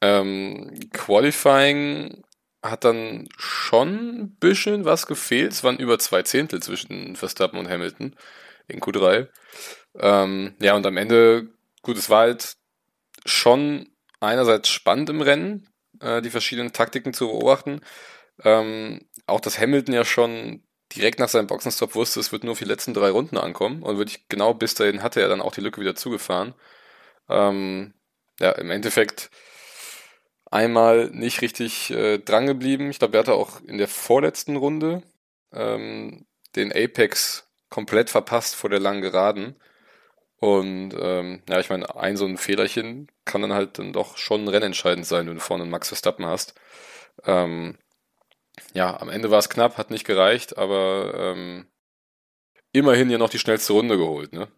Ähm, 0.01 0.89
Qualifying 0.91 2.23
hat 2.61 2.83
dann 2.85 3.27
schon 3.37 4.19
ein 4.19 4.35
bisschen 4.37 4.85
was 4.85 5.05
gefehlt. 5.05 5.51
Es 5.51 5.63
waren 5.63 5.77
über 5.77 5.99
zwei 5.99 6.23
Zehntel 6.23 6.61
zwischen 6.61 7.15
Verstappen 7.15 7.59
und 7.59 7.69
Hamilton 7.69 8.15
in 8.67 8.79
Q3. 8.79 9.27
Ähm, 9.99 10.55
ja, 10.61 10.75
und 10.75 10.85
am 10.85 10.97
Ende, 10.97 11.49
gut, 11.83 11.97
es 11.97 12.09
war 12.09 12.21
halt 12.21 12.57
schon 13.25 13.89
einerseits 14.19 14.69
spannend 14.69 15.09
im 15.09 15.21
Rennen, 15.21 15.69
äh, 15.99 16.21
die 16.21 16.31
verschiedenen 16.31 16.73
Taktiken 16.73 17.13
zu 17.13 17.27
beobachten. 17.27 17.81
Ähm, 18.43 19.07
auch 19.27 19.39
dass 19.41 19.59
Hamilton 19.59 19.93
ja 19.93 20.05
schon 20.05 20.63
direkt 20.95 21.19
nach 21.19 21.29
seinem 21.29 21.47
Boxenstopp 21.47 21.95
wusste, 21.95 22.19
es 22.19 22.31
wird 22.31 22.43
nur 22.43 22.53
auf 22.53 22.59
die 22.59 22.65
letzten 22.65 22.93
drei 22.93 23.09
Runden 23.09 23.37
ankommen 23.37 23.83
und 23.83 23.97
wirklich 23.97 24.27
genau 24.29 24.53
bis 24.53 24.75
dahin 24.75 25.03
hatte 25.03 25.21
er 25.21 25.29
dann 25.29 25.41
auch 25.41 25.53
die 25.53 25.61
Lücke 25.61 25.81
wieder 25.81 25.95
zugefahren. 25.95 26.53
Ähm, 27.29 27.93
ja, 28.39 28.51
im 28.53 28.71
Endeffekt 28.71 29.29
einmal 30.51 31.09
nicht 31.11 31.41
richtig 31.41 31.91
äh, 31.91 32.19
drangeblieben. 32.19 32.89
Ich 32.89 32.99
glaube, 32.99 33.17
er 33.17 33.21
hatte 33.21 33.33
auch 33.33 33.61
in 33.61 33.77
der 33.77 33.87
vorletzten 33.87 34.55
Runde 34.55 35.03
ähm, 35.51 36.25
den 36.55 36.71
Apex 36.71 37.47
komplett 37.69 38.09
verpasst 38.09 38.55
vor 38.55 38.69
der 38.69 38.79
langen 38.79 39.01
Geraden. 39.01 39.55
Und 40.43 40.93
ähm, 40.99 41.41
ja, 41.47 41.61
ich 41.61 41.69
meine, 41.69 41.95
ein 41.95 42.17
so 42.17 42.25
ein 42.25 42.37
Fehlerchen 42.37 43.07
kann 43.23 43.41
dann 43.41 43.53
halt 43.53 43.79
dann 43.79 43.93
doch 43.93 44.17
schon 44.17 44.45
rennentscheidend 44.49 45.05
sein, 45.05 45.25
wenn 45.25 45.35
du 45.35 45.39
vorne 45.39 45.63
einen 45.63 45.71
Max 45.71 45.87
Verstappen 45.87 46.25
hast. 46.25 46.53
Ähm, 47.23 47.77
ja, 48.73 48.99
am 48.99 49.07
Ende 49.07 49.31
war 49.31 49.39
es 49.39 49.47
knapp, 49.47 49.77
hat 49.77 49.89
nicht 49.89 50.05
gereicht, 50.05 50.57
aber 50.57 51.13
ähm, 51.15 51.67
immerhin 52.73 53.09
ja 53.09 53.17
noch 53.17 53.29
die 53.29 53.39
schnellste 53.39 53.71
Runde 53.71 53.95
geholt, 53.95 54.33
ne? 54.33 54.49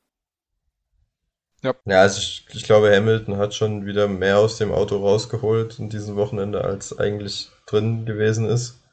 Ja. 1.61 1.75
ja, 1.85 2.01
also 2.01 2.17
ich, 2.17 2.47
ich 2.51 2.63
glaube, 2.63 2.91
Hamilton 2.91 3.37
hat 3.37 3.53
schon 3.53 3.85
wieder 3.85 4.07
mehr 4.07 4.39
aus 4.39 4.57
dem 4.57 4.71
Auto 4.71 4.97
rausgeholt 4.97 5.77
in 5.77 5.89
diesem 5.91 6.15
Wochenende, 6.15 6.63
als 6.63 6.97
eigentlich 6.97 7.51
drin 7.67 8.07
gewesen 8.07 8.49
ist. 8.49 8.83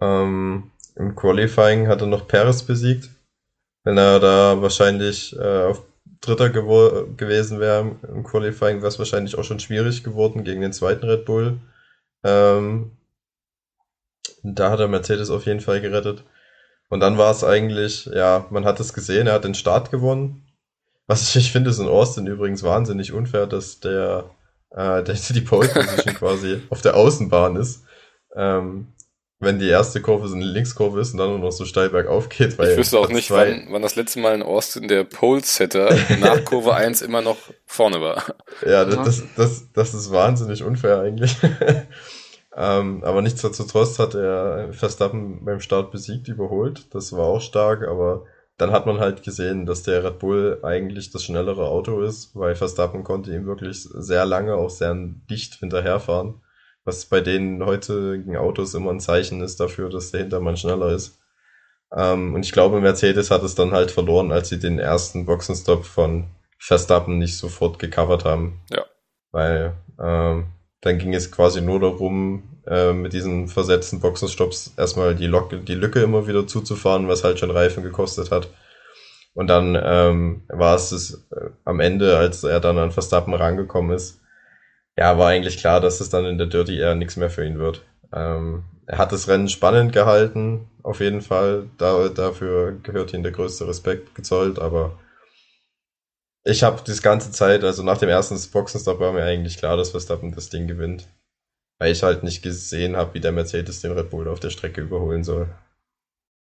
Ähm, 0.00 0.70
Im 0.96 1.16
Qualifying 1.16 1.86
hat 1.86 2.00
er 2.00 2.06
noch 2.06 2.26
Perez 2.26 2.62
besiegt. 2.62 3.10
Wenn 3.82 3.98
er 3.98 4.20
da 4.20 4.62
wahrscheinlich 4.62 5.36
äh, 5.36 5.64
auf 5.64 5.82
Dritter 6.26 6.50
gewesen 6.50 7.60
wäre 7.60 7.96
im 8.08 8.24
Qualifying, 8.24 8.78
wäre 8.78 8.88
es 8.88 8.98
wahrscheinlich 8.98 9.36
auch 9.38 9.44
schon 9.44 9.60
schwierig 9.60 10.04
geworden 10.04 10.44
gegen 10.44 10.60
den 10.60 10.72
zweiten 10.72 11.06
Red 11.06 11.24
Bull. 11.24 11.58
Ähm, 12.22 12.92
da 14.42 14.70
hat 14.70 14.80
er 14.80 14.88
Mercedes 14.88 15.30
auf 15.30 15.46
jeden 15.46 15.60
Fall 15.60 15.80
gerettet. 15.80 16.24
Und 16.88 17.00
dann 17.00 17.18
war 17.18 17.30
es 17.30 17.42
eigentlich, 17.44 18.06
ja, 18.06 18.46
man 18.50 18.64
hat 18.64 18.78
es 18.80 18.92
gesehen, 18.92 19.26
er 19.26 19.34
hat 19.34 19.44
den 19.44 19.54
Start 19.54 19.90
gewonnen. 19.90 20.46
Was 21.06 21.34
ich, 21.36 21.52
finde, 21.52 21.70
ist 21.70 21.78
in 21.78 21.88
Austin 21.88 22.26
übrigens 22.26 22.62
wahnsinnig 22.62 23.12
unfair, 23.12 23.46
dass 23.46 23.80
der, 23.80 24.30
äh, 24.70 25.02
der 25.04 25.14
die 25.14 25.40
Pole 25.40 25.68
Position 25.68 26.14
quasi 26.14 26.62
auf 26.70 26.82
der 26.82 26.96
Außenbahn 26.96 27.56
ist. 27.56 27.84
Ähm, 28.36 28.92
wenn 29.44 29.58
die 29.58 29.68
erste 29.68 30.00
Kurve 30.00 30.28
so 30.28 30.34
eine 30.34 30.44
Linkskurve 30.44 31.00
ist 31.00 31.12
und 31.12 31.18
dann 31.18 31.30
nur 31.30 31.38
noch 31.38 31.52
so 31.52 31.64
steil 31.64 31.90
bergauf 31.90 32.28
geht. 32.28 32.58
Weil 32.58 32.72
ich 32.72 32.76
wüsste 32.78 32.98
auch 32.98 33.08
nicht, 33.08 33.30
wann, 33.30 33.66
wann 33.70 33.82
das 33.82 33.96
letzte 33.96 34.20
Mal 34.20 34.34
in 34.34 34.42
Austin 34.42 34.88
der 34.88 35.04
Pole-Setter 35.04 35.96
nach 36.20 36.44
Kurve 36.44 36.74
1 36.74 37.02
immer 37.02 37.22
noch 37.22 37.36
vorne 37.66 38.00
war. 38.00 38.22
Ja, 38.66 38.84
das, 38.84 39.04
das, 39.04 39.22
das, 39.36 39.72
das 39.72 39.94
ist 39.94 40.12
wahnsinnig 40.12 40.62
unfair 40.62 41.00
eigentlich. 41.00 41.36
ähm, 42.56 43.04
aber 43.04 43.22
nichtsdestotrotz 43.22 43.98
hat 43.98 44.14
er 44.14 44.72
Verstappen 44.72 45.44
beim 45.44 45.60
Start 45.60 45.90
besiegt, 45.90 46.28
überholt. 46.28 46.94
Das 46.94 47.12
war 47.12 47.26
auch 47.26 47.40
stark, 47.40 47.86
aber 47.86 48.24
dann 48.56 48.70
hat 48.70 48.86
man 48.86 49.00
halt 49.00 49.22
gesehen, 49.22 49.66
dass 49.66 49.82
der 49.82 50.04
Red 50.04 50.18
Bull 50.20 50.60
eigentlich 50.62 51.10
das 51.10 51.24
schnellere 51.24 51.68
Auto 51.68 52.00
ist, 52.02 52.36
weil 52.36 52.54
Verstappen 52.54 53.02
konnte 53.02 53.34
ihm 53.34 53.46
wirklich 53.46 53.82
sehr 53.82 54.24
lange, 54.24 54.54
auch 54.54 54.70
sehr 54.70 54.94
dicht 55.28 55.54
hinterherfahren 55.54 56.40
was 56.84 57.06
bei 57.06 57.20
den 57.20 57.64
heutigen 57.64 58.36
Autos 58.36 58.74
immer 58.74 58.90
ein 58.90 59.00
Zeichen 59.00 59.40
ist 59.40 59.60
dafür, 59.60 59.90
dass 59.90 60.10
der 60.10 60.20
Hintermann 60.20 60.56
schneller 60.56 60.92
ist. 60.92 61.18
Ähm, 61.94 62.34
und 62.34 62.44
ich 62.44 62.52
glaube, 62.52 62.80
Mercedes 62.80 63.30
hat 63.30 63.42
es 63.42 63.54
dann 63.54 63.72
halt 63.72 63.90
verloren, 63.90 64.32
als 64.32 64.48
sie 64.48 64.58
den 64.58 64.78
ersten 64.78 65.26
Boxenstopp 65.26 65.84
von 65.84 66.28
Verstappen 66.58 67.18
nicht 67.18 67.36
sofort 67.36 67.78
gecovert 67.78 68.24
haben. 68.24 68.60
Ja. 68.70 68.84
Weil 69.32 69.74
ähm, 70.02 70.46
dann 70.80 70.98
ging 70.98 71.14
es 71.14 71.30
quasi 71.30 71.60
nur 71.60 71.80
darum, 71.80 72.42
äh, 72.66 72.92
mit 72.92 73.12
diesen 73.12 73.48
versetzten 73.48 74.00
Boxenstopps 74.00 74.72
erstmal 74.76 75.14
die, 75.14 75.26
Lok 75.26 75.50
die 75.64 75.74
Lücke 75.74 76.00
immer 76.00 76.26
wieder 76.26 76.46
zuzufahren, 76.46 77.08
was 77.08 77.24
halt 77.24 77.38
schon 77.38 77.50
Reifen 77.50 77.82
gekostet 77.82 78.30
hat. 78.30 78.48
Und 79.34 79.48
dann 79.48 79.78
ähm, 79.82 80.42
war 80.48 80.76
es 80.76 80.90
das, 80.90 81.26
äh, 81.32 81.50
am 81.64 81.80
Ende, 81.80 82.16
als 82.16 82.44
er 82.44 82.60
dann 82.60 82.78
an 82.78 82.92
Verstappen 82.92 83.34
rangekommen 83.34 83.94
ist, 83.94 84.20
ja, 84.96 85.18
war 85.18 85.28
eigentlich 85.28 85.58
klar, 85.58 85.80
dass 85.80 86.00
es 86.00 86.10
dann 86.10 86.24
in 86.24 86.38
der 86.38 86.46
Dirty 86.46 86.78
eher 86.78 86.94
nichts 86.94 87.16
mehr 87.16 87.30
für 87.30 87.44
ihn 87.44 87.58
wird. 87.58 87.82
Ähm, 88.12 88.64
er 88.86 88.98
hat 88.98 89.12
das 89.12 89.28
Rennen 89.28 89.48
spannend 89.48 89.92
gehalten, 89.92 90.68
auf 90.82 91.00
jeden 91.00 91.22
Fall. 91.22 91.68
Da, 91.78 92.08
dafür 92.08 92.78
gehört 92.82 93.12
ihm 93.12 93.22
der 93.22 93.32
größte 93.32 93.66
Respekt 93.66 94.14
gezollt, 94.14 94.58
aber 94.58 94.98
ich 96.44 96.62
habe 96.62 96.82
das 96.86 97.00
ganze 97.00 97.32
Zeit, 97.32 97.64
also 97.64 97.82
nach 97.82 97.98
dem 97.98 98.10
ersten 98.10 98.38
Boxenstopp 98.52 99.00
war 99.00 99.12
mir 99.12 99.24
eigentlich 99.24 99.56
klar, 99.56 99.76
dass 99.78 99.90
Verstappen 99.90 100.32
das 100.34 100.50
Ding 100.50 100.66
gewinnt. 100.68 101.08
Weil 101.78 101.90
ich 101.90 102.02
halt 102.02 102.22
nicht 102.22 102.42
gesehen 102.42 102.96
habe, 102.96 103.14
wie 103.14 103.20
der 103.20 103.32
Mercedes 103.32 103.80
den 103.80 103.92
Red 103.92 104.10
Bull 104.10 104.28
auf 104.28 104.40
der 104.40 104.50
Strecke 104.50 104.82
überholen 104.82 105.24
soll. 105.24 105.48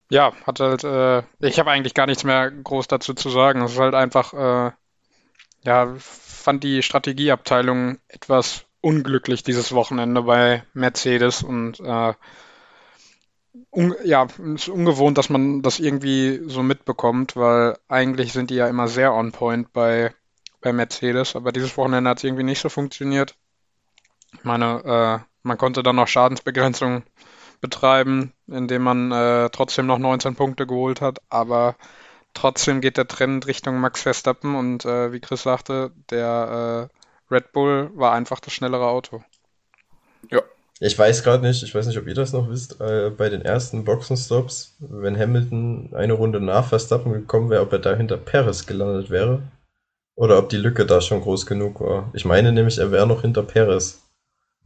Ja, 0.09 0.33
hat 0.45 0.59
halt, 0.59 0.83
äh, 0.83 1.23
ich 1.39 1.57
habe 1.57 1.71
eigentlich 1.71 1.93
gar 1.93 2.07
nichts 2.07 2.25
mehr 2.25 2.51
groß 2.51 2.87
dazu 2.87 3.13
zu 3.13 3.29
sagen. 3.29 3.61
Es 3.61 3.73
ist 3.73 3.79
halt 3.79 3.93
einfach, 3.93 4.33
äh, 4.33 4.71
ja, 5.63 5.95
fand 6.41 6.63
die 6.63 6.83
Strategieabteilung 6.83 7.99
etwas 8.07 8.65
unglücklich 8.81 9.43
dieses 9.43 9.73
Wochenende 9.73 10.23
bei 10.23 10.63
Mercedes 10.73 11.43
und 11.43 11.79
äh, 11.79 12.13
un, 13.69 13.95
ja, 14.03 14.25
es 14.25 14.63
ist 14.63 14.69
ungewohnt, 14.69 15.17
dass 15.17 15.29
man 15.29 15.61
das 15.61 15.79
irgendwie 15.79 16.41
so 16.45 16.63
mitbekommt, 16.63 17.35
weil 17.35 17.77
eigentlich 17.87 18.33
sind 18.33 18.49
die 18.49 18.55
ja 18.55 18.67
immer 18.67 18.87
sehr 18.87 19.13
on 19.13 19.31
point 19.31 19.71
bei, 19.73 20.13
bei 20.61 20.73
Mercedes, 20.73 21.35
aber 21.35 21.51
dieses 21.51 21.77
Wochenende 21.77 22.09
hat 22.09 22.17
es 22.17 22.23
irgendwie 22.23 22.43
nicht 22.43 22.61
so 22.61 22.69
funktioniert. 22.69 23.35
Ich 24.33 24.43
meine, 24.43 24.83
äh, 25.23 25.25
man 25.43 25.57
konnte 25.57 25.83
dann 25.83 25.97
noch 25.97 26.07
Schadensbegrenzung 26.07 27.03
betreiben, 27.59 28.33
indem 28.47 28.81
man 28.81 29.11
äh, 29.11 29.49
trotzdem 29.51 29.85
noch 29.85 29.99
19 29.99 30.35
Punkte 30.35 30.65
geholt 30.65 31.01
hat, 31.01 31.19
aber 31.29 31.75
Trotzdem 32.34 32.82
geht 32.82 32.97
der 32.97 33.07
Trend 33.07 33.47
Richtung 33.47 33.79
Max 33.79 34.03
Verstappen 34.03 34.55
und 34.55 34.86
äh, 34.86 35.11
wie 35.11 35.19
Chris 35.19 35.43
sagte, 35.43 35.91
der 36.09 36.89
äh, 36.89 37.34
Red 37.34 37.51
Bull 37.51 37.91
war 37.93 38.13
einfach 38.13 38.39
das 38.39 38.53
schnellere 38.53 38.88
Auto. 38.88 39.21
Ja. 40.29 40.41
Ich 40.84 40.97
weiß 40.97 41.23
gerade 41.23 41.45
nicht, 41.45 41.61
ich 41.61 41.75
weiß 41.75 41.86
nicht, 41.86 41.99
ob 41.99 42.07
ihr 42.07 42.15
das 42.15 42.34
noch 42.34 42.49
wisst, 42.49 42.82
äh, 42.82 43.11
bei 43.15 43.29
den 43.29 43.43
ersten 43.43 43.86
Boxenstops, 43.86 44.77
wenn 44.79 45.17
Hamilton 45.17 45.91
eine 45.93 46.13
Runde 46.13 46.41
nach 46.41 46.67
Verstappen 46.67 47.13
gekommen 47.13 47.51
wäre, 47.51 47.61
ob 47.61 47.71
er 47.71 47.77
da 47.77 47.95
hinter 47.95 48.17
Perez 48.17 48.65
gelandet 48.65 49.11
wäre. 49.11 49.43
Oder 50.15 50.39
ob 50.39 50.49
die 50.49 50.57
Lücke 50.57 50.88
da 50.88 50.99
schon 50.99 51.21
groß 51.21 51.45
genug 51.45 51.82
war. 51.82 52.09
Ich 52.13 52.25
meine 52.25 52.51
nämlich, 52.51 52.79
er 52.79 52.91
wäre 52.91 53.05
noch 53.05 53.21
hinter 53.21 53.43
Perez 53.43 54.01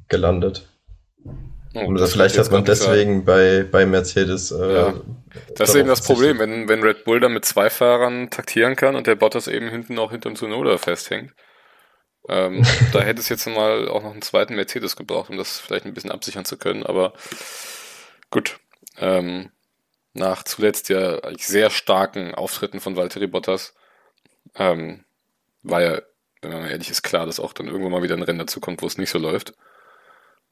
gelandet. 0.07 0.67
Oh, 1.75 1.85
Oder 1.87 2.07
vielleicht 2.07 2.37
hat 2.37 2.49
man 2.51 2.63
deswegen 2.63 3.25
bei, 3.25 3.65
bei 3.69 3.85
Mercedes. 3.85 4.51
Äh, 4.51 4.73
ja. 4.73 4.93
Das 5.55 5.69
ist 5.69 5.75
eben 5.75 5.87
das 5.87 6.03
Problem, 6.03 6.39
wenn, 6.39 6.67
wenn 6.67 6.81
Red 6.81 7.05
Bull 7.05 7.19
dann 7.19 7.33
mit 7.33 7.45
zwei 7.45 7.69
Fahrern 7.69 8.29
taktieren 8.29 8.75
kann 8.75 8.95
und 8.95 9.07
der 9.07 9.15
Bottas 9.15 9.47
eben 9.47 9.69
hinten 9.69 9.99
auch 9.99 10.11
hinterm 10.11 10.35
Tsunoda 10.35 10.77
festhängt. 10.77 11.33
Ähm, 12.27 12.63
da 12.93 13.01
hätte 13.01 13.19
es 13.21 13.29
jetzt 13.29 13.47
mal 13.47 13.87
auch 13.87 14.03
noch 14.03 14.11
einen 14.11 14.21
zweiten 14.21 14.55
Mercedes 14.55 14.95
gebraucht, 14.95 15.29
um 15.29 15.37
das 15.37 15.59
vielleicht 15.59 15.85
ein 15.85 15.93
bisschen 15.93 16.11
absichern 16.11 16.45
zu 16.45 16.57
können. 16.57 16.83
Aber 16.83 17.13
gut. 18.29 18.59
Ähm, 18.97 19.51
nach 20.13 20.43
zuletzt 20.43 20.87
ja 20.87 21.19
eigentlich 21.19 21.45
sehr 21.45 21.69
starken 21.69 22.33
Auftritten 22.33 22.79
von 22.79 22.95
Valtteri 22.95 23.27
Bottas 23.27 23.75
ähm, 24.55 25.03
war 25.61 25.81
ja, 25.81 26.01
wenn 26.41 26.51
man 26.51 26.69
ehrlich 26.69 26.89
ist, 26.89 27.01
klar, 27.01 27.25
dass 27.25 27.39
auch 27.39 27.51
dann 27.51 27.67
irgendwann 27.67 27.91
mal 27.91 28.03
wieder 28.03 28.15
ein 28.15 28.23
Rennen 28.23 28.39
dazu 28.39 28.61
kommt, 28.61 28.81
wo 28.81 28.87
es 28.87 28.97
nicht 28.97 29.09
so 29.09 29.19
läuft. 29.19 29.53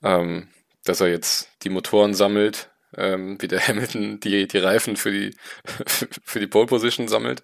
Ähm, 0.04 0.50
dass 0.84 1.00
er 1.00 1.08
jetzt 1.08 1.50
die 1.64 1.70
Motoren 1.70 2.14
sammelt, 2.14 2.72
ähm, 2.98 3.42
wie 3.42 3.48
der 3.48 3.60
Hamilton 3.68 4.20
die, 4.20 4.48
die 4.48 4.58
Reifen 4.58 4.96
für 4.98 5.12
die, 5.12 5.36
für 6.24 6.40
die 6.40 6.48
Pole 6.48 6.68
Position 6.68 7.08
sammelt. 7.08 7.44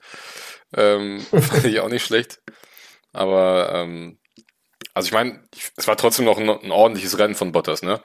Ähm, 0.76 1.22
fand 1.32 1.66
ich 1.66 1.80
auch 1.80 1.90
nicht 1.90 2.06
schlecht. 2.06 2.42
Aber, 3.14 3.72
ähm, 3.74 4.20
also 4.94 5.08
ich 5.08 5.14
meine, 5.14 5.44
es 5.76 5.88
war 5.88 5.98
trotzdem 5.98 6.26
noch 6.26 6.38
ein, 6.38 6.50
ein, 6.50 6.72
ordentliches 6.72 7.18
Rennen 7.18 7.36
von 7.36 7.52
Bottas, 7.52 7.82
ne? 7.82 8.02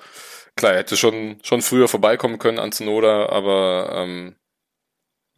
Klar, 0.56 0.72
er 0.72 0.78
hätte 0.78 0.96
schon, 0.96 1.40
schon 1.42 1.62
früher 1.62 1.88
vorbeikommen 1.88 2.38
können 2.38 2.60
an 2.60 2.72
Zunoda, 2.72 3.26
aber 3.26 3.90
ähm, 3.92 4.36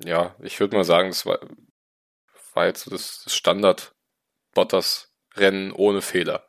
ja, 0.04 0.36
ich 0.40 0.60
würde 0.60 0.76
mal 0.76 0.84
sagen, 0.84 1.08
das 1.08 1.24
war, 1.24 1.40
war 2.52 2.66
jetzt 2.66 2.92
das 2.92 3.24
Standard 3.28 3.94
Bottas 4.52 5.14
Rennen 5.34 5.72
ohne 5.72 6.02
Fehler. 6.02 6.46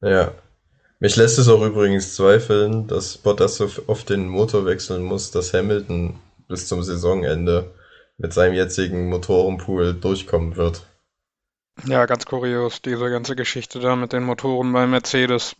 Ja, 0.00 0.34
mich 1.00 1.16
lässt 1.16 1.38
es 1.38 1.48
auch 1.48 1.62
übrigens 1.62 2.14
zweifeln, 2.14 2.86
dass 2.86 3.18
Bottas 3.18 3.56
so 3.56 3.68
oft 3.86 4.08
den 4.10 4.28
Motor 4.28 4.66
wechseln 4.66 5.02
muss, 5.02 5.30
dass 5.30 5.52
Hamilton 5.52 6.18
bis 6.48 6.68
zum 6.68 6.82
Saisonende 6.82 7.72
mit 8.18 8.32
seinem 8.32 8.54
jetzigen 8.54 9.08
Motorenpool 9.08 9.94
durchkommen 9.94 10.56
wird. 10.56 10.86
Ja, 11.86 12.06
ganz 12.06 12.24
kurios, 12.26 12.80
diese 12.82 13.10
ganze 13.10 13.34
Geschichte 13.34 13.80
da 13.80 13.96
mit 13.96 14.12
den 14.12 14.22
Motoren 14.22 14.72
bei 14.72 14.86
Mercedes. 14.86 15.56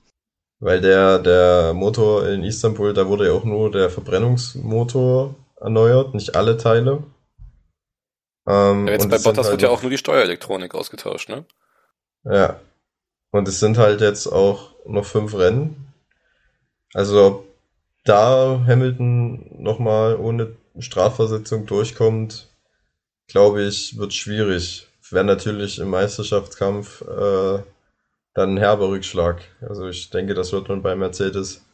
Weil 0.60 0.80
der, 0.80 1.18
der 1.18 1.74
Motor 1.74 2.28
in 2.28 2.44
Istanbul, 2.44 2.94
da 2.94 3.08
wurde 3.08 3.26
ja 3.26 3.32
auch 3.32 3.44
nur 3.44 3.70
der 3.70 3.90
Verbrennungsmotor 3.90 5.34
erneuert, 5.60 6.14
nicht 6.14 6.36
alle 6.36 6.56
Teile. 6.56 7.02
Ähm, 8.46 8.86
ja, 8.86 8.92
jetzt 8.92 9.10
bei 9.10 9.18
Bottas 9.18 9.46
halt 9.46 9.52
wird 9.52 9.62
ja 9.62 9.70
auch 9.70 9.82
nur 9.82 9.90
die 9.90 9.98
Steuerelektronik 9.98 10.74
ausgetauscht, 10.74 11.28
ne? 11.28 11.44
Ja. 12.24 12.60
Und 13.34 13.48
es 13.48 13.58
sind 13.58 13.78
halt 13.78 14.00
jetzt 14.00 14.28
auch 14.28 14.70
noch 14.86 15.04
fünf 15.04 15.34
Rennen. 15.34 15.92
Also 16.92 17.26
ob 17.26 17.44
da 18.04 18.62
Hamilton 18.64 19.60
nochmal 19.60 20.14
ohne 20.14 20.54
Strafversetzung 20.78 21.66
durchkommt, 21.66 22.48
glaube 23.26 23.64
ich, 23.64 23.98
wird 23.98 24.14
schwierig. 24.14 24.86
Wäre 25.10 25.24
natürlich 25.24 25.80
im 25.80 25.88
Meisterschaftskampf 25.88 27.00
äh, 27.00 27.58
dann 28.34 28.54
ein 28.54 28.56
herber 28.56 28.90
Rückschlag. 28.90 29.42
Also 29.62 29.88
ich 29.88 30.10
denke, 30.10 30.34
das 30.34 30.52
wird 30.52 30.68
man 30.68 30.82
bei 30.82 30.94
Mercedes 30.94 31.64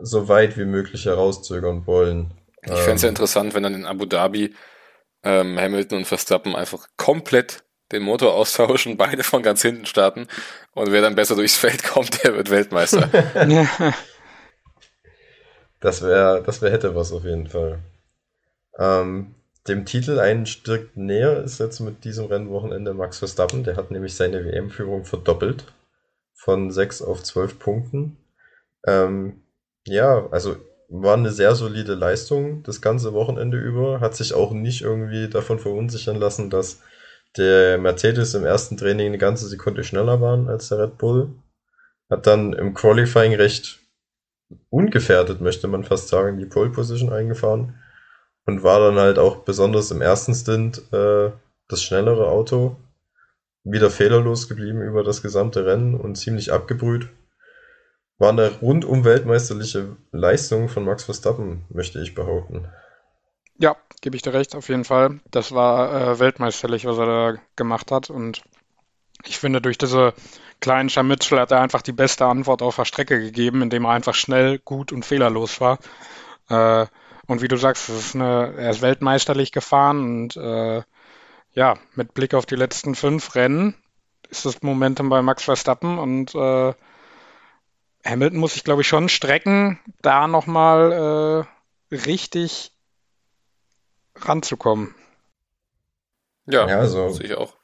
so 0.00 0.26
weit 0.28 0.56
wie 0.56 0.64
möglich 0.64 1.04
herauszögern 1.04 1.86
wollen. 1.86 2.32
Ich 2.62 2.70
fände 2.70 2.94
es 2.94 3.02
ja 3.02 3.08
ähm, 3.08 3.12
interessant, 3.12 3.54
wenn 3.54 3.62
dann 3.62 3.74
in 3.74 3.84
Abu 3.84 4.06
Dhabi 4.06 4.54
ähm, 5.22 5.58
Hamilton 5.60 5.98
und 5.98 6.06
Verstappen 6.06 6.56
einfach 6.56 6.88
komplett 6.96 7.62
den 7.92 8.02
Motor 8.02 8.34
austauschen, 8.34 8.96
beide 8.96 9.22
von 9.22 9.42
ganz 9.42 9.62
hinten 9.62 9.86
starten 9.86 10.26
und 10.74 10.90
wer 10.92 11.02
dann 11.02 11.14
besser 11.14 11.36
durchs 11.36 11.56
Feld 11.56 11.84
kommt, 11.84 12.24
der 12.24 12.34
wird 12.34 12.50
Weltmeister. 12.50 13.08
das 15.80 16.02
wäre, 16.02 16.42
das 16.42 16.62
wäre 16.62 16.72
hätte 16.72 16.94
was 16.94 17.12
auf 17.12 17.24
jeden 17.24 17.48
Fall. 17.48 17.78
Ähm, 18.78 19.34
dem 19.68 19.84
Titel 19.84 20.18
einen 20.18 20.46
Stück 20.46 20.96
näher 20.96 21.42
ist 21.42 21.60
jetzt 21.60 21.78
mit 21.80 22.04
diesem 22.04 22.26
Rennwochenende 22.26 22.94
Max 22.94 23.18
Verstappen. 23.18 23.62
Der 23.62 23.76
hat 23.76 23.90
nämlich 23.92 24.16
seine 24.16 24.44
WM-Führung 24.44 25.04
verdoppelt 25.04 25.66
von 26.34 26.72
6 26.72 27.02
auf 27.02 27.22
12 27.22 27.58
Punkten. 27.60 28.16
Ähm, 28.86 29.42
ja, 29.86 30.26
also 30.30 30.56
war 30.88 31.16
eine 31.16 31.30
sehr 31.30 31.54
solide 31.54 31.94
Leistung 31.94 32.62
das 32.64 32.80
ganze 32.80 33.12
Wochenende 33.12 33.56
über. 33.56 34.00
Hat 34.00 34.16
sich 34.16 34.34
auch 34.34 34.52
nicht 34.52 34.82
irgendwie 34.82 35.28
davon 35.28 35.60
verunsichern 35.60 36.16
lassen, 36.16 36.50
dass 36.50 36.80
der 37.36 37.78
Mercedes 37.78 38.34
im 38.34 38.44
ersten 38.44 38.76
Training 38.76 39.08
eine 39.08 39.18
ganze 39.18 39.46
Sekunde 39.46 39.84
schneller 39.84 40.20
waren 40.20 40.48
als 40.48 40.68
der 40.68 40.78
Red 40.78 40.98
Bull. 40.98 41.30
Hat 42.10 42.26
dann 42.26 42.52
im 42.52 42.74
Qualifying 42.74 43.34
recht 43.34 43.80
ungefährdet, 44.68 45.40
möchte 45.40 45.68
man 45.68 45.84
fast 45.84 46.08
sagen, 46.08 46.38
die 46.38 46.46
Pole 46.46 46.70
Position 46.70 47.12
eingefahren 47.12 47.80
und 48.44 48.62
war 48.62 48.80
dann 48.80 48.96
halt 48.96 49.18
auch 49.18 49.44
besonders 49.44 49.90
im 49.90 50.02
ersten 50.02 50.34
Stint 50.34 50.82
äh, 50.92 51.30
das 51.68 51.82
schnellere 51.82 52.28
Auto. 52.28 52.76
Wieder 53.64 53.90
fehlerlos 53.90 54.48
geblieben 54.48 54.82
über 54.82 55.04
das 55.04 55.22
gesamte 55.22 55.64
Rennen 55.64 55.94
und 55.94 56.16
ziemlich 56.16 56.52
abgebrüht. 56.52 57.08
War 58.18 58.30
eine 58.30 58.50
rundum 58.60 59.04
weltmeisterliche 59.04 59.96
Leistung 60.10 60.68
von 60.68 60.84
Max 60.84 61.04
Verstappen, 61.04 61.64
möchte 61.70 62.00
ich 62.00 62.14
behaupten. 62.14 62.68
Gebe 64.02 64.16
ich 64.16 64.22
dir 64.22 64.34
recht, 64.34 64.54
auf 64.56 64.68
jeden 64.68 64.84
Fall. 64.84 65.20
Das 65.30 65.52
war 65.52 65.94
äh, 65.94 66.18
weltmeisterlich, 66.18 66.84
was 66.84 66.98
er 66.98 67.06
da 67.06 67.40
gemacht 67.56 67.90
hat. 67.92 68.10
Und 68.10 68.42
ich 69.24 69.38
finde, 69.38 69.62
durch 69.62 69.78
diese 69.78 70.12
kleinen 70.60 70.90
Scharmützel 70.90 71.40
hat 71.40 71.52
er 71.52 71.60
einfach 71.60 71.82
die 71.82 71.92
beste 71.92 72.26
Antwort 72.26 72.62
auf 72.62 72.76
der 72.76 72.84
Strecke 72.84 73.20
gegeben, 73.20 73.62
indem 73.62 73.84
er 73.84 73.92
einfach 73.92 74.14
schnell, 74.14 74.58
gut 74.58 74.92
und 74.92 75.04
fehlerlos 75.04 75.60
war. 75.60 75.78
Äh, 76.48 76.86
und 77.28 77.42
wie 77.42 77.48
du 77.48 77.56
sagst, 77.56 77.88
ist 77.88 78.16
eine, 78.16 78.54
er 78.56 78.70
ist 78.70 78.82
weltmeisterlich 78.82 79.52
gefahren 79.52 80.00
und 80.00 80.36
äh, 80.36 80.82
ja, 81.54 81.78
mit 81.94 82.12
Blick 82.12 82.34
auf 82.34 82.44
die 82.44 82.56
letzten 82.56 82.94
fünf 82.96 83.36
Rennen 83.36 83.76
ist 84.30 84.46
das 84.46 84.62
Momentum 84.62 85.10
bei 85.10 85.22
Max 85.22 85.44
Verstappen 85.44 85.98
und 85.98 86.34
äh, 86.34 86.72
Hamilton 88.04 88.40
muss 88.40 88.54
sich, 88.54 88.64
glaube 88.64 88.80
ich, 88.80 88.88
schon 88.88 89.08
strecken, 89.08 89.78
da 90.00 90.26
nochmal 90.26 91.46
äh, 91.92 91.94
richtig 91.94 92.71
ranzukommen. 94.28 94.94
Ja, 96.46 96.68
ja 96.68 96.78
also 96.78 97.10
sehe 97.10 97.26
ich 97.26 97.34
auch. 97.36 97.54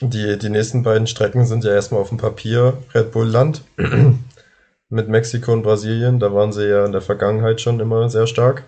Die, 0.00 0.38
die 0.38 0.48
nächsten 0.48 0.82
beiden 0.82 1.06
Strecken 1.06 1.44
sind 1.44 1.62
ja 1.64 1.72
erstmal 1.72 2.00
auf 2.00 2.08
dem 2.08 2.18
Papier 2.18 2.78
Red 2.94 3.12
Bull 3.12 3.28
Land 3.28 3.62
mit 4.88 5.08
Mexiko 5.08 5.52
und 5.52 5.62
Brasilien. 5.62 6.18
Da 6.20 6.32
waren 6.32 6.52
sie 6.52 6.66
ja 6.68 6.86
in 6.86 6.92
der 6.92 7.02
Vergangenheit 7.02 7.60
schon 7.60 7.80
immer 7.80 8.08
sehr 8.08 8.26
stark. 8.26 8.64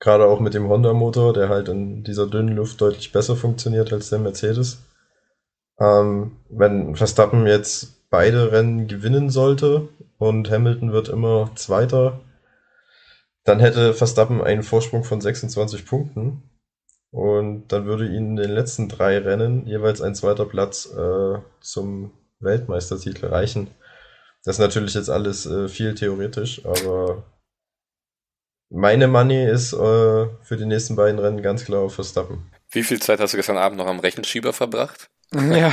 Gerade 0.00 0.26
auch 0.26 0.40
mit 0.40 0.52
dem 0.52 0.68
Honda-Motor, 0.68 1.32
der 1.32 1.48
halt 1.48 1.68
in 1.68 2.04
dieser 2.04 2.26
dünnen 2.26 2.54
Luft 2.54 2.80
deutlich 2.80 3.10
besser 3.10 3.36
funktioniert 3.36 3.92
als 3.92 4.10
der 4.10 4.18
Mercedes. 4.18 4.82
Ähm, 5.80 6.36
wenn 6.50 6.94
Verstappen 6.94 7.46
jetzt 7.46 8.10
beide 8.10 8.52
Rennen 8.52 8.86
gewinnen 8.86 9.30
sollte 9.30 9.88
und 10.18 10.50
Hamilton 10.50 10.92
wird 10.92 11.08
immer 11.08 11.50
Zweiter, 11.56 12.20
dann 13.44 13.60
hätte 13.60 13.94
Verstappen 13.94 14.42
einen 14.42 14.62
Vorsprung 14.62 15.04
von 15.04 15.20
26 15.20 15.86
Punkten 15.86 16.42
und 17.10 17.68
dann 17.68 17.84
würde 17.86 18.06
ihnen 18.06 18.30
in 18.30 18.36
den 18.36 18.50
letzten 18.50 18.88
drei 18.88 19.18
Rennen 19.18 19.66
jeweils 19.66 20.00
ein 20.00 20.14
zweiter 20.14 20.46
Platz 20.46 20.86
äh, 20.86 21.38
zum 21.60 22.12
Weltmeistertitel 22.40 23.26
reichen. 23.26 23.68
Das 24.44 24.56
ist 24.56 24.60
natürlich 24.60 24.94
jetzt 24.94 25.10
alles 25.10 25.46
äh, 25.46 25.68
viel 25.68 25.94
theoretisch, 25.94 26.64
aber 26.66 27.24
meine 28.70 29.06
Money 29.06 29.48
ist 29.48 29.72
äh, 29.72 29.76
für 29.76 30.56
die 30.56 30.66
nächsten 30.66 30.96
beiden 30.96 31.20
Rennen 31.20 31.42
ganz 31.42 31.64
klar 31.64 31.82
auf 31.82 31.94
Verstappen. 31.94 32.50
Wie 32.70 32.82
viel 32.82 33.00
Zeit 33.00 33.20
hast 33.20 33.32
du 33.32 33.36
gestern 33.36 33.58
Abend 33.58 33.78
noch 33.78 33.86
am 33.86 34.00
Rechenschieber 34.00 34.52
verbracht? 34.52 35.10
Ja. 35.32 35.42
ja 35.56 35.72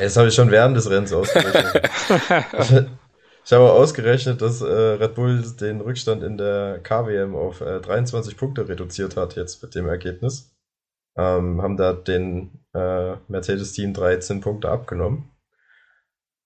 das 0.00 0.16
habe 0.16 0.28
ich 0.28 0.34
schon 0.34 0.50
während 0.50 0.76
des 0.76 0.88
Rennens 0.88 1.12
ausgerechnet. 1.12 1.90
Ich 3.46 3.52
habe 3.52 3.70
ausgerechnet, 3.70 4.42
dass 4.42 4.60
äh, 4.60 4.66
Red 4.66 5.14
Bull 5.14 5.40
den 5.60 5.80
Rückstand 5.80 6.24
in 6.24 6.36
der 6.36 6.80
KWM 6.82 7.36
auf 7.36 7.60
äh, 7.60 7.80
23 7.80 8.36
Punkte 8.36 8.68
reduziert 8.68 9.16
hat, 9.16 9.36
jetzt 9.36 9.62
mit 9.62 9.76
dem 9.76 9.88
Ergebnis. 9.88 10.52
Ähm, 11.16 11.62
haben 11.62 11.76
da 11.76 11.92
den 11.92 12.58
äh, 12.74 13.14
Mercedes-Team 13.28 13.94
13 13.94 14.40
Punkte 14.40 14.68
abgenommen. 14.68 15.30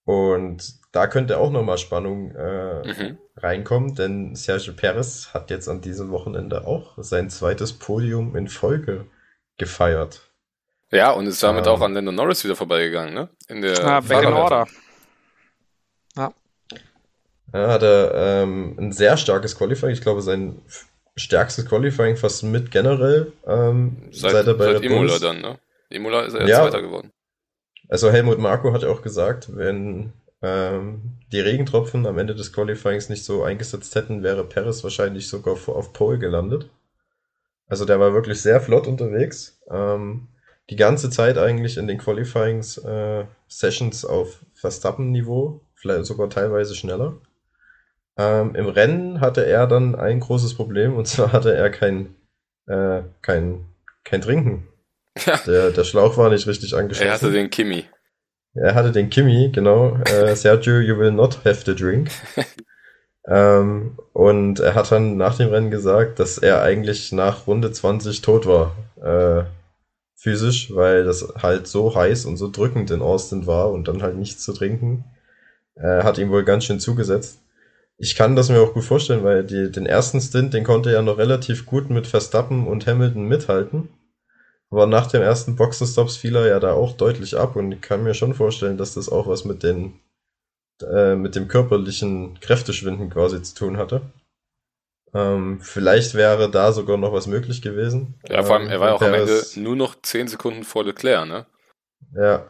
Und 0.04 0.74
da 0.92 1.06
könnte 1.06 1.38
auch 1.38 1.50
nochmal 1.50 1.78
Spannung 1.78 2.34
äh, 2.34 2.86
mhm. 2.86 3.18
reinkommen, 3.34 3.94
denn 3.94 4.34
Sergio 4.34 4.74
Perez 4.74 5.32
hat 5.32 5.50
jetzt 5.50 5.68
an 5.70 5.80
diesem 5.80 6.10
Wochenende 6.10 6.66
auch 6.66 6.98
sein 6.98 7.30
zweites 7.30 7.72
Podium 7.72 8.36
in 8.36 8.46
Folge 8.46 9.06
gefeiert. 9.56 10.30
Ja, 10.90 11.12
und 11.12 11.26
ist 11.26 11.42
damit 11.42 11.66
ähm, 11.66 11.72
auch 11.72 11.80
an 11.80 11.94
Lando 11.94 12.12
Norris 12.12 12.44
wieder 12.44 12.56
vorbeigegangen, 12.56 13.14
ne? 13.14 13.30
In 13.48 13.62
der 13.62 13.82
ah, 13.86 14.00
Back 14.00 14.24
in 14.24 14.34
Order. 14.34 14.66
Er 17.52 17.68
hatte 17.68 18.12
ähm, 18.14 18.76
ein 18.78 18.92
sehr 18.92 19.16
starkes 19.16 19.56
Qualifying. 19.56 19.92
Ich 19.92 20.00
glaube, 20.00 20.22
sein 20.22 20.60
stärkstes 21.16 21.66
Qualifying 21.66 22.16
fast 22.16 22.42
mit 22.44 22.70
generell. 22.70 23.32
Ähm, 23.46 24.08
seit, 24.12 24.32
seit 24.32 24.46
er 24.46 24.54
bei 24.54 24.74
seit 24.74 24.82
Imola 24.82 25.18
dann, 25.18 25.40
ne? 25.40 25.58
Imola 25.90 26.22
ist 26.22 26.34
er 26.34 26.46
ja, 26.46 26.62
Zweiter 26.62 26.82
geworden. 26.82 27.12
Also 27.88 28.10
Helmut 28.10 28.38
Marko 28.38 28.72
hat 28.72 28.82
ja 28.82 28.88
auch 28.88 29.02
gesagt, 29.02 29.56
wenn 29.56 30.12
ähm, 30.42 31.18
die 31.32 31.40
Regentropfen 31.40 32.06
am 32.06 32.18
Ende 32.18 32.34
des 32.34 32.52
Qualifyings 32.52 33.08
nicht 33.08 33.24
so 33.24 33.42
eingesetzt 33.42 33.94
hätten, 33.96 34.22
wäre 34.22 34.44
Perez 34.44 34.84
wahrscheinlich 34.84 35.28
sogar 35.28 35.54
auf 35.54 35.92
Pole 35.92 36.18
gelandet. 36.18 36.68
Also 37.66 37.84
der 37.84 38.00
war 38.00 38.14
wirklich 38.14 38.40
sehr 38.40 38.60
flott 38.60 38.86
unterwegs. 38.86 39.60
Ähm, 39.70 40.28
die 40.70 40.76
ganze 40.76 41.10
Zeit 41.10 41.36
eigentlich 41.36 41.76
in 41.76 41.88
den 41.88 41.98
Qualifyings 41.98 42.78
äh, 42.78 43.24
Sessions 43.48 44.04
auf 44.04 44.44
Verstappen-Niveau, 44.54 45.60
vielleicht 45.74 46.04
sogar 46.04 46.30
teilweise 46.30 46.74
schneller. 46.76 47.18
Ähm, 48.16 48.54
Im 48.54 48.66
Rennen 48.66 49.20
hatte 49.20 49.46
er 49.46 49.66
dann 49.66 49.94
ein 49.94 50.20
großes 50.20 50.54
Problem 50.54 50.96
und 50.96 51.06
zwar 51.06 51.32
hatte 51.32 51.54
er 51.54 51.70
kein, 51.70 52.14
äh, 52.66 53.02
kein, 53.22 53.66
kein 54.04 54.20
Trinken. 54.20 54.68
Ja. 55.26 55.38
Der, 55.46 55.70
der 55.70 55.84
Schlauch 55.84 56.16
war 56.16 56.30
nicht 56.30 56.46
richtig 56.46 56.74
angeschlossen. 56.74 57.08
Er 57.08 57.14
hatte 57.14 57.32
den 57.32 57.50
Kimi. 57.50 57.84
Er 58.54 58.74
hatte 58.74 58.92
den 58.92 59.10
Kimi, 59.10 59.50
genau. 59.52 59.96
Äh, 60.04 60.34
Sergio, 60.34 60.80
you 60.80 60.98
will 60.98 61.12
not 61.12 61.44
have 61.44 61.62
the 61.64 61.74
drink. 61.74 62.10
ähm, 63.26 63.98
und 64.12 64.60
er 64.60 64.74
hat 64.74 64.90
dann 64.90 65.16
nach 65.16 65.36
dem 65.36 65.50
Rennen 65.50 65.70
gesagt, 65.70 66.18
dass 66.18 66.38
er 66.38 66.62
eigentlich 66.62 67.12
nach 67.12 67.46
Runde 67.46 67.70
20 67.70 68.22
tot 68.22 68.46
war. 68.46 68.76
Äh, 69.02 69.44
physisch, 70.16 70.74
weil 70.74 71.04
das 71.04 71.32
halt 71.40 71.66
so 71.66 71.94
heiß 71.94 72.26
und 72.26 72.36
so 72.36 72.50
drückend 72.50 72.90
in 72.90 73.02
Austin 73.02 73.46
war 73.46 73.70
und 73.70 73.88
dann 73.88 74.02
halt 74.02 74.16
nichts 74.16 74.44
zu 74.44 74.52
trinken. 74.52 75.04
Äh, 75.76 76.02
hat 76.02 76.18
ihm 76.18 76.30
wohl 76.30 76.44
ganz 76.44 76.64
schön 76.64 76.80
zugesetzt. 76.80 77.40
Ich 78.02 78.14
kann 78.14 78.34
das 78.34 78.48
mir 78.48 78.62
auch 78.62 78.72
gut 78.72 78.84
vorstellen, 78.84 79.24
weil 79.24 79.44
die, 79.44 79.70
den 79.70 79.84
ersten 79.84 80.22
Stint, 80.22 80.54
den 80.54 80.64
konnte 80.64 80.90
er 80.90 81.02
noch 81.02 81.18
relativ 81.18 81.66
gut 81.66 81.90
mit 81.90 82.06
Verstappen 82.06 82.66
und 82.66 82.86
Hamilton 82.86 83.26
mithalten. 83.26 83.90
Aber 84.70 84.86
nach 84.86 85.06
dem 85.08 85.20
ersten 85.20 85.54
Boxenstops 85.54 86.16
fiel 86.16 86.34
er 86.34 86.46
ja 86.46 86.60
da 86.60 86.72
auch 86.72 86.96
deutlich 86.96 87.36
ab 87.36 87.56
und 87.56 87.72
ich 87.72 87.82
kann 87.82 88.02
mir 88.02 88.14
schon 88.14 88.32
vorstellen, 88.32 88.78
dass 88.78 88.94
das 88.94 89.10
auch 89.10 89.26
was 89.26 89.44
mit 89.44 89.62
den 89.62 90.00
äh, 90.82 91.14
mit 91.14 91.36
dem 91.36 91.46
körperlichen 91.46 92.40
Kräfteschwinden 92.40 93.10
quasi 93.10 93.42
zu 93.42 93.54
tun 93.54 93.76
hatte. 93.76 94.00
Ähm, 95.12 95.60
vielleicht 95.60 96.14
wäre 96.14 96.50
da 96.50 96.72
sogar 96.72 96.96
noch 96.96 97.12
was 97.12 97.26
möglich 97.26 97.60
gewesen. 97.60 98.14
Ja, 98.30 98.42
vor 98.42 98.56
allem, 98.56 98.68
er 98.68 98.80
war 98.80 98.88
ja 98.88 98.94
auch 98.94 99.02
am 99.02 99.12
Ende 99.12 99.42
nur 99.56 99.76
noch 99.76 100.00
10 100.00 100.28
Sekunden 100.28 100.64
vor 100.64 100.84
Leclerc, 100.84 101.28
ne? 101.28 101.44
Ja, 102.14 102.46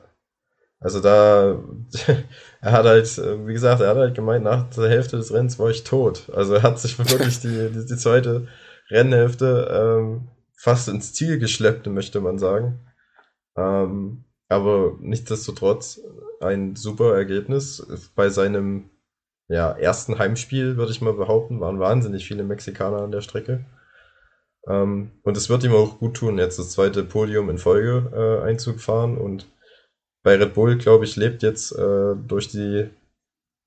also 0.80 1.00
da, 1.00 1.62
er 2.62 2.72
hat 2.72 2.86
halt, 2.86 3.06
wie 3.46 3.52
gesagt, 3.52 3.82
er 3.82 3.90
hat 3.90 3.98
halt 3.98 4.14
gemeint, 4.14 4.44
nach 4.44 4.70
der 4.70 4.88
Hälfte 4.88 5.18
des 5.18 5.32
Rennens 5.32 5.58
war 5.58 5.70
ich 5.70 5.84
tot. 5.84 6.30
Also 6.34 6.54
er 6.54 6.62
hat 6.62 6.80
sich 6.80 6.98
wirklich 6.98 7.40
die, 7.40 7.48
die, 7.74 7.86
die 7.86 7.96
zweite 7.96 8.48
Rennhälfte 8.90 9.68
ähm, 9.70 10.28
fast 10.56 10.88
ins 10.88 11.12
Ziel 11.12 11.38
geschleppt, 11.38 11.86
möchte 11.86 12.20
man 12.20 12.38
sagen. 12.38 12.80
Ähm, 13.56 14.24
aber 14.48 14.96
nichtsdestotrotz 15.00 16.00
ein 16.40 16.74
super 16.76 17.14
Ergebnis. 17.14 17.86
Bei 18.16 18.30
seinem 18.30 18.90
ja, 19.48 19.72
ersten 19.72 20.18
Heimspiel, 20.18 20.76
würde 20.76 20.92
ich 20.92 21.00
mal 21.00 21.12
behaupten, 21.12 21.60
waren 21.60 21.78
wahnsinnig 21.78 22.26
viele 22.26 22.42
Mexikaner 22.42 23.02
an 23.02 23.12
der 23.12 23.20
Strecke. 23.20 23.64
Ähm, 24.66 25.12
und 25.22 25.36
es 25.36 25.50
wird 25.50 25.64
ihm 25.64 25.74
auch 25.74 25.98
gut 25.98 26.16
tun, 26.16 26.38
jetzt 26.38 26.58
das 26.58 26.70
zweite 26.70 27.04
Podium 27.04 27.50
in 27.50 27.58
Folge 27.58 28.10
äh, 28.14 28.48
einzufahren. 28.48 29.18
Und 29.18 29.46
bei 30.22 30.36
Red 30.36 30.54
Bull, 30.54 30.76
glaube 30.76 31.04
ich, 31.04 31.16
lebt 31.16 31.42
jetzt 31.42 31.72
äh, 31.72 32.14
durch 32.26 32.48
die 32.48 32.88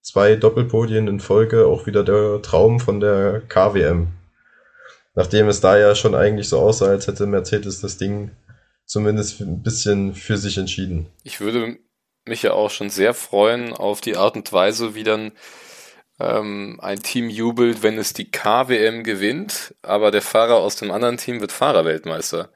zwei 0.01 0.36
Doppelpodien 0.36 1.08
in 1.08 1.20
Folge 1.20 1.66
auch 1.66 1.86
wieder 1.88 2.04
der 2.04 2.41
Traum 2.41 2.80
von 2.80 2.99
der 2.99 3.41
KWM. 3.47 4.08
Nachdem 5.16 5.47
es 5.47 5.62
da 5.62 5.78
ja 5.78 5.95
schon 5.95 6.16
eigentlich 6.16 6.49
so 6.49 6.60
aussah, 6.60 6.88
als 6.88 7.08
hätte 7.08 7.26
Mercedes 7.26 7.82
das 7.82 7.97
Ding 7.97 8.32
zumindest 8.86 9.39
ein 9.41 9.64
bisschen 9.64 10.14
für 10.14 10.38
sich 10.38 10.58
entschieden. 10.58 11.08
Ich 11.24 11.39
würde 11.39 11.78
mich 12.26 12.43
ja 12.43 12.54
auch 12.54 12.70
schon 12.70 12.89
sehr 12.89 13.14
freuen 13.14 13.74
auf 13.74 14.01
die 14.01 14.18
Art 14.18 14.36
und 14.36 14.51
Weise, 14.51 14.95
wie 14.95 15.04
dann 15.04 15.32
ähm, 16.20 16.80
ein 16.82 17.01
Team 17.01 17.30
jubelt, 17.30 17.84
wenn 17.84 17.97
es 17.97 18.14
die 18.14 18.30
KWM 18.30 19.04
gewinnt, 19.04 19.76
aber 19.82 20.12
der 20.12 20.22
Fahrer 20.22 20.56
aus 20.56 20.76
dem 20.76 20.91
anderen 20.91 21.18
Team 21.18 21.41
wird 21.41 21.51
Fahrerweltmeister. 21.51 22.49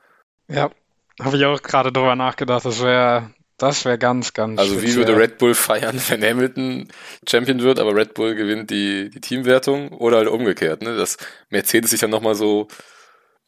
Ja, 0.48 0.72
habe 1.20 1.38
ich 1.38 1.45
auch 1.45 1.62
gerade 1.62 1.91
drüber 1.91 2.16
nachgedacht. 2.16 2.66
Das 2.66 2.82
wäre 2.82 3.32
das 3.58 3.86
wäre 3.86 3.97
ganz, 3.97 4.34
ganz 4.34 4.60
Also 4.60 4.82
wie 4.82 4.95
würde 4.95 5.18
Red 5.18 5.38
Bull 5.38 5.55
feiern, 5.55 5.99
wenn 6.10 6.24
Hamilton 6.24 6.88
Champion 7.28 7.62
wird, 7.62 7.80
aber 7.80 7.95
Red 7.95 8.14
Bull 8.14 8.36
gewinnt 8.36 8.70
die, 8.70 9.10
die 9.10 9.22
Teamwertung 9.22 9.89
oder 9.89 10.18
halt 10.18 10.28
umgekehrt, 10.28 10.82
ne? 10.82 10.95
Dass 10.95 11.18
Mercedes 11.49 11.91
sich 11.91 11.99
dann 11.99 12.12
nochmal 12.12 12.36
so 12.36 12.68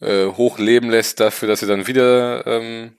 äh, 0.01 0.26
hochleben 0.28 0.89
lässt 0.89 1.20
dafür, 1.20 1.47
dass 1.47 1.60
sie 1.60 1.68
dann 1.68 1.88
wieder 1.88 2.45
ähm, 2.47 2.93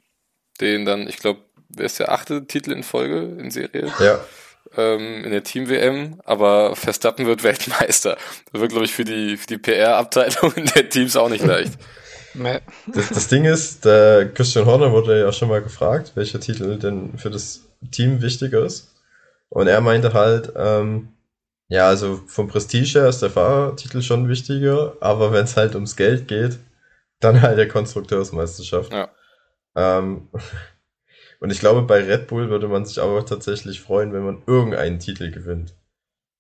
den 0.61 0.85
dann, 0.85 1.09
ich 1.09 1.19
glaube, 1.19 1.41
wer 1.69 1.87
ist 1.87 1.99
der 1.99 2.13
achte 2.13 2.47
Titel 2.47 2.73
in 2.73 2.83
Folge 2.83 3.37
in 3.41 3.51
Serie? 3.51 3.93
Ja. 3.99 4.21
Ähm, 4.77 5.25
in 5.25 5.31
der 5.33 5.43
Team-WM, 5.43 6.21
aber 6.25 6.77
Verstappen 6.77 7.27
wird 7.27 7.43
Weltmeister. 7.43 8.17
Das 8.53 8.61
wird, 8.61 8.71
glaube 8.71 8.85
ich, 8.85 8.93
für 8.93 9.05
die, 9.05 9.37
für 9.37 9.47
die 9.47 9.59
PR-Abteilung 9.59 10.53
der 10.77 10.89
Teams 10.89 11.17
auch 11.17 11.29
nicht 11.29 11.45
leicht. 11.45 11.73
Nee. 12.35 12.61
Das, 12.87 13.09
das, 13.09 13.29
Ding 13.29 13.45
ist, 13.45 13.85
der 13.85 14.29
Christian 14.33 14.67
Horner 14.67 14.93
wurde 14.93 15.21
ja 15.21 15.33
schon 15.33 15.49
mal 15.49 15.63
gefragt, 15.63 16.13
welcher 16.15 16.41
Titel 16.41 16.79
denn 16.79 17.19
für 17.19 17.31
das 17.31 17.67
Team 17.91 18.23
wichtiger 18.23 18.65
ist. 18.65 18.95
Und 19.49 19.67
er 19.67 19.81
meinte 19.81 20.13
halt, 20.13 20.53
ähm, 20.57 21.09
ja, 21.69 21.89
also 21.89 22.21
vom 22.27 22.49
Prestige 22.49 23.01
her 23.01 23.09
ist 23.09 23.23
der 23.23 23.31
Fahrertitel 23.31 24.03
schon 24.03 24.29
wichtiger, 24.29 24.97
aber 25.01 25.33
wenn 25.33 25.45
es 25.45 25.57
halt 25.57 25.75
ums 25.75 25.97
Geld 25.97 26.29
geht, 26.29 26.59
dann 27.19 27.43
halt 27.43 27.59
der 27.59 27.69
Konstrukteursmeisterschaft. 27.69 28.93
Ja. 28.93 29.11
Ähm, 29.75 30.29
und 31.41 31.51
ich 31.51 31.61
glaube, 31.61 31.83
bei 31.83 32.05
Red 32.05 32.29
Bull 32.29 32.49
würde 32.51 32.69
man 32.69 32.85
sich 32.85 33.01
aber 33.01 33.25
tatsächlich 33.27 33.81
freuen, 33.81 34.13
wenn 34.13 34.25
man 34.25 34.43
irgendeinen 34.47 34.99
Titel 34.99 35.31
gewinnt 35.31 35.75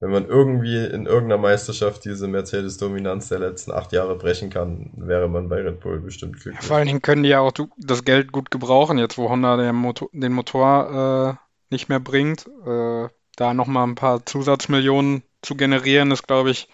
wenn 0.01 0.11
man 0.11 0.27
irgendwie 0.27 0.83
in 0.87 1.05
irgendeiner 1.05 1.41
Meisterschaft 1.41 2.07
diese 2.07 2.27
Mercedes-Dominanz 2.27 3.29
der 3.29 3.39
letzten 3.39 3.71
acht 3.71 3.93
Jahre 3.93 4.17
brechen 4.17 4.49
kann, 4.49 4.91
wäre 4.97 5.29
man 5.29 5.51
bei 5.51 5.61
Red 5.61 5.81
Bull 5.81 6.01
bestimmt 6.01 6.41
glücklich. 6.41 6.65
Vor 6.65 6.79
allen 6.79 6.87
Dingen 6.87 7.03
können 7.03 7.23
die 7.23 7.29
ja 7.29 7.41
auch 7.41 7.53
das 7.77 8.05
Geld 8.05 8.33
gut 8.33 8.51
gebrauchen, 8.51 8.97
jetzt 8.97 9.19
wo 9.19 9.29
Honda 9.29 9.59
den 9.59 9.77
Motor, 9.77 10.09
den 10.13 10.33
Motor 10.33 11.39
äh, 11.39 11.75
nicht 11.75 11.91
mehr 11.91 12.01
bringt. 12.01 12.47
Äh, 12.67 13.09
da 13.37 13.55
nochmal 13.55 13.87
ein 13.87 13.95
paar 13.95 14.25
Zusatzmillionen 14.25 15.23
zu 15.43 15.55
generieren, 15.55 16.11
ist, 16.11 16.27
glaube 16.27 16.51
ich, 16.51 16.69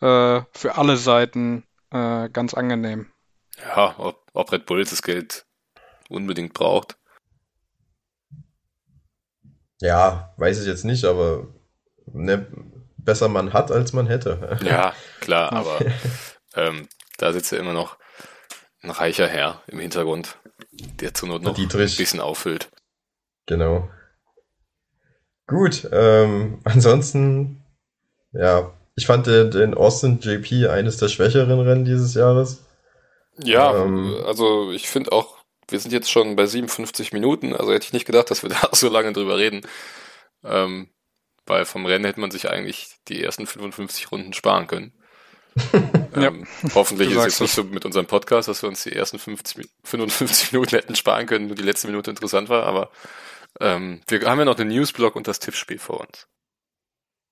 äh, 0.00 0.40
für 0.52 0.76
alle 0.76 0.96
Seiten 0.96 1.64
äh, 1.90 2.28
ganz 2.28 2.54
angenehm. 2.54 3.06
Ja, 3.60 3.96
ob, 3.98 4.24
ob 4.32 4.52
Red 4.52 4.66
Bull 4.66 4.84
das 4.84 5.02
Geld 5.02 5.46
unbedingt 6.08 6.54
braucht. 6.54 6.96
Ja, 9.80 10.32
weiß 10.36 10.60
ich 10.60 10.66
jetzt 10.66 10.84
nicht, 10.84 11.04
aber 11.04 11.48
ne, 12.12 12.46
besser 12.96 13.28
man 13.28 13.52
hat, 13.52 13.70
als 13.70 13.92
man 13.92 14.06
hätte. 14.06 14.58
Ja, 14.62 14.94
klar, 15.20 15.52
aber 15.52 15.78
ähm, 16.54 16.88
da 17.16 17.32
sitzt 17.32 17.52
ja 17.52 17.58
immer 17.58 17.72
noch 17.72 17.96
ein 18.82 18.90
reicher 18.90 19.26
Herr 19.26 19.62
im 19.66 19.78
Hintergrund, 19.78 20.38
der 21.00 21.14
zur 21.14 21.28
Not 21.28 21.42
noch 21.42 21.54
Dietrich. 21.54 21.94
ein 21.94 21.96
bisschen 21.96 22.20
auffüllt. 22.20 22.70
Genau. 23.46 23.88
Gut, 25.46 25.88
ähm, 25.90 26.60
ansonsten, 26.64 27.62
ja, 28.32 28.72
ich 28.94 29.06
fand 29.06 29.26
den, 29.26 29.74
Austin 29.74 30.20
JP 30.20 30.68
eines 30.68 30.98
der 30.98 31.08
schwächeren 31.08 31.60
Rennen 31.60 31.84
dieses 31.84 32.14
Jahres. 32.14 32.64
Ja, 33.38 33.84
ähm, 33.84 34.16
also 34.26 34.72
ich 34.72 34.88
finde 34.88 35.12
auch, 35.12 35.38
wir 35.68 35.78
sind 35.78 35.92
jetzt 35.92 36.10
schon 36.10 36.34
bei 36.36 36.46
57 36.46 37.12
Minuten, 37.12 37.54
also 37.54 37.72
hätte 37.72 37.86
ich 37.86 37.92
nicht 37.92 38.06
gedacht, 38.06 38.30
dass 38.30 38.42
wir 38.42 38.50
da 38.50 38.68
so 38.72 38.88
lange 38.88 39.12
drüber 39.12 39.38
reden. 39.38 39.62
Ähm, 40.44 40.88
weil 41.48 41.64
vom 41.64 41.86
Rennen 41.86 42.04
hätte 42.04 42.20
man 42.20 42.30
sich 42.30 42.48
eigentlich 42.48 42.88
die 43.08 43.22
ersten 43.22 43.46
55 43.46 44.10
Runden 44.12 44.32
sparen 44.32 44.66
können. 44.66 44.92
ähm, 46.14 46.46
ja. 46.62 46.74
Hoffentlich 46.74 47.10
ist 47.10 47.26
es 47.26 47.38
jetzt 47.38 47.54
so 47.54 47.64
mit 47.64 47.84
unserem 47.84 48.06
Podcast, 48.06 48.48
dass 48.48 48.62
wir 48.62 48.68
uns 48.68 48.84
die 48.84 48.92
ersten 48.92 49.18
50, 49.18 49.68
55 49.84 50.52
Minuten 50.52 50.76
hätten 50.76 50.94
sparen 50.94 51.26
können, 51.26 51.46
nur 51.46 51.56
die 51.56 51.62
letzte 51.62 51.88
Minute 51.88 52.10
interessant 52.10 52.48
war, 52.48 52.64
aber 52.64 52.90
ähm, 53.60 54.00
wir 54.06 54.20
haben 54.22 54.38
ja 54.38 54.44
noch 54.44 54.54
den 54.54 54.68
Newsblock 54.68 55.16
und 55.16 55.26
das 55.26 55.40
Tippspiel 55.40 55.78
vor 55.78 56.00
uns. 56.00 56.26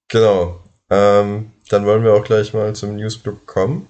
Genau. 0.09 0.65
Ähm, 0.89 1.53
dann 1.69 1.85
wollen 1.85 2.05
wir 2.05 2.15
auch 2.15 2.25
gleich 2.25 2.55
mal 2.55 2.75
zum 2.75 2.97
Newsblock 2.97 3.47
kommen. 3.47 3.89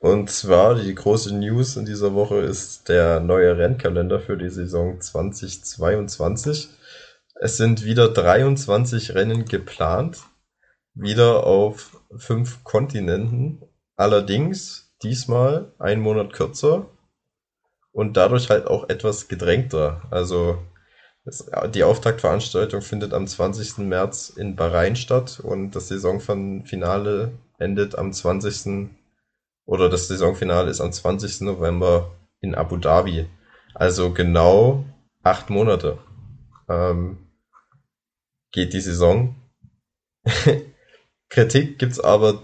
Und 0.00 0.30
zwar 0.30 0.74
die 0.74 0.94
große 0.94 1.32
News 1.34 1.76
in 1.76 1.86
dieser 1.86 2.12
Woche 2.14 2.38
ist 2.38 2.88
der 2.88 3.20
neue 3.20 3.56
Rennkalender 3.56 4.18
für 4.18 4.36
die 4.36 4.50
Saison 4.50 5.00
2022. 5.00 6.70
Es 7.44 7.56
sind 7.56 7.82
wieder 7.84 8.08
23 8.08 9.16
Rennen 9.16 9.46
geplant, 9.46 10.20
wieder 10.94 11.44
auf 11.44 12.00
fünf 12.16 12.62
Kontinenten. 12.62 13.62
Allerdings 13.96 14.94
diesmal 15.02 15.72
ein 15.80 15.98
Monat 15.98 16.32
kürzer 16.32 16.86
und 17.90 18.16
dadurch 18.16 18.48
halt 18.48 18.68
auch 18.68 18.88
etwas 18.88 19.26
gedrängter. 19.26 20.02
Also 20.12 20.58
die 21.74 21.82
Auftaktveranstaltung 21.82 22.80
findet 22.80 23.12
am 23.12 23.26
20. 23.26 23.78
März 23.78 24.28
in 24.28 24.54
Bahrain 24.54 24.94
statt 24.94 25.40
und 25.42 25.72
das 25.72 25.88
Saisonfinale 25.88 27.32
endet 27.58 27.98
am 27.98 28.12
20. 28.12 28.88
oder 29.66 29.88
das 29.88 30.06
Saisonfinale 30.06 30.70
ist 30.70 30.80
am 30.80 30.92
20. 30.92 31.40
November 31.40 32.12
in 32.40 32.54
Abu 32.54 32.76
Dhabi. 32.76 33.28
Also 33.74 34.12
genau 34.12 34.84
acht 35.24 35.50
Monate. 35.50 35.98
Ähm, 36.68 37.18
geht 38.52 38.72
die 38.72 38.80
Saison. 38.80 39.34
Kritik 41.28 41.78
gibt's 41.78 41.98
aber 41.98 42.42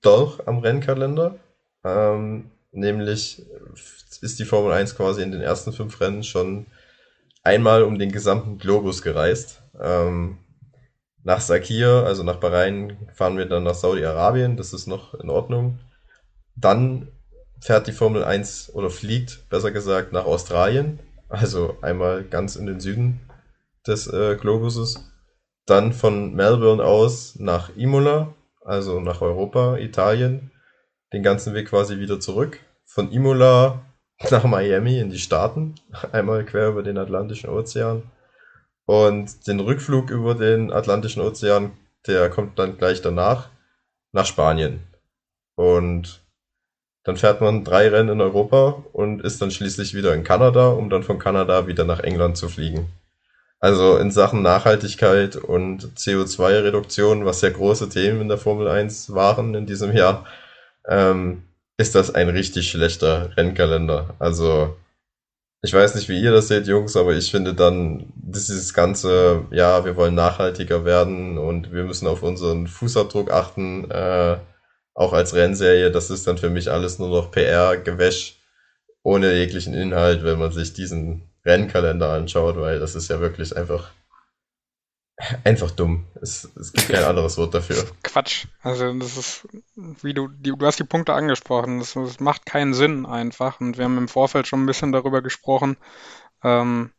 doch 0.00 0.46
am 0.46 0.60
Rennkalender. 0.60 1.38
Ähm, 1.84 2.50
nämlich 2.72 3.42
ist 4.22 4.38
die 4.38 4.44
Formel 4.44 4.72
1 4.72 4.96
quasi 4.96 5.22
in 5.22 5.32
den 5.32 5.40
ersten 5.40 5.72
fünf 5.72 6.00
Rennen 6.00 6.22
schon 6.22 6.66
einmal 7.42 7.82
um 7.82 7.98
den 7.98 8.12
gesamten 8.12 8.58
Globus 8.58 9.02
gereist. 9.02 9.62
Ähm, 9.78 10.38
nach 11.22 11.40
Sakir, 11.40 12.04
also 12.06 12.22
nach 12.22 12.36
Bahrain, 12.36 12.96
fahren 13.14 13.36
wir 13.36 13.46
dann 13.46 13.64
nach 13.64 13.74
Saudi-Arabien, 13.74 14.56
das 14.56 14.72
ist 14.72 14.86
noch 14.86 15.14
in 15.14 15.28
Ordnung. 15.28 15.78
Dann 16.56 17.08
fährt 17.60 17.86
die 17.86 17.92
Formel 17.92 18.24
1 18.24 18.72
oder 18.74 18.90
fliegt, 18.90 19.48
besser 19.50 19.70
gesagt, 19.70 20.12
nach 20.12 20.24
Australien, 20.24 20.98
also 21.28 21.76
einmal 21.82 22.24
ganz 22.24 22.56
in 22.56 22.66
den 22.66 22.80
Süden 22.80 23.20
des 23.86 24.06
äh, 24.06 24.36
Globuses. 24.36 25.09
Dann 25.66 25.92
von 25.92 26.34
Melbourne 26.34 26.82
aus 26.82 27.36
nach 27.38 27.76
Imola, 27.76 28.34
also 28.64 29.00
nach 29.00 29.20
Europa, 29.20 29.76
Italien. 29.76 30.50
Den 31.12 31.22
ganzen 31.22 31.54
Weg 31.54 31.68
quasi 31.68 31.98
wieder 31.98 32.20
zurück. 32.20 32.58
Von 32.84 33.10
Imola 33.12 33.82
nach 34.30 34.44
Miami 34.44 34.98
in 34.98 35.10
die 35.10 35.18
Staaten, 35.18 35.74
einmal 36.12 36.44
quer 36.44 36.68
über 36.68 36.82
den 36.82 36.98
Atlantischen 36.98 37.50
Ozean. 37.50 38.02
Und 38.86 39.46
den 39.46 39.60
Rückflug 39.60 40.10
über 40.10 40.34
den 40.34 40.72
Atlantischen 40.72 41.22
Ozean, 41.22 41.72
der 42.06 42.28
kommt 42.28 42.58
dann 42.58 42.76
gleich 42.76 43.02
danach 43.02 43.48
nach 44.12 44.26
Spanien. 44.26 44.80
Und 45.54 46.24
dann 47.04 47.16
fährt 47.16 47.40
man 47.40 47.64
drei 47.64 47.88
Rennen 47.88 48.10
in 48.10 48.20
Europa 48.20 48.84
und 48.92 49.22
ist 49.22 49.40
dann 49.40 49.50
schließlich 49.50 49.94
wieder 49.94 50.14
in 50.14 50.24
Kanada, 50.24 50.68
um 50.68 50.90
dann 50.90 51.02
von 51.02 51.18
Kanada 51.18 51.66
wieder 51.66 51.84
nach 51.84 52.00
England 52.00 52.36
zu 52.36 52.48
fliegen. 52.48 52.88
Also 53.60 53.98
in 53.98 54.10
Sachen 54.10 54.42
Nachhaltigkeit 54.42 55.36
und 55.36 55.98
CO2-Reduktion, 55.98 57.26
was 57.26 57.42
ja 57.42 57.50
große 57.50 57.90
Themen 57.90 58.22
in 58.22 58.28
der 58.28 58.38
Formel 58.38 58.68
1 58.68 59.12
waren 59.14 59.54
in 59.54 59.66
diesem 59.66 59.92
Jahr, 59.94 60.26
ähm, 60.88 61.42
ist 61.76 61.94
das 61.94 62.14
ein 62.14 62.30
richtig 62.30 62.70
schlechter 62.70 63.36
Rennkalender. 63.36 64.14
Also 64.18 64.76
ich 65.62 65.74
weiß 65.74 65.94
nicht, 65.94 66.08
wie 66.08 66.20
ihr 66.20 66.32
das 66.32 66.48
seht, 66.48 66.66
Jungs, 66.66 66.96
aber 66.96 67.14
ich 67.14 67.30
finde 67.30 67.52
dann 67.54 68.06
dieses 68.14 68.72
ganze, 68.72 69.44
ja, 69.50 69.84
wir 69.84 69.94
wollen 69.96 70.14
nachhaltiger 70.14 70.86
werden 70.86 71.36
und 71.36 71.70
wir 71.72 71.84
müssen 71.84 72.06
auf 72.08 72.22
unseren 72.22 72.66
Fußabdruck 72.66 73.30
achten, 73.30 73.90
äh, 73.90 74.38
auch 74.94 75.12
als 75.12 75.34
Rennserie, 75.34 75.90
das 75.90 76.10
ist 76.10 76.26
dann 76.26 76.38
für 76.38 76.50
mich 76.50 76.70
alles 76.70 76.98
nur 76.98 77.08
noch 77.10 77.30
PR-Gewäsch 77.30 78.38
ohne 79.02 79.34
jeglichen 79.34 79.74
Inhalt, 79.74 80.24
wenn 80.24 80.38
man 80.38 80.52
sich 80.52 80.72
diesen 80.72 81.29
Rennkalender 81.44 82.12
anschaut, 82.12 82.56
weil 82.56 82.80
das 82.80 82.94
ist 82.94 83.08
ja 83.08 83.20
wirklich 83.20 83.56
einfach 83.56 83.90
einfach 85.44 85.70
dumm. 85.70 86.06
Es, 86.20 86.48
es 86.58 86.72
gibt 86.72 86.88
kein 86.88 87.04
anderes 87.04 87.36
Wort 87.36 87.54
dafür. 87.54 87.84
Quatsch. 88.02 88.46
Also 88.62 88.92
das 88.94 89.16
ist, 89.16 89.48
wie 89.74 90.14
du, 90.14 90.28
die, 90.28 90.52
du 90.56 90.66
hast 90.66 90.78
die 90.78 90.84
Punkte 90.84 91.14
angesprochen. 91.14 91.78
Das, 91.78 91.94
das 91.94 92.20
macht 92.20 92.46
keinen 92.46 92.74
Sinn 92.74 93.06
einfach. 93.06 93.60
Und 93.60 93.78
wir 93.78 93.84
haben 93.84 93.98
im 93.98 94.08
Vorfeld 94.08 94.46
schon 94.46 94.62
ein 94.62 94.66
bisschen 94.66 94.92
darüber 94.92 95.22
gesprochen. 95.22 95.76
Ähm, 96.42 96.90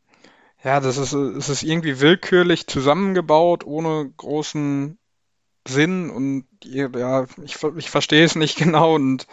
ja, 0.64 0.80
das 0.80 0.98
ist, 0.98 1.14
es 1.14 1.50
ist 1.50 1.64
irgendwie 1.64 2.00
willkürlich 2.00 2.68
zusammengebaut, 2.68 3.64
ohne 3.66 4.12
großen 4.18 5.00
Sinn. 5.68 6.10
Und 6.10 6.46
ja, 6.64 7.26
ich, 7.44 7.58
ich 7.78 7.90
verstehe 7.90 8.24
es 8.24 8.36
nicht 8.36 8.58
genau. 8.60 8.96
Und 8.96 9.28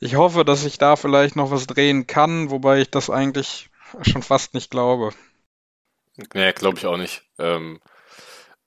ich 0.00 0.16
hoffe, 0.16 0.44
dass 0.44 0.64
ich 0.64 0.78
da 0.78 0.96
vielleicht 0.96 1.36
noch 1.36 1.50
was 1.50 1.66
drehen 1.66 2.06
kann, 2.06 2.50
wobei 2.50 2.80
ich 2.80 2.90
das 2.90 3.08
eigentlich 3.08 3.70
schon 4.02 4.22
fast 4.22 4.54
nicht 4.54 4.70
glaube. 4.70 5.10
Nee, 6.34 6.52
glaube 6.52 6.78
ich 6.78 6.86
auch 6.86 6.96
nicht. 6.96 7.22
Ähm, 7.38 7.80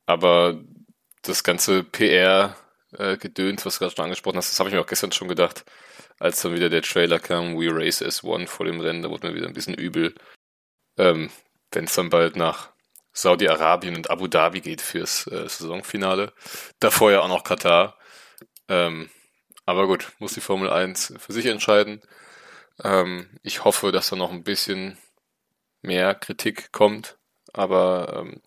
aber 0.06 0.62
das 1.22 1.44
ganze 1.44 1.84
PR-Gedöns, 1.84 3.62
äh, 3.62 3.66
was 3.66 3.76
du 3.76 3.80
gerade 3.80 3.96
schon 3.96 4.06
angesprochen 4.06 4.38
hast, 4.38 4.52
das 4.52 4.60
habe 4.60 4.70
ich 4.70 4.76
mir 4.76 4.82
auch 4.82 4.88
gestern 4.88 5.12
schon 5.12 5.28
gedacht, 5.28 5.66
als 6.20 6.42
dann 6.42 6.54
wieder 6.54 6.70
der 6.70 6.82
Trailer 6.82 7.20
kam, 7.20 7.58
We 7.58 7.70
Race 7.72 8.02
S1 8.02 8.48
vor 8.48 8.66
dem 8.66 8.80
Rennen, 8.80 9.02
da 9.02 9.10
wurde 9.10 9.28
mir 9.28 9.36
wieder 9.36 9.48
ein 9.48 9.54
bisschen 9.54 9.74
übel. 9.76 10.16
Ähm, 10.98 11.30
Wenn 11.72 11.86
es 11.86 11.96
dann 11.96 12.10
bald 12.10 12.36
nach 12.36 12.70
Saudi-Arabien 13.14 13.96
und 13.96 14.10
Abu 14.10 14.28
Dhabi 14.28 14.62
geht 14.62 14.82
fürs 14.82 15.28
äh, 15.28 15.48
Saisonfinale. 15.48 16.34
Davor 16.80 17.12
ja 17.12 17.22
auch 17.22 17.30
noch 17.30 17.44
Katar. 17.44 17.98
Ähm, 18.68 19.10
aber 19.66 19.88
gut, 19.88 20.12
muss 20.20 20.34
die 20.34 20.42
Formel 20.42 20.70
1 20.70 21.16
für 21.18 21.34
sich 21.34 21.46
entscheiden. 21.48 22.02
Ähm, 22.84 23.30
ich 23.42 23.64
hoffe, 23.64 23.92
dass 23.92 24.10
da 24.10 24.16
noch 24.16 24.32
ein 24.32 24.44
bisschen 24.44 24.98
mehr 25.86 26.16
Kritik 26.16 26.72
kommt. 26.72 27.18
Aber 27.54 28.22
ähm, 28.22 28.42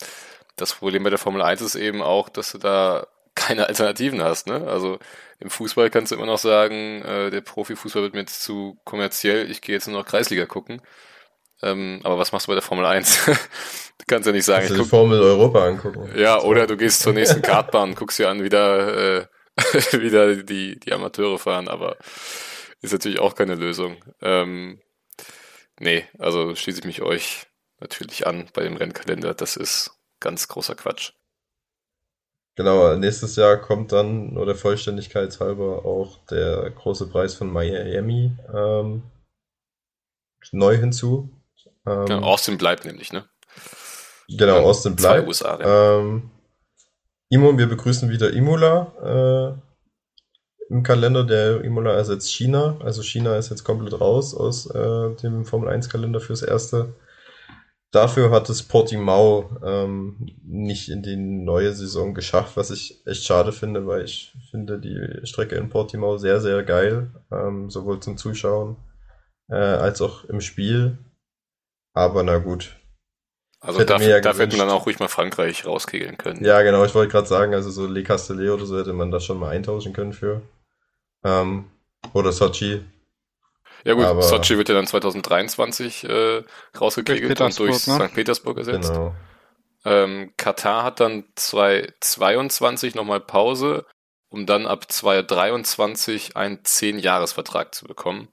das 0.57 0.75
Problem 0.75 1.05
bei 1.05 1.11
der 1.11 1.19
Formel 1.19 1.43
1 1.43 1.61
ist 1.61 1.75
eben 1.75 2.03
auch, 2.03 2.29
dass 2.29 2.53
du 2.53 2.59
da 2.59 3.07
keine 3.35 3.67
Alternativen 3.69 4.23
hast. 4.23 4.49
Ne? 4.49 4.67
Also 4.67 4.99
im 5.39 5.51
Fußball 5.51 5.91
kannst 5.91 6.11
du 6.11 6.17
immer 6.17 6.27
noch 6.27 6.39
sagen, 6.39 7.03
äh, 7.03 7.31
der 7.31 7.41
Profifußball 7.41 8.03
wird 8.03 8.15
mir 8.15 8.21
jetzt 8.21 8.43
zu 8.43 8.79
kommerziell, 8.85 9.51
ich 9.51 9.61
gehe 9.61 9.75
jetzt 9.75 9.87
nur 9.87 9.99
noch 9.99 10.07
Kreisliga 10.07 10.47
gucken. 10.47 10.83
Ähm, 11.63 12.01
aber 12.05 12.19
was 12.19 12.33
machst 12.33 12.47
du 12.47 12.51
bei 12.51 12.55
der 12.55 12.63
Formel 12.63 12.87
1? 12.87 13.25
du 13.27 14.05
kannst 14.07 14.27
ja 14.27 14.33
nicht 14.33 14.45
sagen, 14.45 14.67
ich 14.71 14.77
guck, 14.77 14.89
Formel 14.89 15.21
Europa 15.21 15.65
angucken. 15.65 16.11
Ja, 16.17 16.41
oder 16.43 16.67
du 16.67 16.77
gehst 16.77 17.01
zur 17.01 17.13
nächsten 17.13 17.43
Kartbahn, 17.43 17.95
guckst 17.95 18.19
dir 18.19 18.29
an, 18.29 18.43
wieder, 18.43 19.21
äh, 19.21 19.27
wieder 19.93 20.37
die, 20.37 20.79
die 20.79 20.93
Amateure 20.93 21.39
fahren, 21.39 21.69
aber 21.69 21.97
ist 22.81 22.93
natürlich 22.93 23.19
auch 23.19 23.35
keine 23.35 23.55
Lösung. 23.55 23.97
Ähm, 24.23 24.81
nee, 25.79 26.05
also 26.19 26.55
schließe 26.55 26.81
ich 26.81 26.85
mich 26.85 27.03
euch 27.03 27.47
natürlich 27.81 28.27
an 28.27 28.49
bei 28.53 28.63
dem 28.63 28.77
Rennkalender. 28.77 29.35
Das 29.35 29.57
ist 29.57 29.91
ganz 30.21 30.49
großer 30.49 30.75
Quatsch. 30.75 31.13
Genau, 32.57 32.97
nächstes 32.97 33.37
Jahr 33.37 33.57
kommt 33.57 33.93
dann 33.93 34.35
nur 34.35 34.45
der 34.45 34.57
Vollständigkeit 34.57 35.39
halber 35.39 35.85
auch 35.85 36.19
der 36.27 36.69
große 36.71 37.09
Preis 37.09 37.35
von 37.35 37.53
Miami 37.53 38.33
ähm, 38.53 39.05
neu 40.51 40.77
hinzu. 40.77 41.31
Ähm, 41.87 42.07
ja, 42.09 42.19
Austin 42.19 42.59
bleibt 42.59 42.85
nämlich, 42.85 43.13
ne? 43.13 43.29
Genau, 44.29 44.59
Austin 44.59 44.97
bleibt. 44.97 45.23
Zwei 45.23 45.29
USA, 45.29 45.61
ja. 45.61 45.99
ähm, 46.01 46.31
Imo, 47.29 47.57
wir 47.57 47.69
begrüßen 47.69 48.11
wieder 48.11 48.33
Imola 48.33 49.57
äh, 49.57 49.68
im 50.69 50.83
Kalender. 50.83 51.25
Der 51.25 51.63
Imola 51.63 51.93
ersetzt 51.93 52.31
China. 52.31 52.77
Also 52.83 53.03
China 53.03 53.37
ist 53.37 53.51
jetzt 53.51 53.65
komplett 53.65 54.01
raus 54.01 54.35
aus 54.35 54.67
äh, 54.71 55.15
dem 55.23 55.45
Formel 55.45 55.69
1 55.69 55.89
Kalender 55.89 56.21
fürs 56.21 56.43
erste 56.43 56.95
Dafür 57.91 58.31
hat 58.31 58.51
es 58.51 58.63
Portimao 58.63 59.49
ähm, 59.65 60.37
nicht 60.45 60.91
in 60.91 61.03
die 61.03 61.17
neue 61.17 61.73
Saison 61.73 62.13
geschafft, 62.13 62.59
was 62.59 62.71
ich 62.71 63.07
echt 63.07 63.25
schade 63.25 63.51
finde, 63.51 63.87
weil 63.87 64.05
ich 64.05 64.35
finde 64.51 64.79
die 64.79 65.27
Strecke 65.27 65.55
in 65.55 65.71
Portimao 65.71 66.19
sehr, 66.19 66.43
sehr 66.43 66.63
geil, 66.65 67.11
ähm, 67.33 67.71
sowohl 67.71 68.01
zum 68.01 68.19
Zuschauen 68.19 68.77
äh, 69.51 69.57
als 69.57 70.03
auch 70.03 70.25
im 70.25 70.43
Spiel. 70.43 70.99
Aber 71.95 72.23
na 72.23 72.37
gut. 72.39 72.77
Also 73.61 73.83
dafür, 73.85 74.09
ja 74.09 74.21
dafür 74.21 74.45
hätten 74.45 74.59
dann 74.59 74.69
auch 74.69 74.85
ruhig 74.85 74.99
mal 74.99 75.09
Frankreich 75.09 75.65
rauskegeln 75.65 76.19
können. 76.19 76.45
Ja, 76.45 76.61
genau, 76.61 76.85
ich 76.85 76.95
wollte 76.95 77.11
gerade 77.11 77.27
sagen, 77.27 77.55
also 77.55 77.71
so 77.71 77.87
Le 77.87 78.03
Castellet 78.03 78.51
oder 78.51 78.67
so 78.67 78.79
hätte 78.79 78.93
man 78.93 79.11
das 79.11 79.25
schon 79.25 79.39
mal 79.39 79.49
eintauschen 79.49 79.95
können 79.95 80.13
für. 80.13 80.43
Ähm, 81.25 81.71
oder 82.13 82.33
Sochi, 82.33 82.85
ja 83.85 83.95
gut, 83.95 84.05
Aber 84.05 84.23
Sochi 84.23 84.59
wird 84.59 84.69
ja 84.69 84.75
dann 84.75 84.87
2023 84.87 86.05
äh, 86.05 86.43
rausgekegelt 86.79 87.41
und 87.41 87.59
durch 87.59 87.87
ne? 87.87 87.95
St. 87.95 88.15
Petersburg 88.15 88.59
ersetzt. 88.59 88.93
Genau. 88.93 89.15
Ähm, 89.85 90.33
Katar 90.37 90.83
hat 90.83 91.01
dann 91.01 91.25
2022 91.37 92.95
nochmal 92.95 93.21
Pause, 93.21 93.87
um 94.29 94.47
dann 94.47 94.67
ab 94.67 94.91
2023 94.91 96.37
einen 96.37 96.59
10-Jahres-Vertrag 96.59 97.75
zu 97.75 97.87
bekommen. 97.87 98.29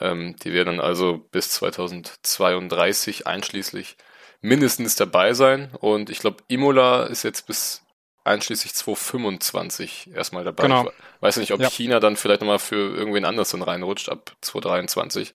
Ähm, 0.00 0.34
die 0.42 0.52
werden 0.52 0.76
dann 0.76 0.84
also 0.84 1.18
bis 1.30 1.50
2032 1.50 3.26
einschließlich 3.26 3.96
mindestens 4.40 4.96
dabei 4.96 5.32
sein. 5.34 5.70
Und 5.78 6.10
ich 6.10 6.18
glaube, 6.18 6.38
Imola 6.48 7.04
ist 7.04 7.22
jetzt 7.22 7.46
bis 7.46 7.83
einschließlich 8.24 8.74
2025 8.74 10.10
erstmal 10.14 10.44
dabei. 10.44 10.64
Genau. 10.64 10.88
Ich 10.88 11.22
weiß 11.22 11.36
nicht, 11.36 11.52
ob 11.52 11.60
ja. 11.60 11.68
China 11.68 12.00
dann 12.00 12.16
vielleicht 12.16 12.40
nochmal 12.40 12.58
für 12.58 12.96
irgendwen 12.96 13.24
anders 13.24 13.50
dann 13.50 13.62
reinrutscht 13.62 14.08
ab 14.08 14.34
2023. 14.40 15.34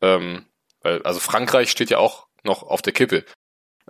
Ähm, 0.00 0.46
weil, 0.80 1.02
also 1.02 1.20
Frankreich 1.20 1.70
steht 1.70 1.90
ja 1.90 1.98
auch 1.98 2.28
noch 2.44 2.62
auf 2.62 2.82
der 2.82 2.92
Kippe, 2.92 3.24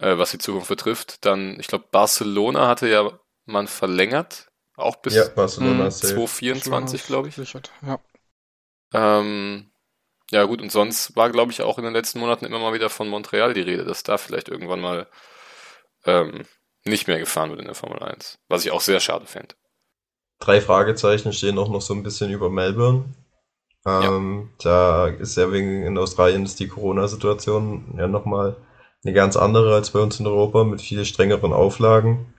äh, 0.01 0.17
was 0.17 0.31
die 0.31 0.39
Zukunft 0.39 0.69
betrifft. 0.69 1.25
Dann, 1.25 1.59
ich 1.61 1.67
glaube, 1.67 1.87
Barcelona 1.91 2.67
hatte 2.67 2.89
ja 2.89 3.19
man 3.47 3.69
verlängert, 3.69 4.49
auch 4.77 4.97
bis 4.97 5.15
ja, 5.15 5.29
Barcelona 5.29 5.91
2024, 5.91 7.07
glaube 7.07 7.29
ich. 7.29 7.37
Ja. 7.83 8.01
Ähm, 8.93 9.71
ja 10.31 10.45
gut, 10.45 10.63
und 10.63 10.73
sonst 10.73 11.15
war, 11.15 11.31
glaube 11.31 11.53
ich, 11.53 11.61
auch 11.61 11.79
in 11.79 11.85
den 11.85 11.93
letzten 11.93 12.21
Monaten 12.21 12.47
immer 12.47 12.59
mal 12.59 12.73
wieder 12.73 12.89
von 12.89 13.09
Montreal 13.09 13.53
die 13.53 13.61
Rede, 13.61 13.85
dass 13.85 14.03
da 14.03 14.17
vielleicht 14.17 14.49
irgendwann 14.49 14.81
mal 14.81 15.09
ähm, 16.07 16.47
nicht 16.87 17.09
mehr 17.09 17.19
gefahren 17.19 17.51
wird 17.51 17.61
in 17.61 17.67
der 17.67 17.75
Formel 17.75 18.03
1. 18.03 18.39
Was 18.49 18.65
ich 18.65 18.71
auch 18.71 18.81
sehr 18.81 19.01
schade 19.01 19.27
fände. 19.27 19.55
Drei 20.41 20.61
Fragezeichen 20.61 21.33
stehen 21.33 21.59
auch 21.59 21.71
noch 21.71 21.81
so 21.81 21.95
ein 21.95 22.03
bisschen 22.03 22.31
über 22.31 22.51
Melbourne. 22.51 23.05
Ähm, 23.87 24.51
ja. 24.63 24.65
Da 24.65 25.07
ist 25.09 25.37
ja 25.37 25.53
wegen 25.53 25.83
in 25.83 25.99
Australien 25.99 26.45
ist 26.45 26.61
die 26.61 26.69
Corona-Situation 26.69 27.95
ja 27.99 28.09
nochmal 28.09 28.57
eine 29.05 29.15
ganz 29.15 29.37
andere 29.37 29.75
als 29.75 29.91
bei 29.91 30.01
uns 30.01 30.19
in 30.19 30.27
Europa 30.27 30.65
mit 30.65 30.81
viel 30.81 31.05
strengeren 31.05 31.53
Auflagen. 31.53 32.33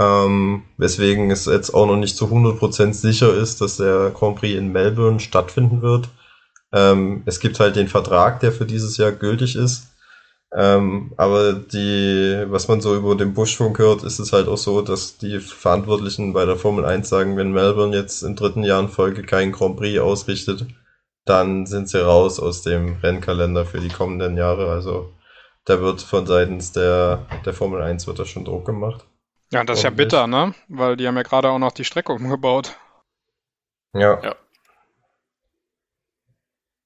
Ähm, 0.00 0.64
weswegen 0.76 1.30
es 1.30 1.46
jetzt 1.46 1.70
auch 1.70 1.86
noch 1.86 1.96
nicht 1.96 2.16
zu 2.16 2.26
100% 2.26 2.92
sicher 2.94 3.32
ist, 3.32 3.60
dass 3.60 3.76
der 3.76 4.10
Grand 4.10 4.36
Prix 4.36 4.58
in 4.58 4.72
Melbourne 4.72 5.20
stattfinden 5.20 5.82
wird. 5.82 6.08
Ähm, 6.72 7.22
es 7.26 7.38
gibt 7.38 7.60
halt 7.60 7.76
den 7.76 7.86
Vertrag, 7.86 8.40
der 8.40 8.50
für 8.50 8.66
dieses 8.66 8.96
Jahr 8.96 9.12
gültig 9.12 9.54
ist. 9.54 9.93
Ähm, 10.56 11.12
aber 11.16 11.52
die, 11.52 12.44
was 12.46 12.68
man 12.68 12.80
so 12.80 12.94
über 12.94 13.16
den 13.16 13.34
Buschfunk 13.34 13.78
hört, 13.78 14.04
ist 14.04 14.20
es 14.20 14.32
halt 14.32 14.46
auch 14.46 14.56
so, 14.56 14.82
dass 14.82 15.18
die 15.18 15.40
Verantwortlichen 15.40 16.32
bei 16.32 16.44
der 16.44 16.56
Formel 16.56 16.84
1 16.84 17.08
sagen, 17.08 17.36
wenn 17.36 17.50
Melbourne 17.50 17.96
jetzt 17.96 18.22
im 18.22 18.36
dritten 18.36 18.62
Jahr 18.62 18.80
in 18.80 18.88
Folge 18.88 19.24
keinen 19.24 19.50
Grand 19.50 19.76
Prix 19.76 19.98
ausrichtet, 19.98 20.66
dann 21.24 21.66
sind 21.66 21.88
sie 21.88 22.04
raus 22.04 22.38
aus 22.38 22.62
dem 22.62 22.98
Rennkalender 23.02 23.66
für 23.66 23.80
die 23.80 23.88
kommenden 23.88 24.36
Jahre. 24.36 24.70
Also 24.70 25.12
da 25.64 25.80
wird 25.80 26.02
von 26.02 26.26
seitens 26.26 26.70
der, 26.70 27.26
der 27.44 27.52
Formel 27.52 27.82
1 27.82 28.06
wird 28.06 28.20
da 28.20 28.24
schon 28.24 28.44
Druck 28.44 28.64
gemacht. 28.64 29.04
Ja, 29.50 29.64
das 29.64 29.78
ist 29.78 29.84
ja 29.84 29.90
bitter, 29.90 30.26
ne? 30.28 30.54
Weil 30.68 30.96
die 30.96 31.08
haben 31.08 31.16
ja 31.16 31.22
gerade 31.22 31.50
auch 31.50 31.58
noch 31.58 31.72
die 31.72 31.84
Strecke 31.84 32.12
umgebaut. 32.12 32.76
Ja. 33.92 34.22
ja. 34.22 34.36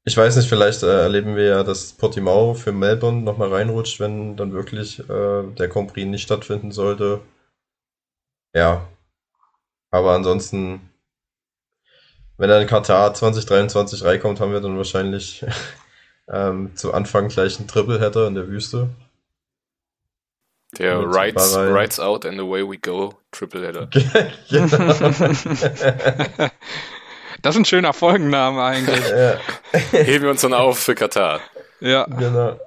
Ich 0.09 0.16
weiß 0.16 0.36
nicht, 0.36 0.48
vielleicht 0.48 0.82
äh, 0.82 1.02
erleben 1.02 1.36
wir 1.36 1.44
ja, 1.44 1.62
dass 1.62 1.92
Portimao 1.92 2.54
für 2.54 2.72
Melbourne 2.72 3.20
nochmal 3.20 3.52
reinrutscht, 3.52 4.00
wenn 4.00 4.38
dann 4.38 4.54
wirklich 4.54 5.00
äh, 5.00 5.42
der 5.52 5.68
Prix 5.68 6.06
nicht 6.06 6.22
stattfinden 6.22 6.72
sollte. 6.72 7.20
Ja. 8.54 8.88
Aber 9.90 10.14
ansonsten, 10.14 10.80
wenn 12.38 12.48
dann 12.48 12.66
Katar 12.66 13.12
2023 13.12 14.02
reinkommt, 14.02 14.40
haben 14.40 14.52
wir 14.52 14.62
dann 14.62 14.78
wahrscheinlich 14.78 15.44
ähm, 16.32 16.74
zu 16.74 16.94
Anfang 16.94 17.28
gleich 17.28 17.59
einen 17.59 17.68
Triple-Header 17.68 18.28
in 18.28 18.34
der 18.34 18.48
Wüste. 18.48 18.88
Der 20.78 21.00
Rides, 21.00 21.54
Rides 21.54 22.00
Out 22.00 22.24
and 22.24 22.40
Away 22.40 22.66
We 22.66 22.78
Go 22.78 23.12
Triple 23.30 23.61
Header. 23.61 23.88
genau. 24.48 24.94
Das 27.43 27.55
ist 27.55 27.61
ein 27.61 27.64
schöner 27.64 27.93
Folgenname 27.93 28.62
eigentlich. 28.62 29.09
ja. 29.11 29.39
Heben 29.93 30.24
wir 30.24 30.30
uns 30.30 30.41
dann 30.41 30.55
auf 30.55 30.78
für 30.78 30.95
Katar. 30.95 31.41
Ja. 31.80 32.05
Genau. 32.05 32.59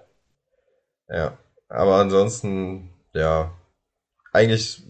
Ja. 1.10 1.38
Aber 1.68 1.96
ansonsten, 1.96 2.90
ja, 3.14 3.52
eigentlich 4.34 4.84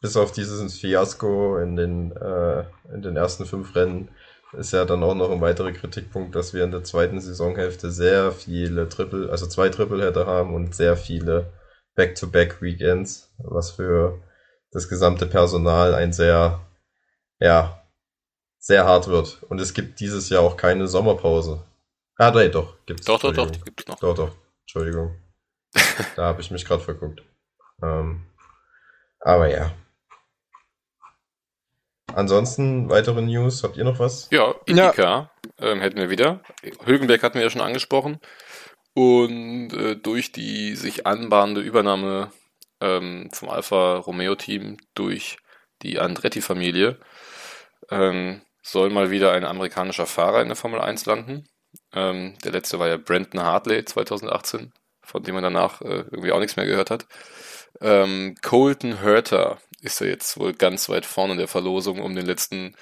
bis 0.00 0.16
auf 0.16 0.32
dieses 0.32 0.78
Fiasko 0.78 1.58
in 1.58 1.76
den, 1.76 2.12
äh, 2.12 2.64
in 2.92 3.02
den 3.02 3.16
ersten 3.16 3.46
fünf 3.46 3.74
Rennen 3.74 4.08
ist 4.52 4.72
ja 4.72 4.84
dann 4.84 5.02
auch 5.02 5.14
noch 5.14 5.30
ein 5.30 5.40
weiterer 5.40 5.72
Kritikpunkt, 5.72 6.34
dass 6.34 6.54
wir 6.54 6.64
in 6.64 6.70
der 6.70 6.84
zweiten 6.84 7.20
Saisonhälfte 7.20 7.90
sehr 7.90 8.32
viele 8.32 8.88
Triple, 8.88 9.30
also 9.30 9.46
zwei 9.46 9.68
Triple-Header 9.68 10.26
haben 10.26 10.54
und 10.54 10.74
sehr 10.74 10.96
viele 10.96 11.52
Back-to-Back-Weekends, 11.96 13.30
was 13.38 13.72
für 13.72 14.22
das 14.70 14.88
gesamte 14.88 15.26
Personal 15.26 15.94
ein 15.94 16.12
sehr, 16.12 16.60
ja, 17.40 17.77
sehr 18.58 18.84
hart 18.84 19.08
wird. 19.08 19.42
Und 19.48 19.60
es 19.60 19.74
gibt 19.74 20.00
dieses 20.00 20.28
Jahr 20.28 20.42
auch 20.42 20.56
keine 20.56 20.88
Sommerpause. 20.88 21.64
Ah, 22.16 22.30
nee, 22.32 22.48
doch, 22.48 22.74
gibt's. 22.86 23.06
Doch, 23.06 23.20
doch, 23.20 23.32
doch, 23.32 23.50
die 23.50 23.60
gibt's 23.60 23.86
noch. 23.86 23.98
Doch, 24.00 24.14
doch, 24.14 24.30
Entschuldigung. 24.62 25.16
da 26.16 26.24
habe 26.24 26.40
ich 26.40 26.50
mich 26.50 26.64
gerade 26.64 26.82
verguckt. 26.82 27.22
Ähm, 27.82 28.24
aber 29.20 29.48
ja. 29.48 29.72
Ansonsten 32.14 32.88
weitere 32.88 33.20
News, 33.22 33.62
habt 33.62 33.76
ihr 33.76 33.84
noch 33.84 33.98
was? 33.98 34.28
Ja, 34.30 34.54
Indica 34.64 35.30
ähm, 35.58 35.80
hätten 35.80 35.98
wir 35.98 36.10
wieder. 36.10 36.40
Hülkenberg 36.84 37.22
hatten 37.22 37.34
wir 37.36 37.42
ja 37.42 37.50
schon 37.50 37.60
angesprochen. 37.60 38.18
Und 38.94 39.72
äh, 39.74 39.96
durch 39.96 40.32
die 40.32 40.74
sich 40.74 41.06
anbahnende 41.06 41.60
Übernahme 41.60 42.32
ähm, 42.80 43.28
vom 43.32 43.48
Alfa 43.48 43.98
Romeo 43.98 44.34
Team 44.34 44.78
durch 44.94 45.36
die 45.82 46.00
Andretti-Familie 46.00 46.98
ähm, 47.90 48.42
soll 48.70 48.90
mal 48.90 49.10
wieder 49.10 49.32
ein 49.32 49.44
amerikanischer 49.44 50.06
Fahrer 50.06 50.42
in 50.42 50.48
der 50.48 50.56
Formel 50.56 50.80
1 50.80 51.06
landen. 51.06 51.48
Ähm, 51.94 52.36
der 52.44 52.52
letzte 52.52 52.78
war 52.78 52.88
ja 52.88 52.96
Brandon 52.96 53.42
Hartley 53.42 53.84
2018, 53.84 54.72
von 55.02 55.22
dem 55.22 55.34
man 55.34 55.44
danach 55.44 55.80
äh, 55.80 56.04
irgendwie 56.10 56.32
auch 56.32 56.40
nichts 56.40 56.56
mehr 56.56 56.66
gehört 56.66 56.90
hat. 56.90 57.06
Ähm, 57.80 58.36
Colton 58.42 59.00
Herter 59.00 59.58
ist 59.80 60.00
ja 60.00 60.06
jetzt 60.06 60.38
wohl 60.38 60.52
ganz 60.52 60.88
weit 60.88 61.06
vorne 61.06 61.32
in 61.32 61.38
der 61.38 61.48
Verlosung 61.48 62.00
um 62.02 62.14
den 62.14 62.26
letzten 62.26 62.74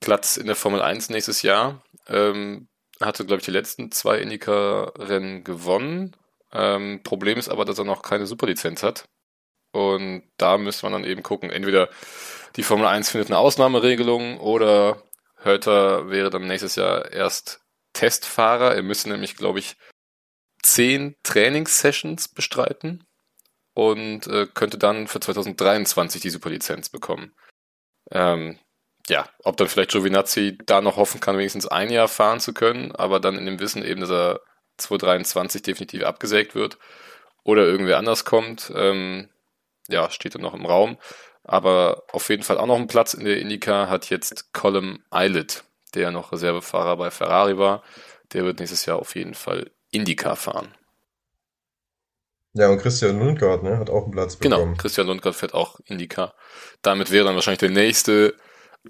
Platz 0.00 0.36
in 0.36 0.46
der 0.46 0.56
Formel 0.56 0.82
1 0.82 1.10
nächstes 1.10 1.42
Jahr. 1.42 1.82
Ähm, 2.08 2.68
hatte, 3.00 3.24
glaube 3.24 3.40
ich, 3.40 3.46
die 3.46 3.52
letzten 3.52 3.92
zwei 3.92 4.18
Indica-Rennen 4.18 5.44
gewonnen. 5.44 6.16
Ähm, 6.52 7.00
Problem 7.02 7.38
ist 7.38 7.48
aber, 7.48 7.64
dass 7.64 7.78
er 7.78 7.84
noch 7.84 8.02
keine 8.02 8.26
Superlizenz 8.26 8.82
hat. 8.82 9.08
Und 9.72 10.22
da 10.38 10.56
müsste 10.58 10.86
man 10.86 10.94
dann 10.94 11.10
eben 11.10 11.22
gucken, 11.22 11.50
entweder 11.50 11.88
die 12.56 12.62
Formel 12.62 12.86
1 12.86 13.10
findet 13.10 13.30
eine 13.30 13.38
Ausnahmeregelung 13.38 14.40
oder 14.40 15.02
Hörter 15.46 16.10
wäre 16.10 16.28
dann 16.28 16.46
nächstes 16.46 16.76
Jahr 16.76 17.10
erst 17.10 17.60
Testfahrer. 17.94 18.74
Er 18.74 18.82
müsste 18.82 19.08
nämlich, 19.08 19.36
glaube 19.36 19.58
ich, 19.58 19.76
zehn 20.62 21.16
Trainingssessions 21.22 22.28
bestreiten 22.28 23.06
und 23.74 24.26
äh, 24.26 24.46
könnte 24.52 24.78
dann 24.78 25.06
für 25.06 25.20
2023 25.20 26.20
die 26.20 26.30
Superlizenz 26.30 26.90
bekommen. 26.90 27.34
Ähm, 28.10 28.58
ja, 29.08 29.28
ob 29.44 29.56
dann 29.56 29.68
vielleicht 29.68 29.92
Giovinazzi 29.92 30.58
da 30.66 30.80
noch 30.80 30.96
hoffen 30.96 31.20
kann, 31.20 31.38
wenigstens 31.38 31.66
ein 31.66 31.90
Jahr 31.90 32.08
fahren 32.08 32.40
zu 32.40 32.52
können, 32.52 32.92
aber 32.92 33.20
dann 33.20 33.38
in 33.38 33.46
dem 33.46 33.60
Wissen 33.60 33.84
eben, 33.84 34.00
dass 34.00 34.10
er 34.10 34.40
2023 34.78 35.62
definitiv 35.62 36.04
abgesägt 36.04 36.54
wird 36.54 36.78
oder 37.44 37.64
irgendwer 37.64 37.98
anders 37.98 38.24
kommt, 38.24 38.72
ähm, 38.74 39.28
ja, 39.88 40.10
steht 40.10 40.34
dann 40.34 40.42
noch 40.42 40.54
im 40.54 40.66
Raum. 40.66 40.98
Aber 41.48 42.02
auf 42.12 42.28
jeden 42.28 42.42
Fall 42.42 42.58
auch 42.58 42.66
noch 42.66 42.76
einen 42.76 42.88
Platz 42.88 43.14
in 43.14 43.24
der 43.24 43.38
Indica 43.38 43.88
hat 43.88 44.10
jetzt 44.10 44.52
Colin 44.52 45.04
Eilert, 45.10 45.64
der 45.94 46.10
noch 46.10 46.32
Reservefahrer 46.32 46.96
bei 46.96 47.10
Ferrari 47.10 47.56
war. 47.56 47.82
Der 48.32 48.44
wird 48.44 48.58
nächstes 48.58 48.84
Jahr 48.84 48.98
auf 48.98 49.14
jeden 49.14 49.34
Fall 49.34 49.70
Indica 49.92 50.34
fahren. 50.34 50.74
Ja, 52.54 52.68
und 52.68 52.78
Christian 52.78 53.18
Lundgaard, 53.18 53.62
ne, 53.62 53.78
hat 53.78 53.90
auch 53.90 54.04
einen 54.04 54.12
Platz 54.12 54.38
genau, 54.38 54.56
bekommen. 54.56 54.72
Genau, 54.72 54.82
Christian 54.82 55.06
Lundgaard 55.06 55.36
fährt 55.36 55.54
auch 55.54 55.78
Indica. 55.84 56.34
Damit 56.82 57.12
wäre 57.12 57.26
dann 57.26 57.34
wahrscheinlich 57.34 57.60
der 57.60 57.70
nächste 57.70 58.34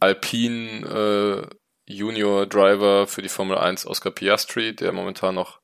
Alpine 0.01 1.49
äh, 1.51 1.93
Junior 1.93 2.47
Driver 2.47 3.07
für 3.07 3.23
die 3.23 3.29
Formel 3.29 3.59
1 3.59 3.87
Oscar 3.87 4.13
Piastri, 4.13 4.75
der 4.75 4.93
momentan 4.93 5.35
noch 5.35 5.61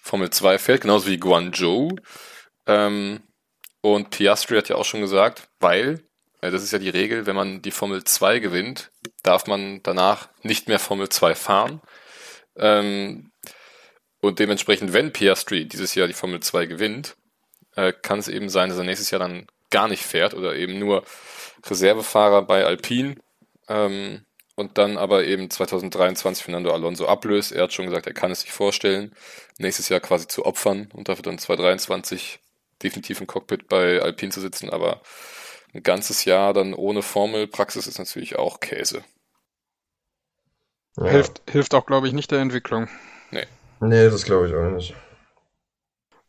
Formel 0.00 0.30
2 0.30 0.58
fährt, 0.58 0.82
genauso 0.82 1.08
wie 1.08 1.18
Guangzhou. 1.18 1.96
Ähm, 2.66 3.22
und 3.80 4.10
Piastri 4.10 4.56
hat 4.56 4.68
ja 4.68 4.76
auch 4.76 4.84
schon 4.84 5.00
gesagt, 5.00 5.48
weil, 5.60 6.04
das 6.40 6.62
ist 6.62 6.72
ja 6.72 6.78
die 6.78 6.88
Regel, 6.88 7.26
wenn 7.26 7.36
man 7.36 7.62
die 7.62 7.70
Formel 7.70 8.04
2 8.04 8.38
gewinnt, 8.38 8.90
darf 9.22 9.46
man 9.46 9.82
danach 9.82 10.28
nicht 10.42 10.68
mehr 10.68 10.78
Formel 10.78 11.08
2 11.08 11.34
fahren. 11.34 11.80
Ähm, 12.56 13.30
und 14.20 14.38
dementsprechend, 14.38 14.92
wenn 14.92 15.12
Piastri 15.12 15.66
dieses 15.66 15.94
Jahr 15.94 16.06
die 16.06 16.14
Formel 16.14 16.40
2 16.40 16.66
gewinnt, 16.66 17.16
äh, 17.76 17.92
kann 17.92 18.18
es 18.18 18.28
eben 18.28 18.48
sein, 18.48 18.68
dass 18.68 18.78
er 18.78 18.84
nächstes 18.84 19.10
Jahr 19.10 19.18
dann 19.18 19.46
gar 19.70 19.88
nicht 19.88 20.02
fährt 20.02 20.34
oder 20.34 20.54
eben 20.56 20.78
nur 20.78 21.04
Reservefahrer 21.66 22.42
bei 22.42 22.64
Alpine 22.64 23.16
ähm, 23.68 24.24
und 24.56 24.78
dann 24.78 24.98
aber 24.98 25.24
eben 25.24 25.48
2023 25.48 26.44
Fernando 26.44 26.72
Alonso 26.72 27.06
ablöst. 27.06 27.52
Er 27.52 27.64
hat 27.64 27.72
schon 27.72 27.86
gesagt, 27.86 28.06
er 28.06 28.14
kann 28.14 28.30
es 28.30 28.42
sich 28.42 28.52
vorstellen, 28.52 29.14
nächstes 29.58 29.88
Jahr 29.88 30.00
quasi 30.00 30.26
zu 30.26 30.44
opfern 30.44 30.88
und 30.92 31.08
dafür 31.08 31.22
dann 31.22 31.38
2023 31.38 32.40
definitiv 32.82 33.20
im 33.20 33.26
Cockpit 33.26 33.68
bei 33.68 34.00
Alpine 34.00 34.32
zu 34.32 34.40
sitzen, 34.40 34.70
aber 34.70 35.02
ein 35.72 35.82
ganzes 35.82 36.24
Jahr 36.24 36.52
dann 36.52 36.74
ohne 36.74 37.02
Formelpraxis 37.02 37.86
ist 37.86 37.98
natürlich 37.98 38.36
auch 38.36 38.60
Käse. 38.60 39.04
Ja. 40.96 41.06
Hilft, 41.06 41.42
hilft 41.48 41.74
auch, 41.74 41.86
glaube 41.86 42.08
ich, 42.08 42.12
nicht 42.12 42.30
der 42.30 42.40
Entwicklung. 42.40 42.88
Nee. 43.30 43.46
Nee, 43.80 44.10
das 44.10 44.24
glaube 44.24 44.48
ich 44.48 44.54
auch 44.54 44.70
nicht. 44.70 44.94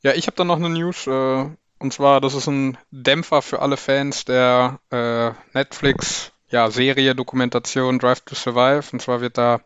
Ja, 0.03 0.13
ich 0.13 0.27
habe 0.27 0.37
dann 0.37 0.47
noch 0.47 0.57
eine 0.57 0.69
News, 0.69 1.07
äh, 1.07 1.45
und 1.79 1.93
zwar, 1.93 2.21
das 2.21 2.35
ist 2.35 2.47
ein 2.47 2.77
Dämpfer 2.91 3.41
für 3.41 3.61
alle 3.61 3.77
Fans 3.77 4.25
der 4.25 4.79
äh, 4.91 5.31
Netflix 5.53 6.31
ja, 6.51 6.69
Serie, 6.69 7.15
Dokumentation 7.15 7.97
Drive 7.97 8.21
to 8.21 8.35
Survive. 8.35 8.83
Und 8.91 9.01
zwar 9.01 9.21
wird 9.21 9.37
da 9.37 9.61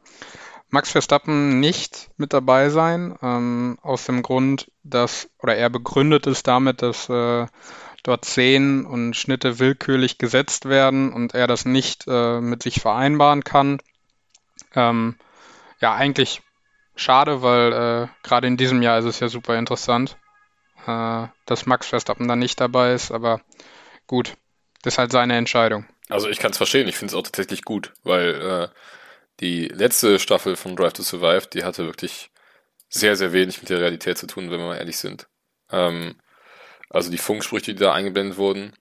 Max 0.70 0.92
Verstappen 0.92 1.60
nicht 1.60 2.10
mit 2.18 2.34
dabei 2.34 2.70
sein, 2.70 3.18
ähm, 3.22 3.78
aus 3.82 4.06
dem 4.06 4.22
Grund, 4.22 4.72
dass, 4.84 5.30
oder 5.42 5.56
er 5.56 5.70
begründet 5.70 6.28
es 6.28 6.44
damit, 6.44 6.82
dass 6.82 7.10
äh, 7.10 7.48
dort 8.06 8.24
Szenen 8.24 8.86
und 8.86 9.16
Schnitte 9.16 9.58
willkürlich 9.58 10.20
gesetzt 10.20 10.70
werden 10.70 11.12
und 11.12 11.34
er 11.34 11.48
das 11.48 11.66
nicht 11.66 12.06
äh, 12.08 12.40
mit 12.40 12.62
sich 12.62 12.80
vereinbaren 12.80 13.44
kann. 13.44 13.80
Ähm, 14.76 15.16
ja, 15.82 15.96
eigentlich 15.96 16.42
schade, 16.96 17.42
weil 17.42 17.74
äh, 17.74 18.08
gerade 18.22 18.48
in 18.48 18.58
diesem 18.58 18.84
Jahr 18.84 19.00
ist 19.00 19.06
es 19.06 19.20
ja 19.20 19.28
super 19.28 19.58
interessant, 19.58 20.18
äh, 20.86 21.28
dass 21.46 21.66
Max 21.66 21.88
Verstappen 21.88 22.28
da 22.28 22.36
nicht 22.36 22.62
dabei 22.62 22.94
ist, 22.94 23.12
aber 23.12 23.42
gut, 24.06 24.34
das 24.84 24.94
ist 24.94 24.98
halt 25.00 25.12
seine 25.12 25.36
Entscheidung. 25.36 25.88
Also 26.08 26.30
ich 26.30 26.38
kann 26.38 26.52
es 26.52 26.58
verstehen, 26.58 26.88
ich 26.88 26.98
finde 26.98 27.12
es 27.12 27.16
auch 27.16 27.24
tatsächlich 27.24 27.64
gut, 27.64 27.92
weil 28.04 28.42
äh, 28.42 28.68
die 29.40 29.68
letzte 29.68 30.20
Staffel 30.20 30.56
von 30.56 30.76
Drive 30.76 30.94
to 30.94 31.02
Survive, 31.02 31.48
die 31.52 31.64
hatte 31.64 31.86
wirklich 31.86 32.30
sehr, 32.88 33.16
sehr 33.16 33.34
wenig 33.34 33.62
mit 33.62 33.70
der 33.70 33.80
Realität 33.80 34.20
zu 34.20 34.28
tun, 34.28 34.52
wenn 34.52 34.60
wir 34.60 34.68
mal 34.68 34.78
ehrlich 34.78 34.98
sind. 34.98 35.28
Ähm, 35.72 36.16
also 36.90 37.12
die 37.12 37.18
Funksprüche, 37.18 37.74
die 37.74 37.80
da 37.80 37.94
eingeblendet 37.94 38.38
wurden, 38.38 38.74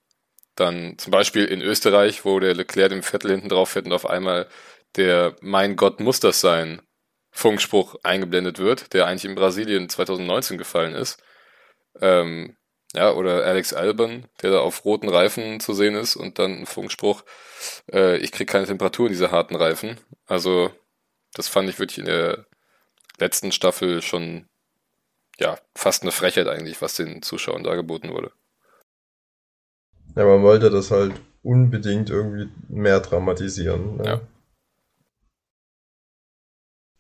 dann 0.57 0.99
zum 0.99 1.11
Beispiel 1.11 1.45
in 1.45 1.63
Österreich, 1.63 2.25
wo 2.25 2.39
der 2.39 2.55
Leclerc 2.55 2.91
dem 2.91 3.03
Viertel 3.03 3.31
hinten 3.33 3.49
drauf 3.49 3.71
fährt 3.71 3.87
und 3.87 3.93
auf 3.93 4.09
einmal 4.09 4.49
der 4.97 5.37
Mein 5.41 5.77
Gott 5.77 6.01
muss 6.01 6.21
das 6.21 6.41
sein 6.41 6.81
Funkspruch 7.31 7.97
eingeblendet 8.05 8.59
wird, 8.59 8.93
der 8.95 9.07
eigentlich 9.07 9.25
in 9.25 9.35
Brasilien 9.35 9.89
2019 9.89 10.57
gefallen 10.57 10.95
ist. 10.95 11.21
Ähm, 12.01 12.57
ja, 12.95 13.13
oder 13.13 13.45
Alex 13.45 13.73
Alban, 13.73 14.29
der 14.41 14.53
da 14.53 14.61
auf 14.61 14.85
roten 14.85 15.09
Reifen 15.09 15.59
zu 15.59 15.75
sehen 15.75 15.97
ist 15.97 16.15
und 16.15 16.39
dann 16.39 16.61
ein 16.61 16.67
Funkspruch, 16.67 17.25
äh, 17.93 18.19
ich 18.19 18.31
krieg 18.31 18.49
keine 18.49 18.67
Temperatur 18.67 19.07
in 19.07 19.13
diese 19.13 19.33
harten 19.33 19.57
Reifen. 19.57 19.99
Also, 20.27 20.71
das 21.35 21.49
fand 21.49 21.69
ich 21.69 21.81
wirklich 21.81 21.99
in 21.99 22.05
der 22.05 22.47
letzten 23.19 23.51
Staffel 23.51 24.01
schon, 24.01 24.49
ja, 25.39 25.59
fast 25.75 26.03
eine 26.03 26.13
Frechheit 26.13 26.49
eigentlich, 26.49 26.81
was 26.83 26.95
den 26.95 27.23
Zuschauern 27.23 27.65
da 27.65 27.75
geboten 27.75 28.11
wurde. 28.11 28.33
Ja, 30.17 30.25
man 30.25 30.43
wollte 30.43 30.71
das 30.71 30.91
halt 30.91 31.15
unbedingt 31.43 32.11
irgendwie 32.11 32.49
mehr 32.69 33.01
dramatisieren. 33.01 33.97
Ne? 33.97 34.05
Ja. 34.05 34.21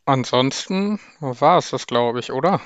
Ansonsten 0.04 1.00
war 1.20 1.58
es 1.58 1.70
das, 1.70 1.86
glaube 1.86 2.20
ich, 2.20 2.32
oder? 2.32 2.60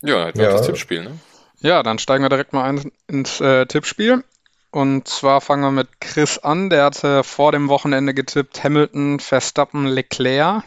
Ja, 0.00 0.24
halt 0.24 0.36
ja. 0.36 0.50
das 0.50 0.66
Tippspiel, 0.66 1.04
ne? 1.04 1.18
Ja, 1.58 1.82
dann 1.82 1.98
steigen 1.98 2.24
wir 2.24 2.28
direkt 2.28 2.52
mal 2.52 2.64
ein, 2.64 2.92
ins 3.06 3.40
äh, 3.40 3.66
Tippspiel. 3.66 4.24
Und 4.70 5.06
zwar 5.06 5.40
fangen 5.40 5.62
wir 5.62 5.70
mit 5.70 6.00
Chris 6.00 6.38
an. 6.38 6.70
Der 6.70 6.84
hatte 6.84 7.24
vor 7.24 7.52
dem 7.52 7.68
Wochenende 7.68 8.14
getippt 8.14 8.64
Hamilton, 8.64 9.20
Verstappen, 9.20 9.86
Leclerc. 9.86 10.64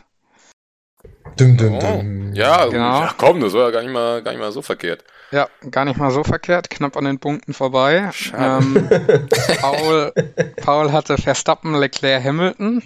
Dum, 1.37 1.57
dum, 1.57 1.79
dum. 1.79 2.31
Oh, 2.31 2.35
ja, 2.35 2.65
genau. 2.65 3.01
ja, 3.01 3.15
komm, 3.17 3.41
das 3.41 3.53
war 3.53 3.63
ja 3.63 3.71
gar 3.71 3.81
nicht, 3.81 3.91
mal, 3.91 4.21
gar 4.21 4.31
nicht 4.31 4.39
mal 4.39 4.51
so 4.51 4.61
verkehrt. 4.61 5.03
Ja, 5.31 5.49
gar 5.71 5.85
nicht 5.85 5.97
mal 5.97 6.11
so 6.11 6.23
verkehrt. 6.23 6.69
Knapp 6.69 6.95
an 6.95 7.05
den 7.05 7.19
Punkten 7.19 7.53
vorbei. 7.53 8.11
Ähm, 8.37 8.89
Paul, 9.59 10.13
Paul 10.57 10.91
hatte 10.91 11.17
Verstappen, 11.17 11.75
Leclerc, 11.75 12.23
Hamilton. 12.23 12.83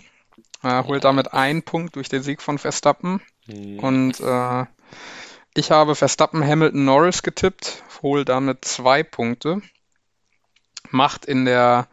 Er 0.63 0.85
holt 0.87 1.03
damit 1.03 1.33
einen 1.33 1.63
Punkt 1.63 1.95
durch 1.95 2.09
den 2.09 2.23
Sieg 2.23 2.41
von 2.41 2.57
Verstappen. 2.57 3.21
Mhm. 3.47 3.79
Und 3.79 4.19
äh, 4.19 4.65
ich 5.53 5.71
habe 5.71 5.95
Verstappen, 5.95 6.45
Hamilton, 6.45 6.85
Norris 6.85 7.23
getippt 7.23 7.83
holt 8.01 8.29
damit 8.29 8.65
zwei 8.65 9.03
Punkte, 9.03 9.61
macht 10.89 11.25
in 11.25 11.45
der 11.45 11.87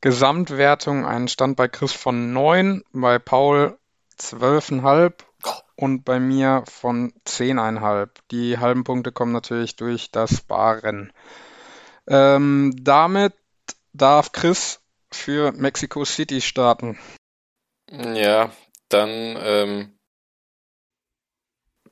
Gesamtwertung 0.00 1.06
einen 1.06 1.28
Stand 1.28 1.56
bei 1.56 1.68
Chris 1.68 1.92
von 1.92 2.32
9, 2.32 2.82
bei 2.92 3.18
Paul 3.18 3.78
12,5 4.20 5.12
und 5.76 6.04
bei 6.04 6.18
mir 6.18 6.64
von 6.68 7.12
10,5. 7.26 8.08
Die 8.30 8.58
halben 8.58 8.84
Punkte 8.84 9.12
kommen 9.12 9.32
natürlich 9.32 9.76
durch 9.76 10.10
das 10.10 10.40
Baren. 10.40 11.12
Ähm, 12.08 12.74
damit 12.80 13.34
darf 13.92 14.32
Chris 14.32 14.80
für 15.12 15.52
Mexico 15.52 16.04
City 16.04 16.40
starten. 16.40 16.98
Ja, 17.90 18.50
dann 18.88 19.08
ähm, 19.10 19.98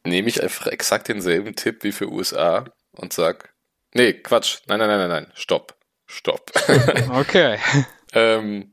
nehme 0.04 0.28
ich 0.28 0.42
einfach 0.42 0.66
exakt 0.66 1.08
denselben 1.08 1.54
Tipp 1.54 1.84
wie 1.84 1.92
für 1.92 2.10
USA 2.10 2.64
und 2.92 3.12
sag, 3.12 3.54
nee, 3.94 4.14
Quatsch, 4.14 4.60
nein, 4.66 4.78
nein, 4.78 4.88
nein, 4.88 4.98
nein, 4.98 5.08
nein, 5.08 5.32
stopp, 5.34 5.78
stopp. 6.06 6.50
okay. 7.12 7.58
ähm, 8.12 8.72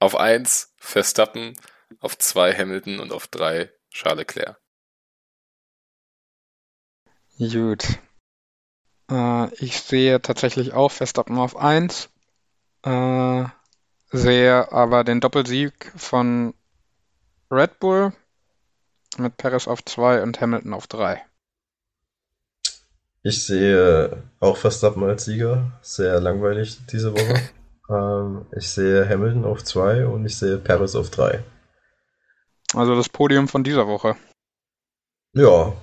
auf 0.00 0.16
eins 0.16 0.74
Verstappen, 0.78 1.54
auf 2.00 2.18
zwei 2.18 2.52
Hamilton 2.52 3.00
und 3.00 3.12
auf 3.12 3.26
drei 3.26 3.70
Charles 3.94 4.18
Leclerc. 4.18 4.56
Gut. 7.38 7.98
Äh, 9.10 9.54
ich 9.54 9.80
sehe 9.80 10.20
tatsächlich 10.20 10.72
auch 10.72 10.90
Verstappen 10.90 11.38
auf 11.38 11.56
1. 11.56 12.08
Äh, 12.82 13.44
sehe 14.10 14.72
aber 14.72 15.04
den 15.04 15.20
Doppelsieg 15.20 15.92
von 15.96 16.54
Red 17.50 17.78
Bull 17.78 18.12
mit 19.16 19.36
Perez 19.36 19.68
auf 19.68 19.84
2 19.84 20.22
und 20.22 20.40
Hamilton 20.40 20.74
auf 20.74 20.88
3. 20.88 21.24
Ich 23.22 23.46
sehe 23.46 24.24
auch 24.40 24.56
Verstappen 24.56 25.04
als 25.04 25.24
Sieger. 25.24 25.70
Sehr 25.82 26.20
langweilig 26.20 26.78
diese 26.90 27.12
Woche. 27.12 27.40
ähm, 27.90 28.46
ich 28.56 28.68
sehe 28.68 29.08
Hamilton 29.08 29.44
auf 29.44 29.62
2 29.62 30.06
und 30.06 30.26
ich 30.26 30.36
sehe 30.36 30.58
Perez 30.58 30.96
auf 30.96 31.10
3. 31.10 31.44
Also 32.74 32.94
das 32.94 33.08
Podium 33.08 33.48
von 33.48 33.64
dieser 33.64 33.86
Woche. 33.86 34.16
Ja, 35.32 35.74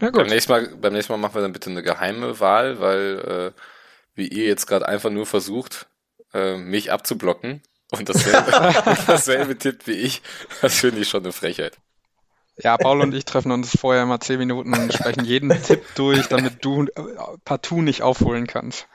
ja, 0.00 0.10
gut. 0.10 0.22
Beim 0.22 0.26
nächsten, 0.26 0.52
Mal, 0.52 0.68
beim 0.80 0.92
nächsten 0.92 1.12
Mal 1.12 1.18
machen 1.18 1.34
wir 1.34 1.42
dann 1.42 1.52
bitte 1.52 1.70
eine 1.70 1.82
geheime 1.82 2.40
Wahl, 2.40 2.80
weil 2.80 3.52
äh, 3.56 3.60
wie 4.14 4.28
ihr 4.28 4.46
jetzt 4.46 4.66
gerade 4.66 4.86
einfach 4.86 5.10
nur 5.10 5.26
versucht, 5.26 5.86
äh, 6.32 6.56
mich 6.56 6.92
abzublocken 6.92 7.62
und 7.92 8.08
dasselbe, 8.08 8.50
dasselbe 9.06 9.56
tippt 9.56 9.86
wie 9.86 9.92
ich, 9.92 10.22
das 10.60 10.78
finde 10.80 11.00
ich 11.00 11.08
schon 11.08 11.22
eine 11.22 11.32
Frechheit. 11.32 11.78
Ja, 12.56 12.76
Paul 12.76 13.00
und 13.00 13.14
ich 13.14 13.24
treffen 13.24 13.50
uns 13.50 13.76
vorher 13.76 14.06
mal 14.06 14.20
zehn 14.20 14.38
Minuten 14.38 14.74
und 14.74 14.92
sprechen 14.92 15.24
jeden 15.24 15.50
Tipp 15.62 15.82
durch, 15.96 16.28
damit 16.28 16.64
du 16.64 16.84
äh, 16.84 16.90
partout 17.44 17.82
nicht 17.82 18.02
aufholen 18.02 18.46
kannst. 18.46 18.86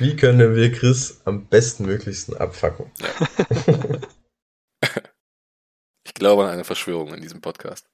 Wie 0.00 0.16
können 0.16 0.56
wir 0.56 0.72
Chris 0.72 1.20
am 1.24 1.46
bestmöglichsten 1.46 2.36
abfacken? 2.36 2.90
Ja. 2.98 3.98
ich 6.16 6.18
glaube 6.18 6.44
an 6.44 6.50
eine 6.50 6.64
Verschwörung 6.64 7.12
in 7.12 7.20
diesem 7.20 7.42
Podcast. 7.42 7.90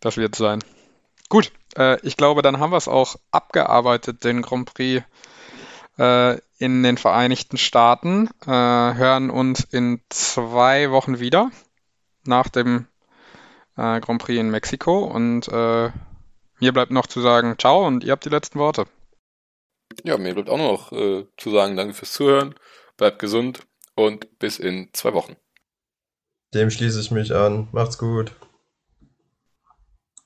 Das 0.00 0.16
wird 0.16 0.34
sein. 0.34 0.58
Gut, 1.28 1.52
äh, 1.76 2.00
ich 2.04 2.16
glaube, 2.16 2.42
dann 2.42 2.58
haben 2.58 2.72
wir 2.72 2.78
es 2.78 2.88
auch 2.88 3.14
abgearbeitet, 3.30 4.24
den 4.24 4.42
Grand 4.42 4.74
Prix 4.74 5.04
äh, 5.98 6.36
in 6.58 6.82
den 6.82 6.98
Vereinigten 6.98 7.58
Staaten. 7.58 8.28
Äh, 8.44 8.48
hören 8.48 9.30
uns 9.30 9.62
in 9.62 10.02
zwei 10.08 10.90
Wochen 10.90 11.20
wieder 11.20 11.52
nach 12.24 12.48
dem 12.48 12.88
äh, 13.76 14.00
Grand 14.00 14.20
Prix 14.20 14.40
in 14.40 14.50
Mexiko. 14.50 15.04
Und 15.04 15.46
äh, 15.46 15.92
mir 16.58 16.72
bleibt 16.72 16.90
noch 16.90 17.06
zu 17.06 17.20
sagen, 17.20 17.54
ciao 17.56 17.86
und 17.86 18.02
ihr 18.02 18.10
habt 18.10 18.24
die 18.24 18.30
letzten 18.30 18.58
Worte. 18.58 18.86
Ja, 20.02 20.18
mir 20.18 20.34
bleibt 20.34 20.50
auch 20.50 20.58
noch 20.58 20.90
äh, 20.90 21.24
zu 21.36 21.52
sagen, 21.52 21.76
danke 21.76 21.94
fürs 21.94 22.14
Zuhören, 22.14 22.56
bleibt 22.96 23.20
gesund 23.20 23.60
und 23.94 24.40
bis 24.40 24.58
in 24.58 24.88
zwei 24.92 25.14
Wochen. 25.14 25.36
Dem 26.54 26.70
schließe 26.70 27.00
ich 27.00 27.10
mich 27.10 27.34
an. 27.34 27.68
Macht's 27.72 27.98
gut. 27.98 28.32